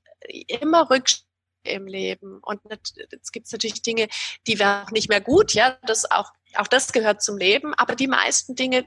immer 0.60 0.88
Rückschläge 0.88 1.29
im 1.64 1.86
Leben. 1.86 2.38
Und 2.42 2.60
jetzt 2.70 3.32
gibt 3.32 3.46
es 3.46 3.52
natürlich 3.52 3.82
Dinge, 3.82 4.08
die 4.46 4.58
werden 4.58 4.86
auch 4.86 4.90
nicht 4.90 5.08
mehr 5.08 5.20
gut, 5.20 5.54
ja, 5.54 5.78
das 5.86 6.10
auch, 6.10 6.32
auch 6.54 6.68
das 6.68 6.92
gehört 6.92 7.22
zum 7.22 7.38
Leben, 7.38 7.74
aber 7.74 7.94
die 7.94 8.08
meisten 8.08 8.54
Dinge 8.54 8.84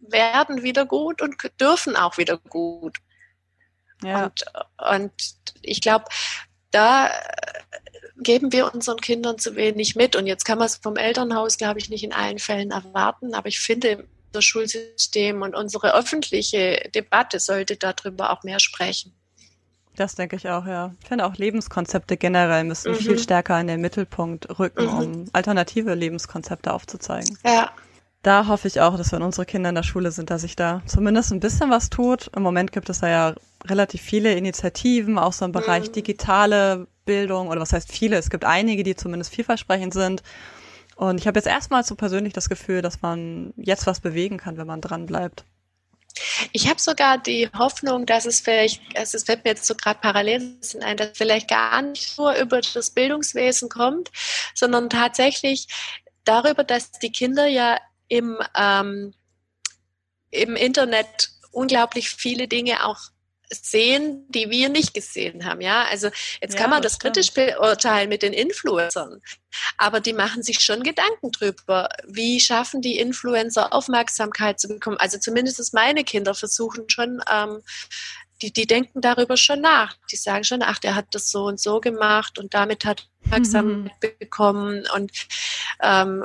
werden 0.00 0.62
wieder 0.62 0.86
gut 0.86 1.22
und 1.22 1.36
dürfen 1.60 1.96
auch 1.96 2.18
wieder 2.18 2.38
gut. 2.38 2.96
Ja. 4.02 4.24
Und, 4.24 4.44
und 4.90 5.12
ich 5.62 5.80
glaube, 5.80 6.04
da 6.70 7.10
geben 8.16 8.52
wir 8.52 8.72
unseren 8.72 9.00
Kindern 9.00 9.38
zu 9.38 9.56
wenig 9.56 9.96
mit. 9.96 10.16
Und 10.16 10.26
jetzt 10.26 10.44
kann 10.44 10.58
man 10.58 10.66
es 10.66 10.76
vom 10.76 10.96
Elternhaus, 10.96 11.56
glaube 11.56 11.78
ich, 11.78 11.88
nicht 11.88 12.04
in 12.04 12.12
allen 12.12 12.38
Fällen 12.38 12.70
erwarten. 12.70 13.34
Aber 13.34 13.48
ich 13.48 13.60
finde, 13.60 14.06
unser 14.28 14.42
Schulsystem 14.42 15.42
und 15.42 15.54
unsere 15.54 15.94
öffentliche 15.94 16.90
Debatte 16.94 17.40
sollte 17.40 17.76
darüber 17.76 18.30
auch 18.30 18.42
mehr 18.42 18.60
sprechen. 18.60 19.17
Das 19.98 20.14
denke 20.14 20.36
ich 20.36 20.48
auch, 20.48 20.64
ja. 20.64 20.94
Ich 21.02 21.08
finde 21.08 21.26
auch 21.26 21.34
Lebenskonzepte 21.34 22.16
generell 22.16 22.62
müssen 22.62 22.92
mhm. 22.92 22.96
viel 22.96 23.18
stärker 23.18 23.60
in 23.60 23.66
den 23.66 23.80
Mittelpunkt 23.80 24.60
rücken, 24.60 24.84
mhm. 24.84 24.98
um 24.98 25.24
alternative 25.32 25.92
Lebenskonzepte 25.94 26.72
aufzuzeigen. 26.72 27.36
Ja. 27.44 27.72
Da 28.22 28.46
hoffe 28.46 28.68
ich 28.68 28.80
auch, 28.80 28.96
dass 28.96 29.10
wenn 29.10 29.22
unsere 29.22 29.44
Kinder 29.44 29.70
in 29.70 29.74
der 29.74 29.82
Schule 29.82 30.12
sind, 30.12 30.30
dass 30.30 30.42
sich 30.42 30.54
da 30.54 30.82
zumindest 30.86 31.32
ein 31.32 31.40
bisschen 31.40 31.70
was 31.70 31.90
tut. 31.90 32.30
Im 32.36 32.44
Moment 32.44 32.70
gibt 32.70 32.88
es 32.90 33.00
da 33.00 33.08
ja 33.08 33.34
relativ 33.64 34.00
viele 34.00 34.34
Initiativen, 34.34 35.18
auch 35.18 35.32
so 35.32 35.44
im 35.44 35.50
Bereich 35.52 35.88
mhm. 35.88 35.92
digitale 35.92 36.86
Bildung 37.04 37.48
oder 37.48 37.60
was 37.60 37.72
heißt 37.72 37.90
viele. 37.90 38.18
Es 38.18 38.30
gibt 38.30 38.44
einige, 38.44 38.84
die 38.84 38.94
zumindest 38.94 39.34
vielversprechend 39.34 39.94
sind. 39.94 40.22
Und 40.94 41.18
ich 41.18 41.26
habe 41.26 41.40
jetzt 41.40 41.48
erstmal 41.48 41.82
so 41.82 41.96
persönlich 41.96 42.32
das 42.34 42.48
Gefühl, 42.48 42.82
dass 42.82 43.02
man 43.02 43.52
jetzt 43.56 43.88
was 43.88 43.98
bewegen 43.98 44.36
kann, 44.36 44.58
wenn 44.58 44.66
man 44.68 44.80
dran 44.80 45.06
bleibt. 45.06 45.44
Ich 46.52 46.68
habe 46.68 46.80
sogar 46.80 47.18
die 47.18 47.48
Hoffnung, 47.56 48.06
dass 48.06 48.26
es 48.26 48.40
vielleicht, 48.40 48.80
also 48.96 49.16
es 49.16 49.28
mir 49.44 49.52
jetzt 49.52 49.66
so 49.66 49.74
gerade 49.74 50.00
parallel 50.00 50.58
ein, 50.82 50.96
dass 50.96 51.16
vielleicht 51.16 51.48
gar 51.48 51.82
nicht 51.82 52.18
nur 52.18 52.34
über 52.34 52.60
das 52.60 52.90
Bildungswesen 52.90 53.68
kommt, 53.68 54.10
sondern 54.54 54.90
tatsächlich 54.90 55.68
darüber, 56.24 56.64
dass 56.64 56.90
die 56.92 57.12
Kinder 57.12 57.46
ja 57.46 57.78
im, 58.08 58.38
ähm, 58.56 59.14
im 60.30 60.56
Internet 60.56 61.30
unglaublich 61.52 62.10
viele 62.10 62.48
Dinge 62.48 62.86
auch 62.86 62.98
sehen, 63.50 64.26
die 64.28 64.50
wir 64.50 64.68
nicht 64.68 64.94
gesehen 64.94 65.44
haben. 65.44 65.60
Ja, 65.60 65.84
also 65.84 66.08
jetzt 66.40 66.54
ja, 66.54 66.60
kann 66.60 66.70
man 66.70 66.82
das, 66.82 66.92
das 66.92 66.98
kritisch 67.00 67.32
beurteilen 67.32 68.08
mit 68.08 68.22
den 68.22 68.32
Influencern, 68.32 69.20
aber 69.76 70.00
die 70.00 70.12
machen 70.12 70.42
sich 70.42 70.60
schon 70.60 70.82
Gedanken 70.82 71.30
drüber, 71.32 71.88
wie 72.06 72.40
schaffen 72.40 72.82
die 72.82 72.98
Influencer 72.98 73.72
Aufmerksamkeit 73.72 74.60
zu 74.60 74.68
bekommen. 74.68 74.98
Also 74.98 75.18
zumindest 75.18 75.72
meine 75.74 76.04
Kinder 76.04 76.34
versuchen 76.34 76.88
schon, 76.88 77.22
ähm, 77.30 77.62
die, 78.42 78.52
die 78.52 78.66
denken 78.66 79.00
darüber 79.00 79.36
schon 79.36 79.60
nach. 79.60 79.96
Die 80.12 80.16
sagen 80.16 80.44
schon, 80.44 80.62
ach, 80.62 80.78
der 80.78 80.94
hat 80.94 81.06
das 81.12 81.30
so 81.30 81.46
und 81.46 81.58
so 81.58 81.80
gemacht 81.80 82.38
und 82.38 82.54
damit 82.54 82.84
hat 82.84 83.08
Aufmerksamkeit 83.24 83.92
mhm. 84.02 84.18
bekommen 84.18 84.84
und 84.94 85.10
ähm, 85.82 86.24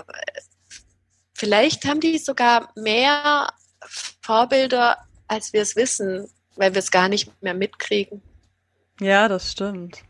vielleicht 1.33 1.85
haben 1.85 1.99
die 2.01 2.17
sogar 2.17 2.71
mehr 2.75 3.51
Vorbilder, 4.21 4.97
als 5.27 5.53
wir 5.53 5.61
es 5.61 5.75
wissen 5.75 6.29
weil 6.55 6.73
wir 6.73 6.79
es 6.79 6.91
gar 6.91 7.09
nicht 7.09 7.41
mehr 7.41 7.53
mitkriegen. 7.53 8.21
Ja, 8.99 9.27
das 9.27 9.51
stimmt. 9.51 10.03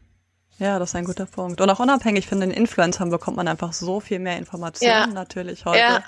Ja, 0.59 0.79
das 0.79 0.89
ist 0.89 0.95
ein 0.95 1.05
guter 1.05 1.25
Punkt. 1.25 1.61
Und 1.61 1.69
auch 1.69 1.79
unabhängig 1.79 2.27
von 2.27 2.39
den 2.39 2.51
Influencern 2.51 3.09
bekommt 3.09 3.37
man 3.37 3.47
einfach 3.47 3.73
so 3.73 3.99
viel 3.99 4.19
mehr 4.19 4.37
Informationen 4.37 4.91
ja. 4.91 5.07
natürlich 5.07 5.65
heute, 5.65 5.79
ja. 5.79 6.03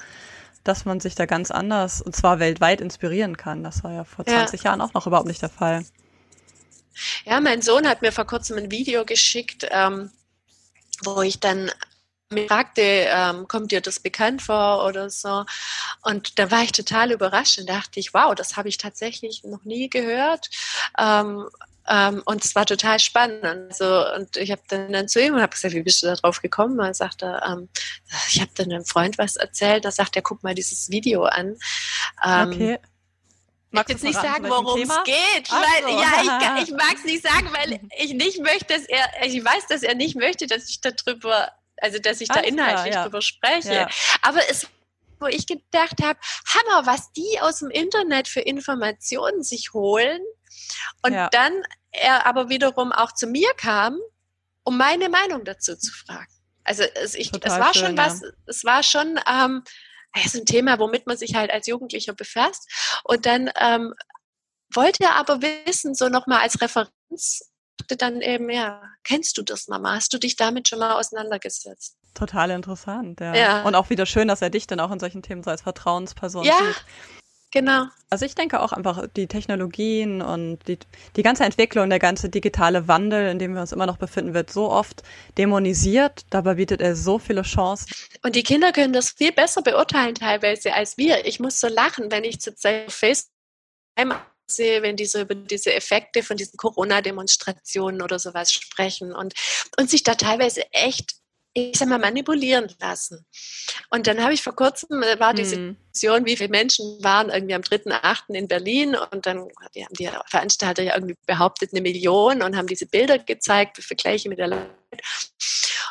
dass 0.63 0.85
man 0.85 0.99
sich 0.99 1.15
da 1.15 1.25
ganz 1.25 1.51
anders, 1.51 2.01
und 2.01 2.15
zwar 2.15 2.39
weltweit 2.39 2.79
inspirieren 2.79 3.37
kann. 3.37 3.63
Das 3.63 3.83
war 3.83 3.91
ja 3.91 4.03
vor 4.03 4.25
20 4.25 4.61
ja. 4.61 4.71
Jahren 4.71 4.81
auch 4.81 4.93
noch 4.93 5.07
überhaupt 5.07 5.27
nicht 5.27 5.41
der 5.41 5.49
Fall. 5.49 5.83
Ja, 7.25 7.41
mein 7.41 7.61
Sohn 7.61 7.87
hat 7.87 8.01
mir 8.01 8.11
vor 8.11 8.25
kurzem 8.25 8.57
ein 8.57 8.71
Video 8.71 9.03
geschickt, 9.03 9.67
ähm, 9.71 10.11
wo 11.03 11.21
ich 11.21 11.39
dann 11.39 11.71
mir 12.31 12.47
fragte, 12.47 12.81
ähm, 12.81 13.47
kommt 13.47 13.71
dir 13.71 13.81
das 13.81 13.99
bekannt 13.99 14.41
vor 14.41 14.85
oder 14.85 15.09
so. 15.09 15.45
Und 16.03 16.39
da 16.39 16.49
war 16.51 16.63
ich 16.63 16.71
total 16.71 17.11
überrascht 17.11 17.59
und 17.59 17.69
dachte 17.69 17.99
ich, 17.99 18.13
wow, 18.13 18.33
das 18.33 18.57
habe 18.57 18.69
ich 18.69 18.77
tatsächlich 18.77 19.43
noch 19.43 19.63
nie 19.63 19.89
gehört. 19.89 20.49
Ähm, 20.97 21.47
ähm, 21.87 22.23
und 22.25 22.43
es 22.43 22.55
war 22.55 22.65
total 22.65 22.99
spannend. 22.99 23.43
Also, 23.43 24.13
und 24.15 24.37
ich 24.37 24.51
habe 24.51 24.61
dann, 24.69 24.91
dann 24.91 25.07
zu 25.07 25.21
ihm 25.21 25.35
und 25.35 25.41
habe 25.41 25.51
gesagt, 25.51 25.75
wie 25.75 25.83
bist 25.83 26.01
du 26.01 26.07
da 26.07 26.15
drauf 26.15 26.41
gekommen? 26.41 26.79
Er 26.79 26.93
sagte, 26.93 27.39
ähm, 27.47 27.69
ich 28.29 28.41
habe 28.41 28.51
dann 28.55 28.71
einem 28.71 28.85
Freund 28.85 29.17
was 29.17 29.35
erzählt. 29.35 29.85
Da 29.85 29.91
sagt 29.91 30.15
er, 30.15 30.23
guck 30.23 30.41
mal 30.43 30.55
dieses 30.55 30.89
Video 30.89 31.25
an. 31.25 31.57
Ähm, 32.25 32.51
okay. 32.51 32.79
Ich 33.71 33.77
mag 33.77 33.89
jetzt 33.89 34.03
nicht 34.03 34.19
sagen, 34.19 34.49
worum 34.49 34.81
es 34.81 35.03
geht. 35.03 35.51
Weil, 35.51 35.83
so. 35.83 35.99
Ja, 35.99 36.57
ich, 36.57 36.63
ich 36.69 36.71
mag 36.71 36.95
es 36.95 37.03
nicht 37.03 37.21
sagen, 37.21 37.49
weil 37.51 37.79
ich 37.99 38.13
nicht 38.13 38.39
möchte, 38.41 38.73
dass 38.73 38.85
er, 38.85 39.07
ich 39.25 39.43
weiß, 39.43 39.67
dass 39.67 39.83
er 39.83 39.95
nicht 39.95 40.15
möchte, 40.15 40.47
dass 40.47 40.69
ich 40.69 40.79
darüber 40.81 41.51
also 41.77 41.99
dass 41.99 42.21
ich 42.21 42.29
da 42.29 42.39
inhaltlich 42.39 42.91
klar, 42.91 42.93
ja. 42.93 43.03
drüber 43.03 43.21
spreche. 43.21 43.73
Ja. 43.73 43.89
Aber 44.21 44.39
es 44.49 44.67
wo 45.19 45.27
ich 45.27 45.47
gedacht 45.47 46.01
habe, 46.03 46.19
Hammer, 46.53 46.85
was 46.85 47.13
die 47.13 47.39
aus 47.39 47.59
dem 47.59 47.69
Internet 47.69 48.27
für 48.27 48.41
Informationen 48.41 49.43
sich 49.43 49.73
holen. 49.73 50.21
Und 51.03 51.13
ja. 51.13 51.29
dann 51.29 51.63
er 51.91 52.25
aber 52.25 52.49
wiederum 52.49 52.91
auch 52.91 53.13
zu 53.13 53.25
mir 53.27 53.49
kam, 53.55 53.97
um 54.63 54.77
meine 54.77 55.09
Meinung 55.09 55.45
dazu 55.45 55.75
zu 55.77 55.91
fragen. 55.93 56.31
Also 56.63 56.83
es, 56.95 57.15
ich, 57.15 57.31
es 57.33 57.51
war 57.53 57.73
schön, 57.73 57.85
schon 57.85 57.97
was, 57.97 58.21
es 58.47 58.63
war 58.65 58.83
schon 58.83 59.19
ähm, 59.25 59.63
es 60.23 60.35
ein 60.35 60.45
Thema, 60.45 60.79
womit 60.79 61.07
man 61.07 61.17
sich 61.17 61.35
halt 61.35 61.51
als 61.51 61.67
Jugendlicher 61.67 62.13
befasst. 62.13 62.69
Und 63.03 63.25
dann 63.25 63.51
ähm, 63.59 63.93
wollte 64.73 65.03
er 65.03 65.15
aber 65.15 65.41
wissen, 65.41 65.93
so 65.93 66.09
nochmal 66.09 66.41
als 66.41 66.59
Referenz, 66.61 67.51
dann 67.97 68.21
eben, 68.21 68.49
ja, 68.49 68.81
kennst 69.03 69.37
du 69.37 69.41
das, 69.41 69.67
Mama? 69.67 69.95
Hast 69.95 70.13
du 70.13 70.17
dich 70.17 70.35
damit 70.35 70.67
schon 70.67 70.79
mal 70.79 70.93
auseinandergesetzt? 70.93 71.97
Total 72.13 72.49
interessant, 72.51 73.19
ja. 73.19 73.35
ja. 73.35 73.61
Und 73.63 73.75
auch 73.75 73.89
wieder 73.89 74.05
schön, 74.05 74.27
dass 74.27 74.41
er 74.41 74.49
dich 74.49 74.67
dann 74.67 74.79
auch 74.79 74.91
in 74.91 74.99
solchen 74.99 75.21
Themen 75.21 75.43
so 75.43 75.51
als 75.51 75.61
Vertrauensperson 75.61 76.45
ja. 76.45 76.57
sieht. 76.57 76.85
Genau. 77.55 77.85
Also 78.09 78.25
ich 78.25 78.35
denke 78.35 78.59
auch 78.59 78.73
einfach 78.73 79.07
die 79.15 79.27
Technologien 79.27 80.21
und 80.21 80.59
die, 80.67 80.77
die 81.15 81.23
ganze 81.23 81.45
Entwicklung, 81.45 81.89
der 81.89 81.99
ganze 81.99 82.27
digitale 82.27 82.89
Wandel, 82.89 83.29
in 83.29 83.39
dem 83.39 83.53
wir 83.53 83.61
uns 83.61 83.71
immer 83.71 83.85
noch 83.85 83.95
befinden, 83.95 84.33
wird 84.33 84.51
so 84.51 84.69
oft 84.69 85.03
dämonisiert. 85.37 86.25
Dabei 86.31 86.55
bietet 86.55 86.81
er 86.81 86.97
so 86.97 87.17
viele 87.17 87.43
Chancen. 87.43 87.87
Und 88.23 88.35
die 88.35 88.43
Kinder 88.43 88.73
können 88.73 88.91
das 88.91 89.11
viel 89.11 89.31
besser 89.31 89.61
beurteilen 89.61 90.15
teilweise 90.15 90.73
als 90.73 90.97
wir. 90.97 91.25
Ich 91.25 91.39
muss 91.39 91.61
so 91.61 91.69
lachen, 91.69 92.11
wenn 92.11 92.25
ich 92.25 92.41
zurzeit 92.41 92.87
auf 92.87 92.93
Facebook 92.93 93.31
sehe, 94.47 94.81
wenn 94.81 94.95
die 94.95 95.05
so 95.05 95.19
über 95.19 95.35
diese 95.35 95.73
Effekte 95.73 96.23
von 96.23 96.37
diesen 96.37 96.57
Corona-Demonstrationen 96.57 98.01
oder 98.01 98.19
sowas 98.19 98.51
sprechen 98.51 99.13
und, 99.13 99.33
und 99.77 99.89
sich 99.89 100.03
da 100.03 100.15
teilweise 100.15 100.61
echt 100.71 101.15
ich 101.57 101.77
sag 101.77 101.87
mal, 101.87 101.99
manipulieren 101.99 102.67
lassen. 102.81 103.25
Und 103.89 104.07
dann 104.07 104.21
habe 104.21 104.33
ich 104.33 104.43
vor 104.43 104.55
kurzem, 104.55 105.01
äh, 105.01 105.19
war 105.21 105.33
die 105.33 105.43
hm. 105.43 105.49
Situation, 105.49 106.25
wie 106.25 106.35
viele 106.35 106.49
Menschen 106.49 107.01
waren 107.01 107.29
irgendwie 107.29 107.55
am 107.55 107.61
3.8. 107.61 108.35
in 108.35 108.47
Berlin 108.49 108.95
und 108.95 109.25
dann 109.25 109.47
die 109.73 109.85
haben 109.85 109.93
die 109.97 110.09
Veranstalter 110.27 110.83
ja 110.83 110.95
irgendwie 110.95 111.15
behauptet, 111.25 111.71
eine 111.71 111.81
Million 111.81 112.41
und 112.41 112.57
haben 112.57 112.67
diese 112.67 112.85
Bilder 112.85 113.19
gezeigt, 113.19 113.77
Vergleiche 113.81 114.27
mit 114.27 114.37
der 114.37 114.47
Leute. 114.47 114.69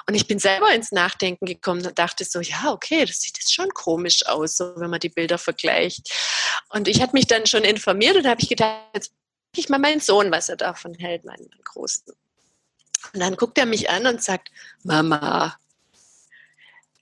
Und 0.06 0.14
ich 0.14 0.26
bin 0.26 0.38
selber 0.38 0.72
ins 0.72 0.92
Nachdenken 0.92 1.46
gekommen 1.46 1.84
und 1.86 1.98
dachte 1.98 2.24
so, 2.24 2.40
ja, 2.40 2.72
okay, 2.72 3.04
das 3.04 3.20
sieht 3.20 3.38
jetzt 3.38 3.54
schon 3.54 3.70
komisch 3.70 4.26
aus, 4.26 4.56
so, 4.56 4.74
wenn 4.76 4.90
man 4.90 5.00
die 5.00 5.08
Bilder 5.08 5.38
vergleicht. 5.38 6.10
Und 6.70 6.88
ich 6.88 7.00
hatte 7.02 7.14
mich 7.14 7.26
dann 7.26 7.46
schon 7.46 7.64
informiert 7.64 8.16
und 8.16 8.26
habe 8.26 8.40
ich 8.40 8.48
gedacht, 8.48 8.80
jetzt 8.94 9.08
frage 9.08 9.60
ich 9.60 9.68
mal 9.68 9.78
meinen 9.78 10.00
Sohn, 10.00 10.30
was 10.30 10.48
er 10.48 10.56
davon 10.56 10.94
hält, 10.94 11.24
meinen 11.24 11.50
Großen. 11.64 12.12
Und 13.12 13.20
dann 13.20 13.36
guckt 13.36 13.58
er 13.58 13.66
mich 13.66 13.90
an 13.90 14.06
und 14.06 14.22
sagt, 14.22 14.50
Mama, 14.82 15.56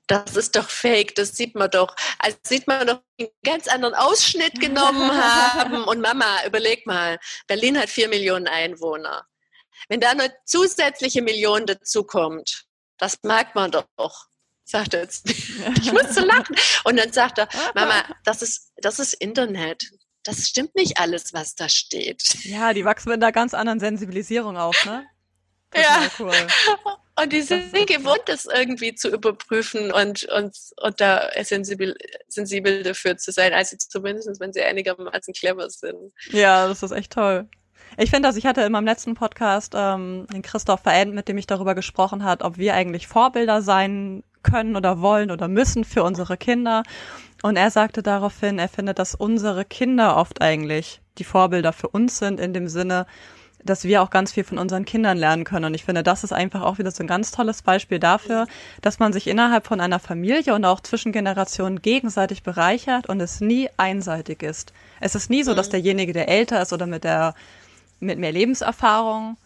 das 0.07 0.37
ist 0.37 0.57
doch 0.57 0.69
fake, 0.69 1.15
das 1.15 1.37
sieht 1.37 1.55
man 1.55 1.71
doch. 1.71 1.95
Also 2.19 2.37
sieht 2.43 2.67
man 2.67 2.87
doch 2.87 3.01
einen 3.19 3.29
ganz 3.45 3.69
anderen 3.69 3.95
Ausschnitt 3.95 4.61
genommen 4.61 5.11
haben. 5.23 5.85
Und 5.85 6.01
Mama, 6.01 6.45
überleg 6.47 6.87
mal, 6.87 7.19
Berlin 7.47 7.79
hat 7.79 7.89
vier 7.89 8.09
Millionen 8.09 8.49
Einwohner. 8.49 9.27
Wenn 9.89 10.01
da 10.01 10.11
eine 10.11 10.33
zusätzliche 10.45 11.23
Million 11.23 11.67
dazukommt, 11.67 12.67
das 12.99 13.19
merkt 13.23 13.55
man 13.55 13.71
doch. 13.71 14.27
Sagt 14.65 14.95
er 14.95 15.03
jetzt. 15.03 15.29
Ich 15.81 15.93
musste 15.93 16.21
lachen. 16.21 16.57
Und 16.85 16.99
dann 16.99 17.13
sagt 17.13 17.39
er, 17.39 17.49
Mama, 17.75 18.05
das 18.25 18.43
ist, 18.43 18.73
das 18.77 18.99
ist 18.99 19.15
Internet. 19.15 19.91
Das 20.25 20.49
stimmt 20.49 20.75
nicht 20.75 20.99
alles, 20.99 21.33
was 21.33 21.55
da 21.55 21.69
steht. 21.69 22.23
Ja, 22.45 22.73
die 22.73 22.85
wachsen 22.85 23.11
mit 23.11 23.23
einer 23.23 23.33
ganz 23.33 23.55
anderen 23.55 23.81
Sensibilisierung 23.81 24.57
auf, 24.57 24.85
ne? 24.87 25.07
ja. 25.75 26.09
Cool. 26.19 26.33
Und 27.21 27.33
die 27.33 27.43
sind 27.43 27.73
gewohnt, 27.87 28.23
das 28.27 28.47
irgendwie 28.47 28.95
zu 28.95 29.09
überprüfen 29.11 29.93
und, 29.93 30.25
und, 30.25 30.57
und 30.81 31.01
da 31.01 31.29
sensibel, 31.43 31.95
sensibel 32.29 32.83
dafür 32.83 33.19
zu 33.19 33.33
sein, 33.33 33.53
also 33.53 33.77
zumindest, 33.77 34.41
wenn 34.41 34.53
sie 34.53 34.63
einigermaßen 34.63 35.35
clever 35.35 35.69
sind. 35.69 36.13
Ja, 36.31 36.67
das 36.69 36.83
ist 36.83 36.93
echt 36.93 37.13
toll. 37.13 37.49
Ich 37.99 38.11
finde, 38.11 38.29
dass 38.29 38.37
ich 38.37 38.47
hatte 38.47 38.63
in 38.63 38.73
meinem 38.73 38.87
letzten 38.87 39.15
Podcast 39.15 39.75
ähm, 39.77 40.27
den 40.33 40.43
Christoph 40.43 40.81
Verend, 40.81 41.15
mit 41.15 41.29
dem 41.29 41.39
ich 41.39 41.47
darüber 41.47 41.75
gesprochen 41.75 42.25
hat, 42.25 42.43
ob 42.43 42.57
wir 42.57 42.75
eigentlich 42.75 43.07
Vorbilder 43.07 43.63
sein 43.63 44.23
können 44.43 44.77
oder 44.77 45.01
wollen 45.01 45.31
oder 45.31 45.49
müssen 45.49 45.85
für 45.85 46.03
unsere 46.03 46.37
Kinder. 46.37 46.83
Und 47.43 47.57
er 47.57 47.71
sagte 47.71 48.03
daraufhin, 48.03 48.59
er 48.59 48.69
findet, 48.69 48.99
dass 48.99 49.15
unsere 49.15 49.65
Kinder 49.65 50.17
oft 50.17 50.41
eigentlich 50.41 51.01
die 51.19 51.25
Vorbilder 51.25 51.73
für 51.73 51.89
uns 51.89 52.19
sind, 52.19 52.41
in 52.41 52.55
dem 52.55 52.69
Sinne, 52.69 53.07
dass 53.65 53.85
wir 53.85 54.03
auch 54.03 54.11
ganz 54.11 54.33
viel 54.33 54.45
von 54.45 54.59
unseren 54.59 54.85
Kindern 54.85 55.17
lernen 55.17 55.45
können. 55.45 55.67
Und 55.67 55.75
ich 55.75 55.85
finde, 55.85 56.03
das 56.03 56.25
ist 56.25 56.33
einfach 56.33 56.63
auch 56.63 56.79
wieder 56.79 56.91
so 56.91 57.03
ein 57.03 57.07
ganz 57.07 57.31
tolles 57.31 57.63
Beispiel 57.63 57.99
dafür, 57.99 58.47
dass 58.81 58.99
man 58.99 59.13
sich 59.13 59.29
innerhalb 59.29 59.67
von 59.67 59.81
einer 59.81 59.99
Familie 59.99 60.55
und 60.55 60.65
auch 60.65 60.81
zwischen 60.81 61.13
Generationen 61.13 61.81
gegenseitig 61.81 62.43
bereichert 62.43 63.09
und 63.09 63.21
es 63.21 63.41
nie 63.41 63.69
einseitig 63.77 64.43
ist. 64.43 64.73
Es 65.01 65.15
ist 65.15 65.31
nie 65.31 65.43
so, 65.43 65.55
dass 65.55 65.69
mhm. 65.69 65.73
derjenige, 65.73 66.13
der 66.13 66.29
älter 66.29 66.61
ist 66.61 66.73
oder 66.73 66.87
mit 66.87 67.05
der 67.05 67.35
mit 68.03 68.19
mehr 68.19 68.33
Lebenserfahrung 68.33 69.37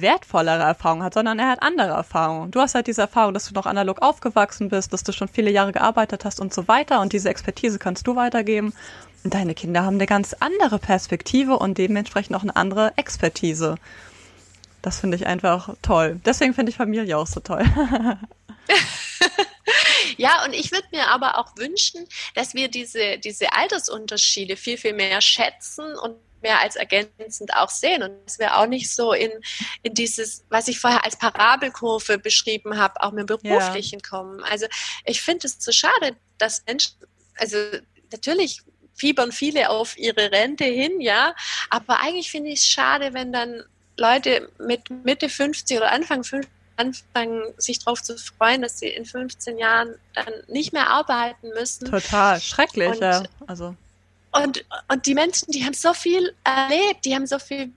wertvollere 0.00 0.62
Erfahrungen 0.62 1.02
hat, 1.02 1.14
sondern 1.14 1.38
er 1.38 1.48
hat 1.50 1.62
andere 1.62 1.90
Erfahrungen. 1.90 2.50
Du 2.50 2.60
hast 2.60 2.74
halt 2.74 2.86
diese 2.86 3.02
Erfahrung, 3.02 3.34
dass 3.34 3.48
du 3.48 3.54
noch 3.54 3.66
analog 3.66 4.00
aufgewachsen 4.00 4.70
bist, 4.70 4.92
dass 4.92 5.04
du 5.04 5.12
schon 5.12 5.28
viele 5.28 5.50
Jahre 5.50 5.72
gearbeitet 5.72 6.24
hast 6.24 6.40
und 6.40 6.54
so 6.54 6.66
weiter 6.66 7.00
und 7.00 7.12
diese 7.12 7.28
Expertise 7.28 7.78
kannst 7.78 8.06
du 8.06 8.16
weitergeben. 8.16 8.72
Und 9.22 9.34
deine 9.34 9.54
Kinder 9.54 9.84
haben 9.84 9.96
eine 9.96 10.06
ganz 10.06 10.34
andere 10.40 10.78
Perspektive 10.78 11.58
und 11.58 11.78
dementsprechend 11.78 12.34
auch 12.34 12.42
eine 12.42 12.56
andere 12.56 12.92
Expertise. 12.96 13.76
Das 14.80 14.98
finde 14.98 15.16
ich 15.16 15.26
einfach 15.26 15.74
toll. 15.82 16.20
Deswegen 16.24 16.54
finde 16.54 16.70
ich 16.70 16.76
Familie 16.76 17.16
auch 17.16 17.26
so 17.26 17.40
toll. 17.40 17.64
ja, 20.16 20.44
und 20.44 20.54
ich 20.54 20.72
würde 20.72 20.88
mir 20.90 21.06
aber 21.08 21.38
auch 21.38 21.56
wünschen, 21.56 22.06
dass 22.34 22.54
wir 22.54 22.68
diese, 22.68 23.18
diese 23.18 23.52
Altersunterschiede 23.52 24.56
viel, 24.56 24.76
viel 24.78 24.94
mehr 24.94 25.20
schätzen 25.20 25.84
und 26.02 26.16
mehr 26.42 26.60
als 26.60 26.76
ergänzend 26.76 27.54
auch 27.54 27.70
sehen 27.70 28.02
und 28.02 28.12
dass 28.24 28.38
wir 28.38 28.56
auch 28.56 28.66
nicht 28.66 28.94
so 28.94 29.12
in, 29.12 29.30
in 29.82 29.94
dieses, 29.94 30.44
was 30.48 30.68
ich 30.68 30.78
vorher 30.78 31.04
als 31.04 31.16
Parabelkurve 31.16 32.18
beschrieben 32.18 32.78
habe, 32.78 33.00
auch 33.02 33.12
mit 33.12 33.28
dem 33.28 33.38
Beruflichen 33.38 34.00
ja. 34.02 34.08
kommen. 34.08 34.42
Also 34.44 34.66
ich 35.04 35.22
finde 35.22 35.46
es 35.46 35.56
so 35.58 35.72
schade, 35.72 36.16
dass 36.38 36.64
Menschen, 36.66 36.92
also 37.36 37.56
natürlich 38.10 38.60
fiebern 38.94 39.32
viele 39.32 39.70
auf 39.70 39.96
ihre 39.96 40.30
Rente 40.30 40.64
hin, 40.64 41.00
ja, 41.00 41.34
aber 41.70 42.00
eigentlich 42.00 42.30
finde 42.30 42.50
ich 42.50 42.60
es 42.60 42.68
schade, 42.68 43.14
wenn 43.14 43.32
dann 43.32 43.64
Leute 43.96 44.50
mit 44.58 44.90
Mitte 45.04 45.28
50 45.28 45.76
oder 45.76 45.92
Anfang 45.92 46.24
50 46.24 46.50
anfangen, 46.76 47.42
sich 47.58 47.78
darauf 47.80 48.02
zu 48.02 48.16
freuen, 48.16 48.62
dass 48.62 48.78
sie 48.78 48.88
in 48.88 49.04
15 49.04 49.58
Jahren 49.58 49.94
dann 50.14 50.32
nicht 50.48 50.72
mehr 50.72 50.88
arbeiten 50.88 51.48
müssen. 51.50 51.90
Total 51.90 52.40
schrecklich, 52.40 52.88
und, 52.88 53.00
ja. 53.00 53.22
Also. 53.46 53.76
Und, 54.32 54.64
und 54.88 55.06
die 55.06 55.14
Menschen, 55.14 55.52
die 55.52 55.64
haben 55.64 55.74
so 55.74 55.92
viel 55.94 56.34
erlebt, 56.44 57.04
die 57.04 57.14
haben 57.14 57.26
so 57.26 57.38
viel 57.38 57.72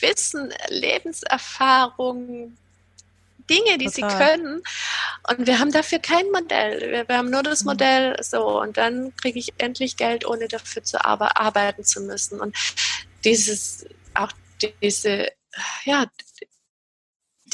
Wissen, 0.00 0.52
Lebenserfahrung, 0.68 2.56
Dinge, 3.50 3.78
die 3.78 3.86
Total. 3.86 4.10
sie 4.10 4.16
können. 4.16 4.62
Und 5.28 5.46
wir 5.46 5.58
haben 5.58 5.72
dafür 5.72 5.98
kein 5.98 6.30
Modell. 6.30 6.90
Wir, 6.90 7.08
wir 7.08 7.18
haben 7.18 7.30
nur 7.30 7.42
das 7.42 7.62
mhm. 7.62 7.70
Modell 7.70 8.16
so. 8.22 8.60
Und 8.60 8.76
dann 8.76 9.14
kriege 9.16 9.38
ich 9.38 9.52
endlich 9.58 9.96
Geld, 9.96 10.24
ohne 10.24 10.48
dafür 10.48 10.82
zu 10.84 11.04
ar 11.04 11.36
arbeiten 11.36 11.84
zu 11.84 12.00
müssen. 12.00 12.40
Und 12.40 12.56
dieses, 13.24 13.86
auch 14.14 14.32
diese, 14.80 15.32
ja, 15.84 16.06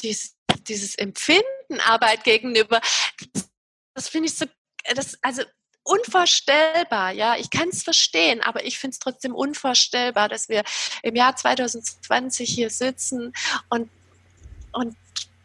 dieses, 0.03 0.37
dieses 0.69 0.95
Empfinden 0.97 1.81
Arbeit 1.81 2.25
gegenüber, 2.25 2.81
das, 3.33 3.49
das 3.95 4.09
finde 4.09 4.29
ich 4.29 4.35
so, 4.35 4.47
das, 4.95 5.19
also 5.23 5.43
unvorstellbar, 5.89 7.13
ja. 7.13 7.37
Ich 7.37 7.51
kann 7.51 7.69
es 7.71 7.83
verstehen, 7.83 8.43
aber 8.43 8.65
ich 8.65 8.79
finde 8.79 8.93
es 8.93 8.99
trotzdem 8.99 9.35
unvorstellbar, 9.35 10.29
dass 10.29 10.49
wir 10.49 10.63
im 11.03 11.17
Jahr 11.17 11.35
2020 11.35 12.49
hier 12.49 12.71
sitzen 12.71 13.33
und, 13.71 13.89
und 14.73 14.97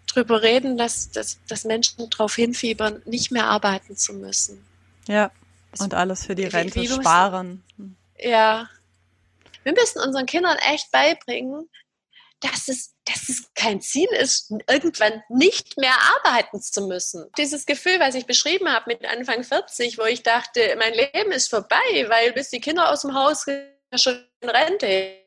drüber 0.08 0.42
reden, 0.42 0.78
dass, 0.78 1.10
dass, 1.12 1.40
dass 1.48 1.64
Menschen 1.64 2.10
darauf 2.10 2.36
hinfiebern, 2.36 3.02
nicht 3.06 3.32
mehr 3.32 3.46
arbeiten 3.46 3.96
zu 3.96 4.14
müssen. 4.14 4.64
Ja, 5.08 5.32
und 5.80 5.94
alles 5.94 6.26
für 6.26 6.36
die 6.36 6.46
Rente 6.46 6.86
sparen. 6.86 7.64
ja. 8.20 8.70
Wir 9.64 9.72
müssen 9.72 10.02
unseren 10.02 10.26
Kindern 10.26 10.58
echt 10.58 10.92
beibringen, 10.92 11.70
dass 12.44 12.68
es, 12.68 12.94
dass 13.06 13.30
es 13.30 13.50
kein 13.56 13.82
Ziel 13.82 14.08
ist, 14.20 14.52
irgendwann 14.70 15.24
nicht 15.30 15.78
mehr 15.78 15.96
arbeiten 16.18 16.62
zu 16.62 16.88
müssen. 16.88 17.26
Dieses 17.38 17.66
Gefühl, 17.66 18.00
was 18.00 18.16
ich 18.16 18.26
beschrieben 18.26 18.70
habe 18.70 18.86
mit 18.88 19.06
Anfang 19.06 19.44
40, 19.44 19.98
wo 19.98 20.04
ich 20.04 20.24
dachte, 20.24 20.76
mein 20.78 20.94
Leben 20.94 21.32
ist 21.32 21.50
vorbei, 21.50 22.06
weil 22.10 22.34
bis 22.34 22.50
die 22.50 22.60
Kinder 22.60 22.92
aus 22.92 23.02
dem 23.02 23.14
Haus 23.14 23.46
schon 23.96 24.26
in 24.42 24.50
Rente. 24.50 25.24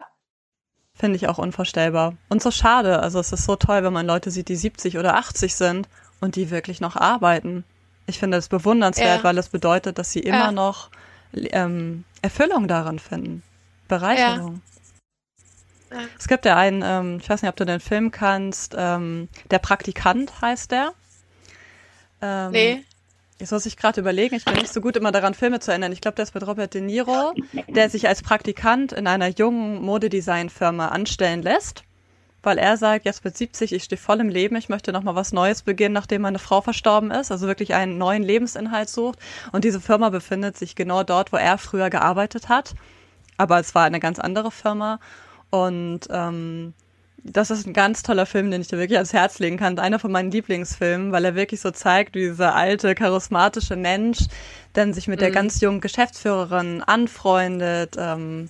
Finde 0.94 1.16
ich 1.16 1.28
auch 1.28 1.38
unvorstellbar. 1.38 2.16
Und 2.28 2.42
so 2.42 2.50
schade. 2.50 3.00
Also 3.00 3.20
es 3.20 3.32
ist 3.32 3.44
so 3.44 3.56
toll, 3.56 3.82
wenn 3.82 3.92
man 3.92 4.06
Leute 4.06 4.30
sieht, 4.30 4.48
die 4.48 4.56
70 4.56 4.98
oder 4.98 5.16
80 5.16 5.54
sind 5.54 5.88
und 6.20 6.36
die 6.36 6.50
wirklich 6.50 6.80
noch 6.80 6.96
arbeiten. 6.96 7.64
Ich 8.06 8.18
finde 8.18 8.38
das 8.38 8.48
bewundernswert, 8.48 9.18
ja. 9.18 9.24
weil 9.24 9.36
es 9.38 9.48
bedeutet, 9.48 9.98
dass 9.98 10.12
sie 10.12 10.20
immer 10.20 10.46
ja. 10.46 10.52
noch 10.52 10.90
ähm, 11.32 12.04
Erfüllung 12.22 12.68
daran 12.68 12.98
finden. 12.98 13.42
Bereicherung. 13.88 14.54
Ja. 14.54 14.75
Es 16.18 16.28
gibt 16.28 16.44
ja 16.44 16.56
einen, 16.56 16.82
ähm, 16.84 17.18
ich 17.20 17.28
weiß 17.28 17.42
nicht, 17.42 17.48
ob 17.48 17.56
du 17.56 17.64
den 17.64 17.80
Film 17.80 18.10
kannst, 18.10 18.74
ähm, 18.76 19.28
Der 19.50 19.58
Praktikant 19.58 20.40
heißt 20.40 20.70
der. 20.70 20.92
Ähm, 22.20 22.50
nee. 22.50 22.84
Jetzt 23.38 23.52
muss 23.52 23.66
ich 23.66 23.76
gerade 23.76 24.00
überlegen, 24.00 24.34
ich 24.34 24.46
bin 24.46 24.54
nicht 24.54 24.72
so 24.72 24.80
gut 24.80 24.96
immer 24.96 25.12
daran, 25.12 25.34
Filme 25.34 25.60
zu 25.60 25.70
ändern. 25.70 25.92
Ich 25.92 26.00
glaube, 26.00 26.14
der 26.14 26.22
ist 26.22 26.34
mit 26.34 26.46
Robert 26.46 26.72
De 26.72 26.80
Niro, 26.80 27.34
der 27.68 27.90
sich 27.90 28.08
als 28.08 28.22
Praktikant 28.22 28.92
in 28.92 29.06
einer 29.06 29.28
jungen 29.28 29.82
Modedesignfirma 29.82 30.88
anstellen 30.88 31.42
lässt, 31.42 31.84
weil 32.42 32.56
er 32.56 32.78
sagt, 32.78 33.04
jetzt 33.04 33.26
mit 33.26 33.36
70, 33.36 33.74
ich 33.74 33.84
stehe 33.84 34.00
voll 34.00 34.20
im 34.20 34.30
Leben, 34.30 34.56
ich 34.56 34.70
möchte 34.70 34.90
nochmal 34.90 35.16
was 35.16 35.34
Neues 35.34 35.60
beginnen, 35.60 35.92
nachdem 35.92 36.22
meine 36.22 36.38
Frau 36.38 36.62
verstorben 36.62 37.10
ist, 37.10 37.30
also 37.30 37.46
wirklich 37.46 37.74
einen 37.74 37.98
neuen 37.98 38.22
Lebensinhalt 38.22 38.88
sucht. 38.88 39.18
Und 39.52 39.64
diese 39.64 39.82
Firma 39.82 40.08
befindet 40.08 40.56
sich 40.56 40.74
genau 40.74 41.02
dort, 41.02 41.30
wo 41.30 41.36
er 41.36 41.58
früher 41.58 41.90
gearbeitet 41.90 42.48
hat. 42.48 42.74
Aber 43.36 43.60
es 43.60 43.74
war 43.74 43.84
eine 43.84 44.00
ganz 44.00 44.18
andere 44.18 44.50
Firma. 44.50 44.98
Und 45.64 46.00
ähm, 46.10 46.74
das 47.22 47.50
ist 47.50 47.66
ein 47.66 47.72
ganz 47.72 48.02
toller 48.02 48.26
Film, 48.26 48.50
den 48.50 48.60
ich 48.60 48.68
dir 48.68 48.78
wirklich 48.78 48.98
ans 48.98 49.12
Herz 49.12 49.38
legen 49.38 49.56
kann. 49.56 49.78
Einer 49.78 49.98
von 49.98 50.12
meinen 50.12 50.30
Lieblingsfilmen, 50.30 51.12
weil 51.12 51.24
er 51.24 51.34
wirklich 51.34 51.60
so 51.60 51.70
zeigt, 51.70 52.14
wie 52.14 52.28
dieser 52.28 52.54
alte, 52.54 52.94
charismatische 52.94 53.76
Mensch 53.76 54.18
dann 54.72 54.92
sich 54.92 55.08
mit 55.08 55.18
mhm. 55.18 55.24
der 55.24 55.30
ganz 55.30 55.60
jungen 55.60 55.80
Geschäftsführerin 55.80 56.82
anfreundet, 56.82 57.96
ähm, 57.98 58.48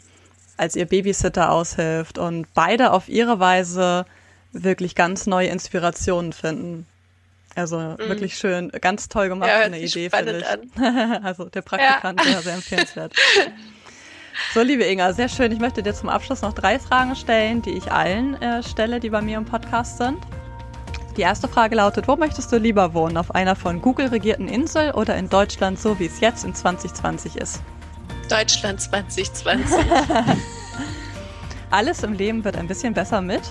als 0.57 0.74
ihr 0.76 0.86
Babysitter 0.86 1.52
aushilft 1.52 2.18
und 2.18 2.46
beide 2.54 2.92
auf 2.92 3.09
ihre 3.09 3.38
Weise 3.38 4.07
wirklich 4.52 4.94
ganz 4.94 5.26
neue 5.26 5.48
Inspirationen 5.48 6.32
finden. 6.32 6.86
Also 7.54 7.78
mhm. 7.78 7.98
wirklich 7.98 8.36
schön, 8.36 8.70
ganz 8.80 9.09
toll 9.09 9.28
gemacht, 9.28 9.48
ja, 9.48 9.61
eine 9.61 9.80
Idee, 9.80 10.11
finde 10.11 10.38
ich. 10.38 10.82
also 11.24 11.46
der 11.46 11.62
Praktikant, 11.62 12.22
ja. 12.24 12.42
sehr 12.42 12.54
empfehlenswert. 12.54 13.14
So, 14.55 14.62
liebe 14.62 14.84
Inga, 14.84 15.12
sehr 15.12 15.28
schön. 15.28 15.53
Ich 15.53 15.59
möchte 15.59 15.82
dir 15.82 15.95
zum 15.95 16.09
Abschluss 16.09 16.43
noch 16.43 16.53
drei 16.53 16.78
Fragen 16.78 17.16
stellen, 17.16 17.62
die 17.62 17.70
ich 17.70 17.91
allen 17.93 18.41
äh, 18.41 18.62
stelle, 18.62 19.01
die 19.01 19.11
bei 19.11 19.20
mir 19.22 19.39
im 19.39 19.45
Podcast 19.45 19.99
sind. 19.99 20.18
Die 21.16 21.22
erste 21.22 21.49
Frage 21.49 21.76
lautet, 21.76 22.09
wo 22.09 22.16
möchtest 22.16 22.53
du 22.53 22.59
lieber 22.59 22.93
wohnen? 22.93 23.16
Auf 23.16 23.34
einer 23.34 23.57
von 23.57 23.80
Google 23.80 24.09
regierten 24.09 24.49
Insel 24.49 24.93
oder 24.93 25.16
in 25.16 25.28
Deutschland, 25.28 25.78
so 25.78 25.99
wie 25.99 26.07
es 26.07 26.20
jetzt 26.20 26.45
in 26.45 26.55
2020 26.55 27.37
ist? 27.37 27.62
Deutschland 28.28 28.80
2020. 28.80 29.76
Alles 31.70 32.03
im 32.03 32.12
Leben 32.12 32.45
wird 32.45 32.57
ein 32.57 32.66
bisschen 32.66 32.93
besser 32.93 33.20
mit? 33.20 33.43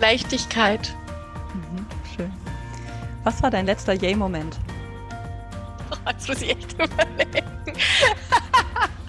Leichtigkeit. 0.00 0.94
Mhm, 1.52 1.86
schön. 2.16 2.32
Was 3.24 3.42
war 3.42 3.50
dein 3.50 3.66
letzter 3.66 3.94
Yay-Moment? 3.94 4.58
Oh, 5.90 6.10
jetzt 6.10 6.28
muss 6.28 6.42
ich 6.42 6.50
echt 6.50 6.72
überlegen. 6.72 7.46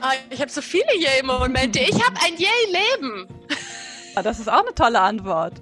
Ah, 0.00 0.12
ich 0.30 0.40
habe 0.40 0.50
so 0.50 0.60
viele 0.60 0.94
Yay-Momente. 0.98 1.80
Ich 1.80 1.94
habe 1.94 2.16
ein 2.24 2.34
Yay-Leben. 2.36 3.28
Ja, 4.14 4.22
das 4.22 4.38
ist 4.38 4.48
auch 4.48 4.60
eine 4.60 4.74
tolle 4.74 5.00
Antwort. 5.00 5.54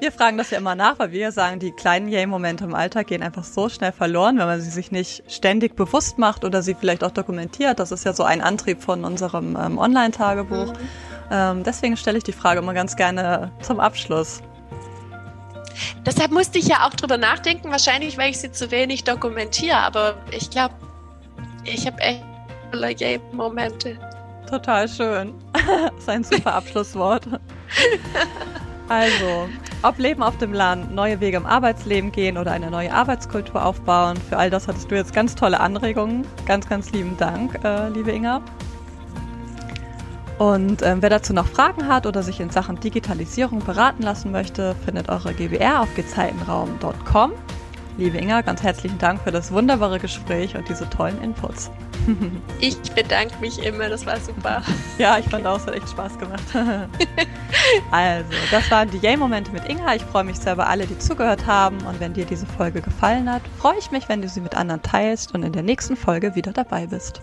Wir 0.00 0.12
fragen 0.12 0.38
das 0.38 0.50
ja 0.50 0.56
immer 0.56 0.74
nach, 0.74 0.98
weil 0.98 1.12
wir 1.12 1.30
sagen, 1.30 1.60
die 1.60 1.72
kleinen 1.72 2.08
Yay-Momente 2.08 2.64
im 2.64 2.74
Alltag 2.74 3.08
gehen 3.08 3.22
einfach 3.22 3.44
so 3.44 3.68
schnell 3.68 3.92
verloren, 3.92 4.38
wenn 4.38 4.46
man 4.46 4.60
sie 4.60 4.70
sich 4.70 4.90
nicht 4.90 5.22
ständig 5.30 5.76
bewusst 5.76 6.16
macht 6.16 6.44
oder 6.44 6.62
sie 6.62 6.74
vielleicht 6.74 7.04
auch 7.04 7.10
dokumentiert. 7.10 7.78
Das 7.78 7.92
ist 7.92 8.04
ja 8.04 8.14
so 8.14 8.22
ein 8.22 8.40
Antrieb 8.40 8.82
von 8.82 9.04
unserem 9.04 9.56
ähm, 9.56 9.76
Online-Tagebuch. 9.76 10.72
Mhm. 10.72 10.88
Ähm, 11.30 11.64
deswegen 11.64 11.98
stelle 11.98 12.16
ich 12.16 12.24
die 12.24 12.32
Frage 12.32 12.60
immer 12.60 12.72
ganz 12.72 12.96
gerne 12.96 13.52
zum 13.60 13.78
Abschluss. 13.78 14.42
Deshalb 16.06 16.30
musste 16.30 16.58
ich 16.58 16.68
ja 16.68 16.86
auch 16.86 16.94
drüber 16.94 17.18
nachdenken, 17.18 17.70
wahrscheinlich, 17.70 18.16
weil 18.16 18.30
ich 18.30 18.38
sie 18.38 18.50
zu 18.52 18.70
wenig 18.70 19.04
dokumentiere. 19.04 19.76
Aber 19.76 20.16
ich 20.30 20.50
glaube, 20.50 20.74
ich 21.64 21.86
habe 21.86 22.00
echt 22.00 22.29
Momente. 23.32 23.96
Total 24.48 24.88
schön. 24.88 25.34
das 25.52 25.98
ist 25.98 26.08
ein 26.08 26.24
super 26.24 26.54
Abschlusswort. 26.54 27.26
Also, 28.90 29.48
ob 29.82 29.98
Leben 29.98 30.20
auf 30.20 30.36
dem 30.38 30.52
Land, 30.52 30.92
neue 30.92 31.20
Wege 31.20 31.36
im 31.36 31.46
Arbeitsleben 31.46 32.10
gehen 32.10 32.36
oder 32.36 32.50
eine 32.50 32.72
neue 32.72 32.92
Arbeitskultur 32.92 33.64
aufbauen, 33.64 34.16
für 34.16 34.36
all 34.36 34.50
das 34.50 34.66
hattest 34.66 34.90
du 34.90 34.96
jetzt 34.96 35.14
ganz 35.14 35.36
tolle 35.36 35.60
Anregungen. 35.60 36.26
Ganz, 36.44 36.68
ganz 36.68 36.90
lieben 36.90 37.16
Dank, 37.16 37.64
äh, 37.64 37.88
liebe 37.90 38.10
Inga. 38.10 38.42
Und 40.38 40.82
ähm, 40.82 41.02
wer 41.02 41.10
dazu 41.10 41.32
noch 41.32 41.46
Fragen 41.46 41.86
hat 41.86 42.04
oder 42.04 42.24
sich 42.24 42.40
in 42.40 42.50
Sachen 42.50 42.80
Digitalisierung 42.80 43.60
beraten 43.60 44.02
lassen 44.02 44.32
möchte, 44.32 44.74
findet 44.84 45.08
eure 45.08 45.34
GBR 45.34 45.82
auf 45.82 45.94
gezeitenraum.com. 45.94 47.30
Liebe 47.96 48.18
Inga, 48.18 48.40
ganz 48.40 48.64
herzlichen 48.64 48.98
Dank 48.98 49.20
für 49.20 49.30
das 49.30 49.52
wunderbare 49.52 50.00
Gespräch 50.00 50.56
und 50.56 50.68
diese 50.68 50.90
tollen 50.90 51.22
Inputs. 51.22 51.70
Ich 52.60 52.76
bedanke 52.92 53.34
mich 53.40 53.58
immer, 53.64 53.88
das 53.88 54.04
war 54.04 54.20
super. 54.20 54.62
Ja, 54.98 55.18
ich 55.18 55.26
fand 55.26 55.46
auch, 55.46 55.56
es 55.56 55.66
hat 55.66 55.74
echt 55.74 55.88
Spaß 55.88 56.18
gemacht. 56.18 56.42
Also, 57.90 58.30
das 58.50 58.70
waren 58.70 58.90
die 58.90 58.98
Yay-Momente 58.98 59.50
mit 59.52 59.68
Inga. 59.68 59.94
Ich 59.94 60.02
freue 60.02 60.24
mich 60.24 60.36
sehr 60.38 60.54
über 60.54 60.68
alle, 60.68 60.86
die 60.86 60.98
zugehört 60.98 61.46
haben. 61.46 61.78
Und 61.86 62.00
wenn 62.00 62.14
dir 62.14 62.24
diese 62.24 62.46
Folge 62.46 62.80
gefallen 62.80 63.30
hat, 63.30 63.42
freue 63.58 63.78
ich 63.78 63.90
mich, 63.90 64.08
wenn 64.08 64.22
du 64.22 64.28
sie 64.28 64.40
mit 64.40 64.54
anderen 64.54 64.82
teilst 64.82 65.34
und 65.34 65.42
in 65.42 65.52
der 65.52 65.62
nächsten 65.62 65.96
Folge 65.96 66.34
wieder 66.34 66.52
dabei 66.52 66.86
bist. 66.86 67.20